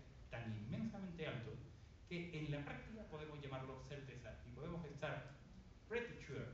que 2.11 2.37
en 2.37 2.51
la 2.51 2.65
práctica 2.65 3.05
podemos 3.05 3.41
llamarlo 3.41 3.85
certeza 3.89 4.35
y 4.45 4.51
podemos 4.51 4.85
estar 4.85 5.31
pretty 5.89 6.21
sure 6.27 6.45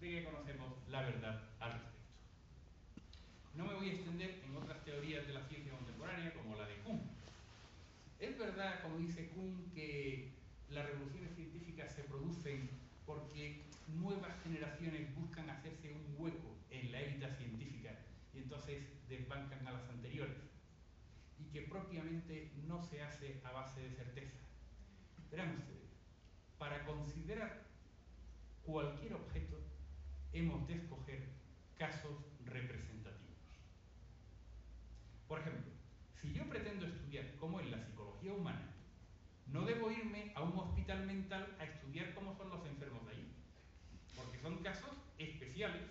de 0.00 0.10
que 0.10 0.24
conocemos 0.24 0.74
la 0.90 1.00
verdad 1.00 1.48
al 1.60 1.72
respecto. 1.72 1.96
No 3.54 3.64
me 3.64 3.74
voy 3.74 3.88
a 3.88 3.92
extender 3.94 4.42
en 4.44 4.54
otras 4.54 4.84
teorías 4.84 5.26
de 5.26 5.32
la 5.32 5.42
ciencia 5.48 5.72
contemporánea 5.72 6.34
como 6.34 6.56
la 6.56 6.66
de 6.66 6.76
Kuhn. 6.82 7.00
Es 8.20 8.38
verdad, 8.38 8.82
como 8.82 8.98
dice 8.98 9.30
Kuhn, 9.30 9.72
que 9.74 10.32
las 10.68 10.84
revoluciones 10.84 11.34
científicas 11.34 11.94
se 11.94 12.04
producen 12.04 12.68
porque 13.06 13.62
nuevas 13.88 14.34
generaciones 14.42 15.14
buscan 15.16 15.48
hacerse 15.48 15.90
un 15.90 16.16
hueco 16.18 16.54
en 16.68 16.92
la 16.92 17.00
élite 17.00 17.34
científica 17.36 17.98
y 18.34 18.40
entonces 18.40 18.84
desbancan 19.08 19.66
a 19.66 19.72
las 19.72 19.88
anteriores, 19.88 20.36
y 21.38 21.44
que 21.44 21.62
propiamente 21.62 22.50
no 22.66 22.82
se 22.82 23.02
hace 23.02 23.40
a 23.42 23.52
base 23.52 23.80
de 23.80 23.90
certeza. 23.96 24.45
Para 26.58 26.84
considerar 26.84 27.64
cualquier 28.64 29.14
objeto 29.14 29.58
hemos 30.32 30.66
de 30.66 30.74
escoger 30.74 31.28
casos 31.76 32.16
representativos. 32.44 33.36
Por 35.28 35.40
ejemplo, 35.40 35.72
si 36.20 36.32
yo 36.32 36.48
pretendo 36.48 36.86
estudiar 36.86 37.34
cómo 37.36 37.60
es 37.60 37.70
la 37.70 37.84
psicología 37.84 38.32
humana, 38.32 38.72
no 39.48 39.64
debo 39.64 39.90
irme 39.90 40.32
a 40.34 40.42
un 40.42 40.56
hospital 40.58 41.06
mental 41.06 41.56
a 41.58 41.64
estudiar 41.64 42.14
cómo 42.14 42.34
son 42.34 42.48
los 42.48 42.64
enfermos 42.66 43.04
de 43.06 43.12
allí, 43.12 43.32
porque 44.16 44.38
son 44.38 44.62
casos 44.62 44.90
especiales. 45.18 45.82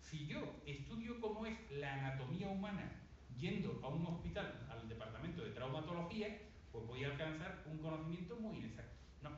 Si 0.00 0.26
yo 0.26 0.60
estudio 0.66 1.20
cómo 1.20 1.46
es 1.46 1.56
la 1.70 1.94
anatomía 1.94 2.48
humana 2.48 2.90
yendo 3.38 3.80
a 3.82 3.88
un 3.88 4.06
hospital, 4.06 4.66
al 4.70 4.88
departamento 4.88 5.42
de 5.42 5.50
traumatología, 5.50 6.53
pues 6.74 6.88
voy 6.88 7.04
a 7.04 7.12
alcanzar 7.12 7.62
un 7.70 7.78
conocimiento 7.78 8.34
muy 8.34 8.56
inexacto. 8.56 8.98
No, 9.22 9.30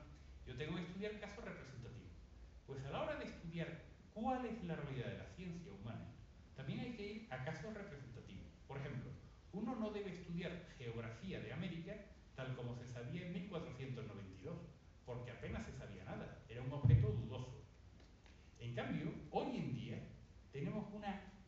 yo 0.46 0.56
tengo 0.56 0.74
que 0.76 0.84
estudiar 0.84 1.20
casos 1.20 1.44
representativos. 1.44 2.10
Pues 2.66 2.82
a 2.86 2.90
la 2.90 3.02
hora 3.02 3.16
de 3.16 3.26
estudiar 3.26 3.68
cuál 4.14 4.46
es 4.46 4.64
la 4.64 4.74
realidad 4.74 5.08
de 5.08 5.18
la 5.18 5.26
ciencia 5.26 5.70
humana, 5.70 6.14
también 6.56 6.80
hay 6.80 6.96
que 6.96 7.12
ir 7.12 7.28
a 7.30 7.44
casos 7.44 7.74
representativos. 7.74 8.46
Por 8.66 8.78
ejemplo, 8.78 9.10
uno 9.52 9.76
no 9.76 9.90
debe 9.90 10.12
estudiar 10.12 10.66
geografía 10.78 11.38
de 11.40 11.52
América 11.52 11.94
tal 12.36 12.56
como 12.56 12.74
se 12.74 12.86
sabía 12.86 13.26
en 13.26 13.34
1492, 13.34 14.56
porque 15.04 15.30
apenas 15.30 15.66
se 15.66 15.72
sabía 15.74 16.04
nada, 16.04 16.42
era 16.48 16.62
un 16.62 16.72
objeto 16.72 17.08
dudoso. 17.08 17.66
En 18.58 18.74
cambio, 18.74 19.12
hoy 19.30 19.58
en 19.58 19.74
día 19.74 19.98
tenemos 20.52 20.86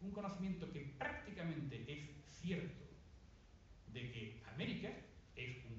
un 0.03 0.11
conocimiento 0.13 0.71
que 0.71 0.81
prácticamente 0.99 1.83
es 1.91 2.11
cierto 2.27 2.85
de 3.87 4.13
que 4.13 4.43
América 4.53 4.91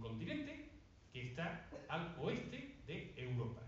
continente 0.10 0.72
que 1.14 1.28
está 1.28 1.70
al 1.88 2.16
oeste 2.20 2.82
de 2.88 3.14
Europa. 3.16 3.62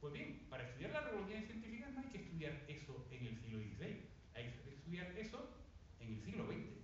Pues 0.00 0.12
bien, 0.12 0.46
para 0.50 0.64
estudiar 0.64 0.90
la 0.90 1.02
revolución 1.02 1.44
científica 1.44 1.88
no 1.90 2.00
hay 2.00 2.08
que 2.08 2.18
estudiar 2.18 2.64
eso 2.66 3.06
en 3.12 3.26
el 3.26 3.36
siglo 3.38 3.58
XVI, 3.60 4.08
hay 4.34 4.50
que 4.50 4.70
estudiar 4.74 5.06
eso 5.16 5.50
en 6.00 6.14
el 6.14 6.20
siglo 6.20 6.46
XX, 6.46 6.74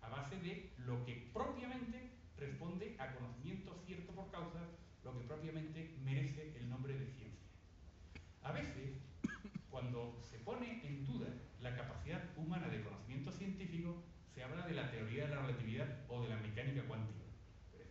a 0.00 0.08
base 0.08 0.36
de 0.36 0.72
lo 0.78 1.04
que 1.04 1.30
propiamente 1.34 2.12
responde 2.38 2.96
a 2.98 3.14
conocimiento 3.14 3.78
cierto 3.84 4.12
por 4.12 4.30
causa, 4.30 4.60
lo 5.04 5.18
que 5.18 5.26
propiamente 5.26 5.98
merece 6.02 6.56
el 6.56 6.70
nombre 6.70 6.98
de 6.98 7.06
ciencia. 7.06 7.46
A 8.42 8.52
veces, 8.52 9.02
cuando 9.70 10.18
se 10.30 10.38
pone 10.38 10.80
en 10.86 11.04
duda 11.04 11.28
la 11.60 11.76
capacidad 11.76 12.22
humana 12.38 12.68
de 12.68 12.82
conocimiento 12.82 13.32
científico, 13.32 14.02
se 14.34 14.42
habla 14.42 14.66
de 14.66 14.74
la 14.74 14.90
teoría 14.90 15.24
de 15.24 15.34
la 15.34 15.42
relatividad 15.42 16.04
o 16.08 16.22
de 16.22 16.30
la 16.30 16.36
mecánica 16.36 16.82
cuántica. 16.84 17.25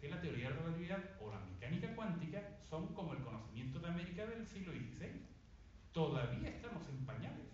Que 0.06 0.12
la 0.12 0.22
teoría 0.22 0.50
de 0.50 0.56
la 0.56 0.62
relatividad 0.62 1.00
o 1.20 1.32
la 1.32 1.40
mecánica 1.40 1.96
cuántica 1.96 2.60
son 2.70 2.94
como 2.94 3.14
el 3.14 3.24
conocimiento 3.24 3.80
de 3.80 3.88
América 3.88 4.24
del 4.28 4.46
siglo 4.46 4.72
XVI. 4.72 5.26
Todavía 5.94 6.48
estamos 6.48 6.88
en 6.90 7.04
pañales. 7.08 7.48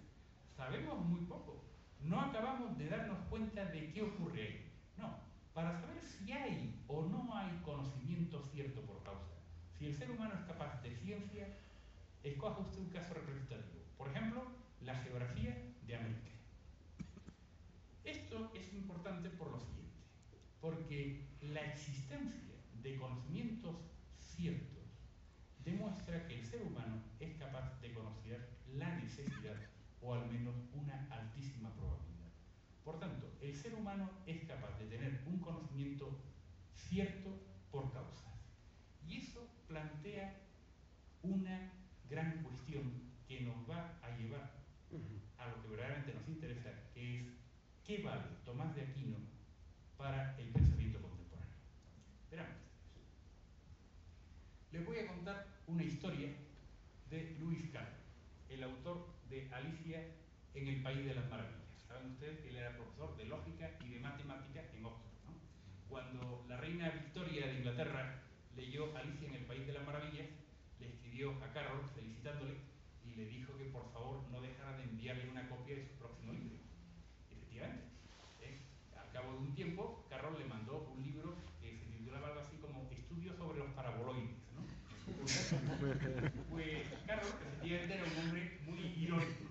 Sabemos 0.58 1.00
muy 1.06 1.22
poco. 1.22 1.64
No 2.02 2.20
acabamos 2.20 2.78
de 2.78 2.90
darnos 2.90 3.20
cuenta 3.30 3.64
de 3.64 3.94
qué 3.94 4.02
ocurre 4.02 4.42
ahí. 4.42 4.72
No, 4.98 5.18
para 5.54 5.80
saber 5.80 6.02
si 6.04 6.30
hay 6.34 6.84
o 6.90 7.04
no 7.04 7.34
hay 7.34 7.58
conocimiento 7.64 8.44
cierto 8.52 8.82
por 8.82 9.02
causa. 9.04 9.32
Si 9.80 9.86
el 9.86 9.96
ser 9.96 10.12
humano 10.12 10.34
es 10.34 10.42
capaz 10.42 10.82
de 10.84 10.94
ciencia, 10.94 11.58
escoja 12.22 12.60
usted 12.60 12.80
un 12.80 12.90
caso 12.90 13.14
representativo. 13.14 13.86
Por 13.98 14.10
ejemplo, 14.10 14.44
la 14.82 14.96
geografía 14.96 15.56
de 15.88 15.96
América. 15.96 16.32
Esto 18.04 18.52
es 18.54 18.74
importante 18.74 19.30
por 19.30 19.52
lo 19.52 19.60
siguiente, 19.62 20.04
porque 20.60 21.31
la 21.42 21.62
existencia 21.62 22.56
de 22.82 22.96
conocimientos 22.98 23.76
ciertos 24.20 24.72
demuestra 25.64 26.26
que 26.28 26.40
el 26.40 26.46
ser 26.46 26.64
humano 26.64 27.02
es 27.20 27.36
capaz 27.38 27.80
de 27.82 27.94
conocer 27.94 28.50
la 28.74 28.96
necesidad 28.96 29.58
o 30.02 30.14
al 30.16 30.30
menos 30.32 30.56
una 30.74 31.08
altísima 31.12 31.74
probabilidad. 31.74 32.32
Por 32.84 33.00
tanto, 33.00 33.32
el 33.42 33.56
ser 33.56 33.76
humano 33.76 34.10
es 34.26 34.44
capaz 34.46 34.78
de 34.80 34.86
tener 34.86 35.22
un 35.28 35.40
conocimiento 35.40 36.20
cierto 36.74 37.30
por 37.72 37.92
causas. 37.94 38.34
Y 39.08 39.18
eso 39.18 39.48
plantea 39.68 40.42
una 41.22 41.72
gran 42.10 42.44
cuestión 42.44 43.12
que 43.28 43.42
nos 43.42 43.70
va 43.70 44.00
a 44.02 44.18
llevar 44.18 44.62
a 45.38 45.48
lo 45.48 45.62
que 45.62 45.70
verdaderamente 45.70 46.14
nos 46.14 46.28
interesa, 46.28 46.70
que 46.94 47.20
es 47.20 47.28
qué 47.84 48.04
vale 48.04 48.24
Tomás 48.44 48.76
de 48.76 48.82
Aquino 48.82 49.18
para 49.98 50.38
el 50.38 50.50
pensamiento 50.50 51.02
contemporáneo. 51.02 51.56
Verán 52.30 52.48
Les 54.82 54.88
voy 54.88 54.98
a 54.98 55.06
contar 55.06 55.46
una 55.68 55.84
historia 55.84 56.30
de 57.12 57.36
Luis 57.40 57.70
Carlos, 57.70 58.02
el 58.50 58.64
autor 58.64 59.14
de 59.30 59.48
Alicia 59.54 60.08
en 60.56 60.68
el 60.68 60.82
País 60.82 61.06
de 61.06 61.14
las 61.14 61.30
Maravillas. 61.30 61.86
Saben 61.88 62.14
ustedes 62.14 62.44
él 62.48 62.56
era 62.56 62.76
profesor 62.76 63.16
de 63.16 63.26
lógica 63.26 63.70
y 63.86 63.90
de 63.90 64.00
matemática 64.00 64.64
en 64.74 64.84
Oxford. 64.84 65.38
Cuando 65.88 66.44
la 66.50 66.58
reina 66.58 66.90
Victoria 66.90 67.46
de 67.46 67.60
Inglaterra 67.60 68.24
leyó 68.56 68.98
Alicia 68.98 69.28
en 69.28 69.36
el 69.36 69.46
País 69.46 69.68
de 69.68 69.74
las 69.74 69.86
Maravillas, 69.86 70.26
le 70.80 70.88
escribió 70.88 71.30
a 71.44 71.54
Carroll 71.54 71.86
felicitándole 71.94 72.56
y 73.06 73.14
le 73.14 73.28
dijo 73.28 73.56
que 73.60 73.66
por 73.66 73.86
favor 73.94 74.24
no 74.32 74.42
dejara 74.42 74.78
de 74.78 74.84
enviarle 74.86 75.30
una 75.30 75.48
copia 75.48 75.76
de 75.76 75.86
su 75.86 75.94
próximo 75.94 76.34
libro. 76.34 76.58
Efectivamente, 77.30 77.86
¿eh? 78.42 78.58
al 79.00 79.12
cabo 79.12 79.34
de 79.34 79.38
un 79.42 79.54
tiempo, 79.54 80.08
Carroll 80.10 80.40
le 80.40 80.46
mandó 80.46 80.92
un 80.92 81.04
libro 81.04 81.36
que 81.62 81.78
se 81.78 81.86
titulaba 81.86 82.30
algo 82.30 82.40
así 82.40 82.58
como 82.58 82.90
Estudios 83.12 83.38
sobre 83.38 83.60
los 83.60 83.70
paraboloides. 83.74 84.42
¿no? 84.56 84.62
Pues 85.82 86.88
Carroll 87.08 87.34
efectivamente 87.42 87.94
era 87.96 88.04
un 88.04 88.18
hombre 88.20 88.60
muy 88.68 88.80
irónico 89.02 89.50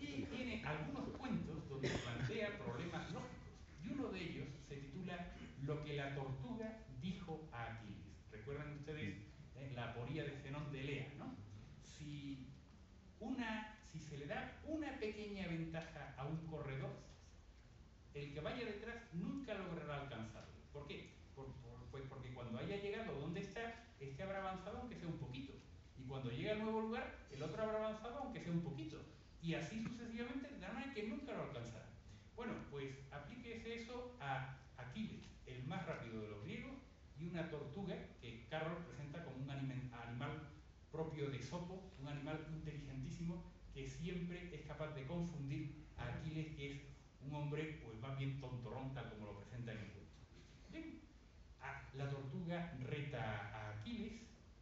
y 0.00 0.22
tiene 0.24 0.64
algunos 0.64 1.08
cuentos 1.16 1.68
donde 1.68 1.88
plantea 1.88 2.58
problemas 2.58 3.12
lógicos. 3.12 3.38
Y 3.84 3.88
uno 3.90 4.08
de 4.08 4.20
ellos 4.20 4.48
se 4.68 4.76
titula 4.76 5.32
Lo 5.62 5.84
que 5.84 5.94
la 5.94 6.14
tortuga 6.14 6.78
dijo 7.00 7.48
a 7.52 7.72
Aquiles. 7.72 8.30
¿Recuerdan 8.32 8.72
ustedes 8.72 9.16
la 9.74 9.90
aporía 9.90 10.24
de 10.24 10.32
Zenón 10.42 10.72
de 10.72 10.82
Lea? 10.82 11.08
¿no? 11.18 11.36
Si, 11.82 12.48
una, 13.20 13.78
si 13.92 14.00
se 14.00 14.18
le 14.18 14.26
da 14.26 14.60
una 14.66 14.98
pequeña 14.98 15.46
ventaja 15.46 16.14
a 16.16 16.26
un 16.26 16.44
corredor, 16.48 16.96
el 18.14 18.34
que 18.34 18.40
vaya 18.40 18.64
detrás 18.64 18.96
nunca 19.12 19.54
logrará 19.54 20.02
alcanzarlo. 20.02 20.54
¿Por 20.72 20.88
qué? 20.88 21.16
pues 21.90 22.04
porque 22.08 22.32
cuando 22.34 22.58
haya 22.58 22.76
llegado 22.76 23.18
donde 23.20 23.40
está, 23.40 23.86
este 24.00 24.22
habrá 24.22 24.40
avanzado 24.40 24.78
aunque 24.78 24.96
sea 24.96 25.08
un 25.08 25.18
poquito. 25.18 25.27
Cuando 26.18 26.36
llegue 26.36 26.50
al 26.50 26.64
nuevo 26.64 26.80
lugar, 26.80 27.16
el 27.30 27.40
otro 27.40 27.62
habrá 27.62 27.78
avanzado 27.78 28.18
aunque 28.18 28.40
sea 28.40 28.50
un 28.50 28.62
poquito 28.62 29.00
y 29.40 29.54
así 29.54 29.84
sucesivamente, 29.84 30.48
de 30.48 30.66
manera 30.66 30.92
que 30.92 31.04
nunca 31.04 31.32
lo 31.32 31.44
alcanzará. 31.44 31.86
Bueno, 32.34 32.54
pues 32.72 32.92
aplíquese 33.12 33.84
eso 33.84 34.16
a 34.18 34.58
Aquiles, 34.76 35.30
el 35.46 35.62
más 35.68 35.86
rápido 35.86 36.20
de 36.20 36.28
los 36.30 36.42
griegos, 36.42 36.72
y 37.20 37.28
una 37.28 37.48
tortuga 37.48 37.94
que 38.20 38.48
Carlos 38.50 38.80
presenta 38.88 39.24
como 39.24 39.36
un 39.36 39.48
animal 39.48 40.48
propio 40.90 41.30
de 41.30 41.40
Sopo, 41.40 41.92
un 42.00 42.08
animal 42.08 42.44
inteligentísimo 42.50 43.44
que 43.72 43.86
siempre 43.86 44.52
es 44.52 44.66
capaz 44.66 44.96
de 44.96 45.06
confundir 45.06 45.86
a 45.96 46.06
Aquiles, 46.06 46.48
que 46.56 46.72
es 46.72 46.82
un 47.20 47.32
hombre 47.32 47.80
pues 47.84 47.96
más 48.00 48.18
bien 48.18 48.40
tontorrón, 48.40 48.92
tal 48.92 49.08
como 49.10 49.26
lo 49.26 49.36
presenta 49.38 49.70
en 49.70 49.78
el 49.78 49.92
cuento. 49.92 50.12
Bien, 50.68 51.00
la 51.94 52.10
tortuga 52.10 52.76
reta 52.80 53.52
a 53.54 53.78
Aquiles 53.78 54.14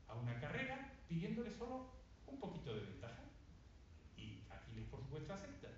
a 0.06 0.16
una 0.16 0.38
carrera 0.38 0.92
pidiéndole 1.08 1.50
solo 1.52 1.90
un 2.26 2.38
poquito 2.38 2.74
de 2.74 2.80
ventaja 2.80 3.26
por 4.84 5.00
supuesto 5.00 5.32
acepta. 5.32 5.68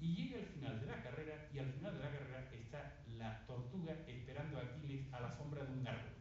Y 0.00 0.14
llega 0.14 0.38
al 0.38 0.46
final 0.46 0.80
de 0.80 0.86
la 0.86 1.02
carrera 1.02 1.48
y 1.52 1.58
al 1.58 1.72
final 1.72 1.94
de 1.94 2.04
la 2.04 2.10
carrera 2.10 2.48
está 2.52 3.02
la 3.16 3.46
tortuga 3.46 3.96
esperando 4.06 4.58
a 4.58 4.62
Aquiles 4.62 5.12
a 5.12 5.20
la 5.20 5.36
sombra 5.36 5.64
de 5.64 5.72
un 5.72 5.86
árbol. 5.86 6.12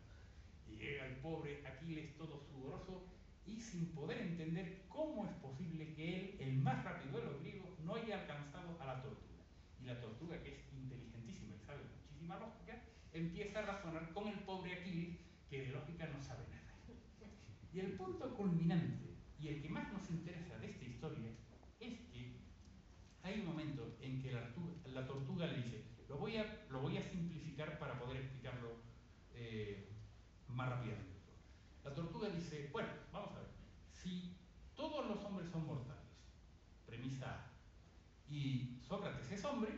Y 0.67 0.77
llega 0.77 1.05
el 1.05 1.17
pobre 1.17 1.65
Aquiles 1.65 2.17
todo 2.17 2.39
sudoroso 2.39 3.05
y 3.45 3.61
sin 3.61 3.93
poder 3.93 4.19
entender 4.21 4.83
cómo 4.89 5.25
es 5.25 5.31
posible 5.35 5.93
que 5.93 6.15
él, 6.17 6.37
el 6.39 6.57
más 6.57 6.83
rápido 6.83 7.19
de 7.19 7.25
los 7.25 7.39
griegos, 7.39 7.79
no 7.83 7.95
haya 7.95 8.21
alcanzado 8.21 8.81
a 8.81 8.85
la 8.85 9.01
tortuga. 9.01 9.43
Y 9.81 9.85
la 9.85 10.01
tortuga, 10.01 10.41
que 10.41 10.55
es 10.55 10.73
inteligentísima 10.73 11.55
y 11.55 11.59
sabe 11.59 11.83
muchísima 11.83 12.37
lógica, 12.37 12.81
empieza 13.13 13.59
a 13.59 13.61
razonar 13.61 14.11
con 14.11 14.27
el 14.27 14.39
pobre 14.39 14.73
Aquiles, 14.73 15.17
que 15.49 15.61
de 15.61 15.67
lógica 15.67 16.07
no 16.07 16.21
sabe. 16.21 16.46
Y 17.77 17.79
el 17.79 17.91
punto 17.91 18.33
culminante, 18.33 19.05
y 19.39 19.49
el 19.49 19.61
que 19.61 19.69
más 19.69 19.93
nos 19.93 20.09
interesa 20.09 20.57
de 20.57 20.71
esta 20.71 20.83
historia, 20.83 21.29
es 21.79 21.99
que 22.09 22.39
hay 23.21 23.41
un 23.41 23.45
momento 23.45 23.95
en 24.01 24.19
que 24.19 24.31
la, 24.31 25.05
tortuga 25.05 25.45
le 25.45 25.57
dice, 25.57 25.83
lo 26.09 26.17
voy, 26.17 26.37
a, 26.37 26.65
lo 26.71 26.81
voy 26.81 26.97
a 26.97 27.03
simplificar 27.03 27.77
para 27.77 27.99
poder 27.99 28.17
explicarlo 28.17 28.77
eh, 29.35 29.91
más 30.47 30.69
rápidamente. 30.69 31.21
La 31.83 31.93
tortuga 31.93 32.29
dice, 32.29 32.67
bueno, 32.73 32.89
vamos 33.13 33.29
a 33.35 33.41
ver, 33.41 33.49
si 33.93 34.35
todos 34.73 35.07
los 35.07 35.23
hombres 35.23 35.47
son 35.51 35.67
mortales, 35.67 36.01
premisa 36.87 37.31
A, 37.31 37.51
y 38.27 38.79
Sócrates 38.87 39.31
es 39.31 39.45
hombre, 39.45 39.69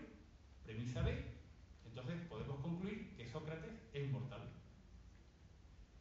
premisa 0.63 1.01
B, 1.01 1.21
entonces 1.83 2.15
podemos 2.29 2.61
concluir 2.61 3.13
que 3.17 3.27
Sócrates 3.27 3.89
es 3.91 4.09
mortal. 4.09 4.53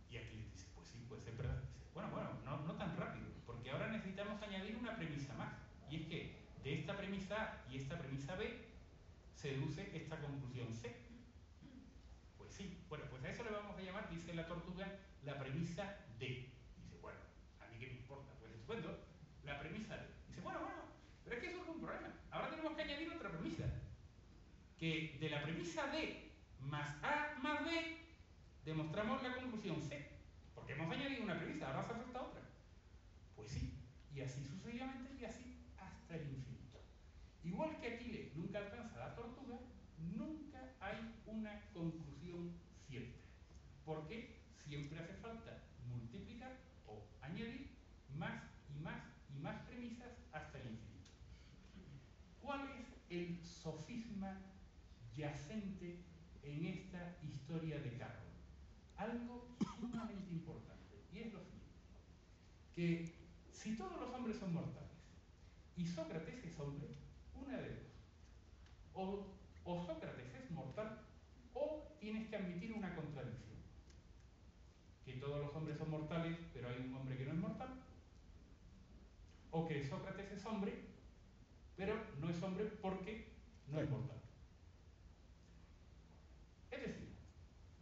Y 0.08 0.16
aquí 0.16 0.36
dice, 0.36 0.68
pues 0.76 0.86
sí, 0.86 1.04
puede 1.08 1.22
ser 1.22 1.34
verdad. 1.34 1.60
Bueno, 1.98 2.12
bueno, 2.12 2.30
no, 2.44 2.62
no 2.62 2.74
tan 2.74 2.96
rápido, 2.96 3.26
porque 3.44 3.72
ahora 3.72 3.88
necesitamos 3.88 4.40
añadir 4.40 4.76
una 4.76 4.94
premisa 4.94 5.34
más. 5.34 5.52
Y 5.90 5.96
es 5.96 6.06
que 6.06 6.36
de 6.62 6.74
esta 6.74 6.96
premisa 6.96 7.34
A 7.36 7.64
y 7.70 7.76
esta 7.78 7.98
premisa 7.98 8.34
B 8.36 8.68
se 9.34 9.52
deduce 9.52 9.96
esta 9.96 10.20
conclusión 10.20 10.72
C. 10.74 10.94
Pues 12.36 12.52
sí, 12.52 12.78
bueno, 12.88 13.04
pues 13.10 13.24
a 13.24 13.30
eso 13.30 13.44
le 13.44 13.50
vamos 13.50 13.76
a 13.78 13.82
llamar, 13.82 14.10
dice 14.10 14.34
la 14.34 14.46
tortuga, 14.46 14.86
la 15.24 15.38
premisa 15.38 15.96
D. 16.18 16.50
Dice, 16.76 16.98
bueno, 17.00 17.18
a 17.60 17.66
mí 17.68 17.78
qué 17.78 17.86
me 17.86 17.92
importa, 17.94 18.32
pues 18.38 18.52
estupendo, 18.52 18.98
la 19.44 19.58
premisa 19.60 19.96
D. 19.96 20.06
Dice, 20.28 20.40
bueno, 20.40 20.60
bueno, 20.60 20.82
pero 21.24 21.36
es 21.36 21.42
que 21.42 21.50
eso 21.50 21.62
es 21.62 21.68
un 21.68 21.80
problema. 21.80 22.12
Ahora 22.30 22.50
tenemos 22.50 22.74
que 22.74 22.82
añadir 22.82 23.10
otra 23.10 23.30
premisa. 23.30 23.64
Que 24.76 25.16
de 25.18 25.30
la 25.30 25.42
premisa 25.42 25.86
D 25.88 26.30
más 26.60 27.02
A 27.02 27.36
más 27.40 27.64
B 27.64 27.98
demostramos 28.64 29.22
la 29.22 29.34
conclusión 29.36 29.82
C. 29.82 30.06
Porque 30.54 30.72
hemos 30.72 30.90
añadido 30.92 31.24
una 31.24 31.38
premisa, 31.38 31.68
ahora 31.68 31.80
hace 31.80 31.94
falta 31.94 32.22
otra. 32.22 32.42
Pues 33.34 33.50
sí, 33.50 33.72
y 34.14 34.20
así 34.20 34.44
sucesivamente 34.44 35.07
hasta 36.08 36.24
el 36.24 36.34
infinito. 36.34 36.80
Igual 37.44 37.78
que 37.80 37.94
Aquiles 37.94 38.34
nunca 38.34 38.58
alcanza 38.58 38.98
la 38.98 39.14
tortuga, 39.14 39.58
nunca 39.98 40.74
hay 40.80 40.96
una 41.26 41.60
conclusión 41.74 42.54
cierta. 42.86 43.18
Porque 43.84 44.40
siempre 44.56 44.98
hace 44.98 45.14
falta 45.14 45.64
multiplicar 45.86 46.56
o 46.86 47.04
añadir 47.20 47.76
más 48.16 48.42
y 48.74 48.80
más 48.80 49.02
y 49.28 49.38
más 49.40 49.60
premisas 49.66 50.08
hasta 50.32 50.58
el 50.58 50.70
infinito. 50.70 51.12
¿Cuál 52.40 52.62
es 52.70 52.86
el 53.10 53.44
sofisma 53.44 54.40
yacente 55.14 56.04
en 56.42 56.64
esta 56.64 57.18
historia 57.22 57.80
de 57.80 57.98
Carlos? 57.98 58.32
Algo 58.96 59.46
sumamente 59.78 60.32
importante, 60.32 61.04
y 61.12 61.18
es 61.18 61.32
lo 61.32 61.40
siguiente, 61.40 61.68
que 62.74 63.14
si 63.52 63.76
todos 63.76 64.00
los 64.00 64.14
hombres 64.14 64.38
son 64.38 64.54
mortales 64.54 64.77
y 65.78 65.86
Sócrates 65.86 66.44
es 66.44 66.60
hombre, 66.60 66.88
una 67.34 67.56
de 67.56 67.70
dos. 67.70 67.86
O, 68.92 69.26
o 69.64 69.86
Sócrates 69.86 70.34
es 70.34 70.50
mortal 70.50 71.00
o 71.54 71.96
tienes 71.98 72.28
que 72.28 72.36
admitir 72.36 72.72
una 72.74 72.94
contradicción. 72.94 73.56
Que 75.06 75.14
todos 75.14 75.40
los 75.40 75.54
hombres 75.54 75.78
son 75.78 75.90
mortales, 75.90 76.36
pero 76.52 76.68
hay 76.68 76.82
un 76.82 76.94
hombre 76.94 77.16
que 77.16 77.24
no 77.24 77.32
es 77.32 77.38
mortal. 77.38 77.68
O 79.52 79.66
que 79.66 79.88
Sócrates 79.88 80.30
es 80.32 80.44
hombre 80.44 80.88
pero 81.78 81.94
no 82.20 82.28
es 82.28 82.42
hombre 82.42 82.64
porque 82.82 83.28
no 83.68 83.80
es 83.80 83.88
mortal. 83.88 84.18
Es 86.72 86.80
decir, 86.80 87.14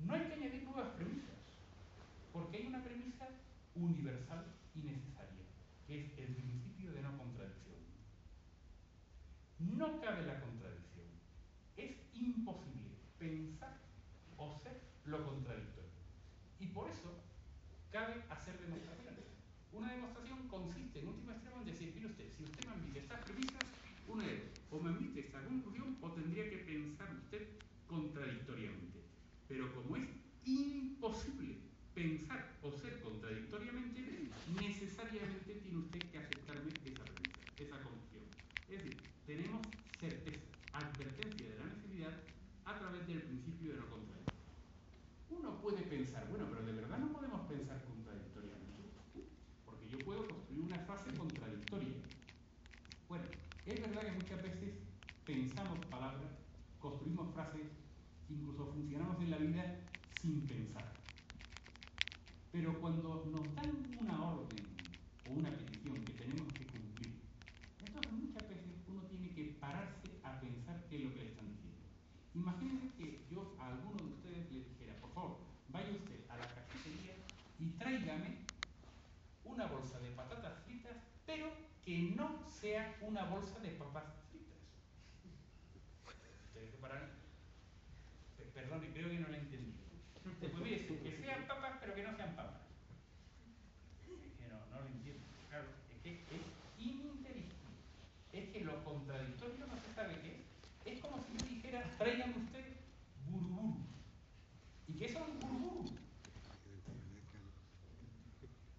no 0.00 0.12
hay 0.12 0.26
que 0.26 0.34
añadir 0.34 0.64
nuevas 0.64 0.90
premisas, 0.90 1.40
porque 2.30 2.58
hay 2.58 2.66
una 2.66 2.84
premisa 2.84 3.26
universal 3.74 4.44
y 4.74 4.80
necesaria, 4.80 5.46
que 5.86 6.04
es 6.04 6.18
el 6.18 6.36
principio 6.36 6.92
de 6.92 7.00
no 7.00 7.16
contradicción. 7.16 7.76
No 9.76 10.00
cabe 10.00 10.24
la 10.24 10.40
contradicción. 10.40 11.04
Es 11.76 11.96
imposible 12.14 12.96
pensar 13.18 13.76
o 14.38 14.58
ser 14.62 14.80
lo 15.04 15.22
contradictorio. 15.22 15.90
Y 16.58 16.66
por 16.68 16.88
eso 16.88 17.12
cabe 17.92 18.24
hacer 18.30 18.58
demostraciones. 18.58 19.26
Una 19.72 19.92
demostración 19.92 20.48
consiste 20.48 21.00
en 21.00 21.08
última 21.08 21.32
extremo 21.32 21.60
en 21.60 21.66
decir, 21.66 21.92
mire 21.94 22.06
usted, 22.06 22.30
si 22.30 22.44
usted 22.44 22.64
me 22.64 22.72
admite 22.72 23.00
estas 23.00 23.20
premisas, 23.24 23.64
una 24.08 24.24
de 24.24 24.48
o 24.70 24.80
me 24.80 24.90
admite 24.90 25.20
esta 25.20 25.44
conclusión 25.44 25.98
o 26.00 26.10
tendría 26.12 26.48
que 26.48 26.58
pensar 26.58 27.14
usted 27.14 27.46
contradictoriamente. 27.86 29.04
Pero 29.46 29.74
como 29.74 29.96
es 29.96 30.08
imposible 30.46 31.58
pensar 31.94 32.56
o 32.62 32.72
ser 32.72 33.02
contradictoriamente, 33.02 34.30
necesariamente 34.58 35.54
tiene 35.54 35.78
usted 35.78 36.00
que 36.10 36.18
aceptarme 36.18 36.70
esa 36.86 37.04
premisa, 37.04 37.42
esa 37.58 37.76
conclusión. 37.76 37.95
Tenemos 39.26 39.60
certeza, 39.98 40.46
advertencia 40.72 41.50
de 41.50 41.58
la 41.58 41.66
necesidad 41.66 42.12
a 42.64 42.78
través 42.78 43.06
del 43.06 43.22
principio 43.22 43.72
de 43.72 43.78
no 43.78 43.90
contradicción. 43.90 44.36
Uno 45.30 45.60
puede 45.60 45.82
pensar, 45.82 46.28
bueno, 46.28 46.46
pero 46.48 46.64
de 46.64 46.72
verdad 46.72 46.98
no 46.98 47.12
podemos 47.12 47.40
pensar 47.48 47.82
contradictoriamente, 47.84 48.90
porque 49.64 49.88
yo 49.88 49.98
puedo 49.98 50.26
construir 50.28 50.60
una 50.60 50.78
frase 50.80 51.12
contradictoria. 51.14 51.96
Bueno, 53.08 53.24
es 53.66 53.80
verdad 53.80 54.02
que 54.02 54.12
muchas 54.12 54.42
veces 54.42 54.74
pensamos 55.24 55.84
palabras, 55.86 56.30
construimos 56.78 57.34
frases, 57.34 57.66
incluso 58.28 58.66
funcionamos 58.72 59.20
en 59.20 59.30
la 59.30 59.38
vida 59.38 59.80
sin 60.20 60.40
pensar. 60.46 60.92
Pero 62.52 62.80
cuando 62.80 63.24
nos 63.30 63.54
dan 63.56 63.70
una 64.00 64.22
orden 64.22 64.66
o 65.28 65.32
una 65.32 65.50
petición 65.50 66.04
que 66.04 66.12
tenemos 66.12 66.52
que 66.52 66.66
cumplir, 66.66 67.12
entonces 67.84 68.12
muchas 68.12 68.48
veces 68.48 68.72
uno 68.88 69.02
tiene 69.02 69.30
que 69.30 69.56
pararse 69.60 70.08
a 70.22 70.40
pensar 70.40 70.86
qué 70.88 70.96
es 70.96 71.04
lo 71.04 71.12
que 71.12 71.20
le 71.20 71.26
están 71.26 71.48
diciendo. 71.48 71.84
Imagínense 72.46 72.94
que 72.96 73.26
yo 73.28 73.56
a 73.58 73.66
alguno 73.66 73.96
de 73.96 74.04
ustedes 74.14 74.52
le 74.52 74.58
dijera, 74.60 74.94
por 75.00 75.10
favor, 75.12 75.38
vaya 75.70 75.90
usted 75.90 76.30
a 76.30 76.36
la 76.36 76.46
cafetería 76.46 77.14
y 77.58 77.70
tráigame 77.70 78.38
una 79.44 79.66
bolsa 79.66 79.98
de 79.98 80.10
patatas 80.10 80.62
fritas, 80.64 80.94
pero 81.26 81.50
que 81.84 82.14
no 82.14 82.38
sea 82.48 82.94
una 83.00 83.24
bolsa 83.24 83.58
de 83.58 83.70
papas 83.70 84.04
fritas. 84.30 84.56
Perdón, 88.54 88.80
creo 88.94 89.10
que 89.10 89.18
no 89.18 89.26
entendido. 89.26 89.76
Pues 90.40 90.54
mire, 90.62 90.86
que 90.86 91.18
sean 91.20 91.46
papas, 91.48 91.78
pero 91.80 91.94
que 91.94 92.04
no 92.04 92.16
sean 92.16 92.36
papas. 92.36 92.62
Es 94.06 94.32
que 94.38 94.48
no, 94.48 94.58
no 94.70 94.82
lo 94.82 94.86
entiendo. 94.86 95.24
Claro, 95.50 95.66
es 95.90 96.00
que 96.00 96.10
es 96.12 96.42
ininteligible. 96.78 97.50
Es 98.32 98.48
que 98.50 98.64
lo 98.64 98.84
contradictorio 98.84 99.66
no 99.66 99.74
se 99.76 99.94
sabe 99.94 100.20
qué 100.22 100.36
es. 100.36 100.46
Es 100.86 101.00
como 101.00 101.18
si 101.18 101.36
yo 101.36 101.46
dijera, 101.46 101.82
traigan 101.98 102.30
ustedes 102.30 102.76
buruburu. 103.28 103.76
¿Y 104.86 104.92
qué 104.92 105.12
son 105.12 105.40
buruburu? 105.40 105.84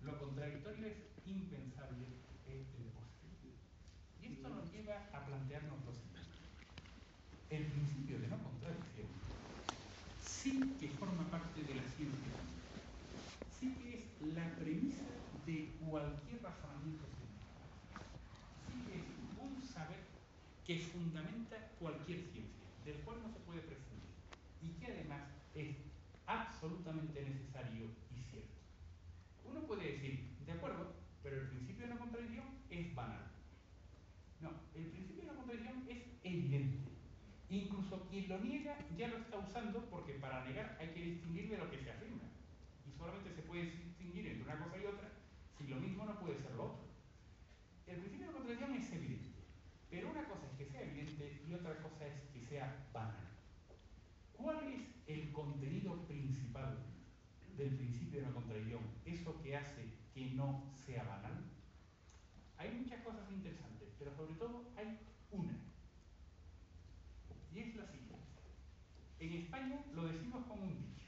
Lo 0.03 0.17
contradictorio 0.17 0.87
es 0.87 0.95
impensable 1.25 2.07
y 4.21 4.25
esto 4.25 4.49
nos 4.49 4.71
lleva 4.71 5.05
a 5.11 5.25
plantearnos 5.25 5.85
lo 5.85 5.91
siguiente. 5.91 6.31
El 7.49 7.65
principio 7.65 8.19
de 8.19 8.27
no 8.29 8.37
contradicción 8.41 9.07
sí 10.21 10.77
que 10.79 10.87
forma 10.91 11.29
parte 11.29 11.61
de 11.61 11.75
la 11.75 11.83
ciencia, 11.83 12.31
sí 13.59 13.75
que 13.81 13.97
es 13.97 14.33
la 14.33 14.49
premisa 14.55 15.03
de 15.45 15.75
es 18.93 19.03
un 19.39 19.63
saber 19.63 19.99
que 20.65 20.79
fundamenta 20.79 21.71
cualquier 21.79 22.21
ciencia, 22.31 22.67
del 22.85 22.97
cual 23.01 23.17
no 23.23 23.29
se 23.29 23.39
puede 23.39 23.61
prescindir 23.61 24.11
y 24.61 24.69
que 24.79 24.91
además 24.91 25.21
es 25.55 25.75
absolutamente 26.25 27.21
necesario 27.23 27.87
y 28.15 28.21
cierto. 28.29 28.55
Uno 29.45 29.61
puede 29.61 29.93
decir, 29.93 30.37
de 30.45 30.51
acuerdo, 30.51 30.93
pero 31.23 31.41
el 31.41 31.47
principio 31.49 31.87
de 31.87 31.93
no 31.93 31.99
contradicción 31.99 32.45
es 32.69 32.95
banal. 32.95 33.31
No, 34.41 34.51
el 34.75 34.85
principio 34.87 35.23
de 35.23 35.27
no 35.27 35.35
contradicción 35.37 35.83
es 35.89 36.03
evidente. 36.23 36.87
Incluso 37.49 38.07
quien 38.09 38.27
lo 38.27 38.39
niega 38.39 38.77
ya 38.97 39.07
lo 39.07 39.17
está 39.17 39.37
usando 39.37 39.85
porque 39.89 40.13
para 40.13 40.43
negar 40.45 40.77
hay 40.79 40.89
que 40.89 41.01
distinguir 41.01 41.49
de 41.49 41.57
lo 41.57 41.69
que 41.71 41.79
se 41.79 41.91
afirma. 41.91 42.23
Y 42.85 42.97
solamente 42.97 43.33
se 43.33 43.41
puede 43.41 43.71
distinguir 43.71 44.27
entre 44.27 44.43
una 44.43 44.63
cosa 44.63 44.77
y 44.77 44.85
otra 44.85 45.06
lo 45.67 45.77
mismo 45.77 46.05
no 46.05 46.19
puede 46.19 46.37
ser 46.37 46.51
lo 46.55 46.65
otro. 46.65 46.87
El 47.85 47.97
principio 47.97 48.27
de 48.27 48.33
contradicción 48.33 48.73
es 48.73 48.91
evidente. 48.91 49.37
Pero 49.89 50.11
una 50.11 50.27
cosa 50.27 50.45
es 50.47 50.57
que 50.57 50.65
sea 50.65 50.81
evidente 50.81 51.43
y 51.47 51.53
otra 51.53 51.81
cosa 51.81 52.07
es 52.07 52.21
que 52.33 52.41
sea 52.41 52.87
banal. 52.93 53.27
¿Cuál 54.33 54.63
es 54.67 54.81
el 55.07 55.31
contenido 55.31 56.05
principal 56.07 56.77
del 57.55 57.75
principio 57.75 58.19
de 58.19 58.27
no 58.27 58.33
contradicción? 58.33 58.81
Eso 59.05 59.41
que 59.41 59.55
hace 59.55 59.85
que 60.13 60.31
no 60.31 60.73
sea 60.85 61.03
banal? 61.03 61.43
Hay 62.57 62.71
muchas 62.71 63.01
cosas 63.03 63.29
interesantes, 63.31 63.89
pero 63.97 64.13
sobre 64.15 64.33
todo 64.35 64.71
hay 64.75 64.99
una. 65.31 65.57
Y 67.53 67.59
es 67.59 67.75
la 67.75 67.85
siguiente. 67.85 68.17
En 69.19 69.33
España 69.33 69.83
lo 69.93 70.05
decimos 70.05 70.45
como 70.45 70.63
un 70.63 70.77
dicho. 70.77 71.07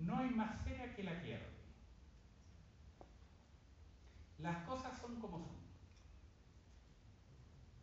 No 0.00 0.18
hay 0.18 0.30
más 0.30 0.64
cera 0.64 0.94
que 0.94 1.04
la 1.04 1.12
arde. 1.12 1.53
Las 4.44 4.62
cosas 4.66 5.00
son 5.00 5.18
como 5.20 5.38
son. 5.38 5.56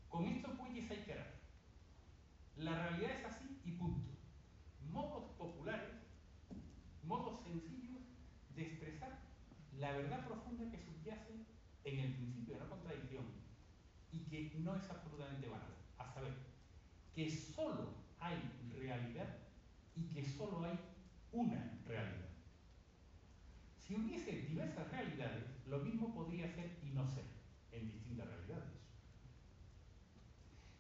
Con 0.10 0.28
estos 0.28 0.56
bueyes 0.60 0.92
hay 0.92 1.04
que 1.04 1.14
arar. 1.14 1.42
La 2.56 2.88
realidad 2.88 3.18
es 3.18 3.26
así 3.26 3.60
y 3.66 3.72
punto. 3.72 4.12
Modos 4.92 5.32
populares, 5.40 5.96
modos 7.02 7.42
sencillos 7.42 8.04
de 8.54 8.62
expresar 8.62 9.22
la 9.80 9.92
verdad 9.94 10.24
profunda 10.28 10.70
que 10.70 10.78
subyace 10.78 11.48
en 11.84 12.00
el 12.00 12.14
principio 12.14 12.54
de 12.54 12.60
la 12.60 12.70
contradicción 12.70 13.26
y 14.12 14.20
que 14.26 14.60
no 14.60 14.76
es 14.76 14.88
absolutamente 14.88 15.50
banal. 15.50 15.74
a 15.98 16.14
saber, 16.14 16.36
que 17.16 17.28
solo 17.28 17.96
hay 18.20 18.38
realidad 18.78 19.40
y 19.96 20.04
que 20.14 20.24
solo 20.24 20.64
hay 20.64 20.80
una 21.32 21.82
realidad. 21.88 22.30
Si 23.80 23.96
hubiese 23.96 24.44
diversas 24.44 24.92
realidades, 24.92 25.51
lo 25.72 25.80
mismo 25.80 26.14
podría 26.14 26.54
ser 26.54 26.78
y 26.84 26.90
no 26.90 27.08
ser 27.08 27.24
en 27.72 27.90
distintas 27.90 28.28
realidades. 28.28 28.74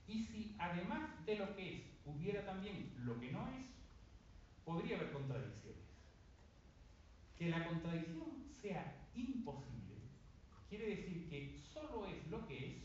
Y 0.06 0.22
si 0.26 0.56
además 0.60 1.26
de 1.26 1.38
lo 1.38 1.56
que 1.56 1.76
es 1.78 1.82
hubiera 2.06 2.46
también 2.46 2.94
lo 2.98 3.18
que 3.18 3.32
no 3.32 3.48
es, 3.48 3.66
podría 4.66 4.98
haber 4.98 5.14
contradicciones. 5.14 5.80
Que 7.38 7.50
la 7.50 7.66
contradicción 7.66 8.44
sea 8.62 9.08
imposible 9.16 9.72
quiere 10.68 10.96
decir 10.96 11.30
que 11.30 11.58
solo 11.74 12.06
es 12.08 12.28
lo 12.28 12.46
que 12.48 12.58
es, 12.68 12.84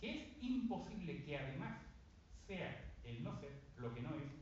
que 0.00 0.10
es 0.10 0.42
imposible 0.42 1.24
que 1.24 1.38
además 1.38 1.80
sea 2.46 2.92
el 3.04 3.22
no 3.22 3.34
ser 3.38 3.52
lo 3.76 3.94
que 3.94 4.00
no 4.00 4.14
es, 4.16 4.32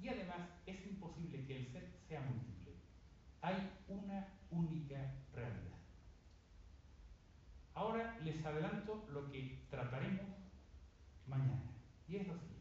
y 0.00 0.08
además 0.08 0.48
es 0.66 0.84
imposible 0.86 1.44
que 1.46 1.56
el 1.56 1.66
ser 1.66 1.88
sea 2.08 2.20
múltiple. 2.20 2.74
Hay 3.42 3.70
una 3.88 4.28
única 4.54 5.14
realidad. 5.34 5.78
Ahora 7.74 8.18
les 8.20 8.44
adelanto 8.44 9.06
lo 9.12 9.30
que 9.30 9.66
trataremos 9.68 10.26
mañana, 11.26 11.72
y 12.08 12.16
es 12.16 12.28
lo 12.28 12.34
siguiente. 12.34 12.54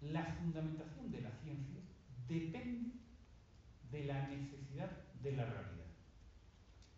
La 0.00 0.24
fundamentación 0.24 1.10
de 1.10 1.20
la 1.20 1.32
ciencia 1.32 1.80
depende 2.28 2.92
de 3.90 4.04
la 4.04 4.28
necesidad 4.28 4.90
de 5.22 5.32
la 5.32 5.46
realidad. 5.46 5.86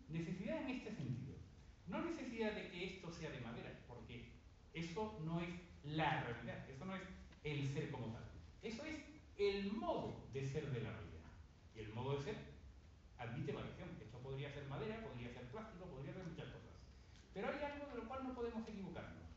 Necesidad 0.09 0.63
en 0.63 0.71
este 0.71 0.95
sentido. 0.95 1.37
No 1.87 2.03
necesidad 2.03 2.55
de 2.55 2.71
que 2.71 2.97
esto 2.97 3.11
sea 3.11 3.31
de 3.31 3.41
madera, 3.41 3.81
porque 3.89 4.33
eso 4.75 5.19
no 5.25 5.41
es 5.41 5.49
la 5.85 6.23
realidad, 6.23 6.69
eso 6.69 6.85
no 6.85 6.95
es 6.97 7.03
el 7.45 7.67
ser 7.69 7.91
como 7.91 8.09
tal. 8.09 8.25
Eso 8.63 8.85
es 8.85 8.97
el 9.39 9.73
modo 9.73 10.29
de 10.33 10.45
ser 10.45 10.71
de 10.71 10.83
la 10.83 10.91
realidad. 10.91 11.31
Y 11.75 11.81
el 11.81 11.95
modo 11.95 12.17
de 12.17 12.25
ser 12.25 12.58
admite 13.19 13.53
variación. 13.53 13.91
Esto 14.01 14.19
podría 14.19 14.53
ser 14.53 14.67
madera, 14.67 15.03
podría 15.03 15.33
ser 15.33 15.47
plástico, 15.51 15.87
podría 15.87 16.15
ser 16.15 16.25
muchas 16.25 16.47
cosas. 16.47 16.75
Pero 17.35 17.49
hay 17.49 17.63
algo 17.63 17.87
de 17.87 17.97
lo 17.97 18.09
cual 18.09 18.25
no 18.25 18.35
podemos 18.35 18.67
equivocarnos, 18.67 19.29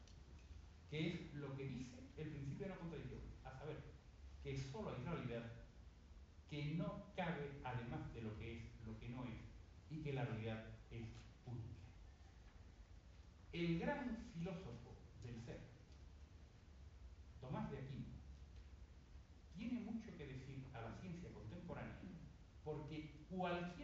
que 0.90 1.08
es 1.08 1.34
lo 1.36 1.56
que 1.56 1.68
dice 1.68 2.00
el 2.18 2.30
principio 2.30 2.68
de 2.68 2.74
la 2.74 2.80
contradicción, 2.80 3.22
a 3.44 3.52
saber, 3.52 3.78
que 4.44 4.58
solo 4.58 4.96
hay 4.96 5.04
realidad 5.04 5.52
que 6.50 6.66
no 6.76 7.06
cabe 7.16 7.62
además 7.64 8.14
de 8.14 8.22
lo 8.22 8.38
que 8.38 8.58
es 8.58 8.64
lo 8.86 9.00
que 9.00 9.10
no 9.10 9.24
es 9.26 9.40
y 9.90 10.02
que 10.04 10.14
la 10.14 10.26
realidad 10.26 10.66
es 10.92 11.08
única. 11.46 11.80
El 13.54 13.80
gran 13.80 14.31
cualquier 23.42 23.81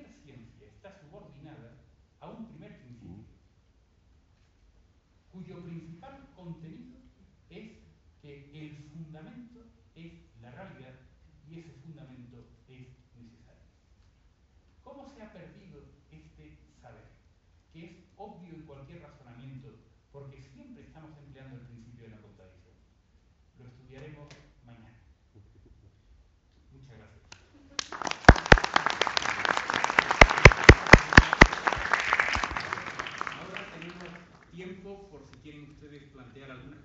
ustedes 35.88 36.10
plantear 36.12 36.52
algunas 36.52 36.80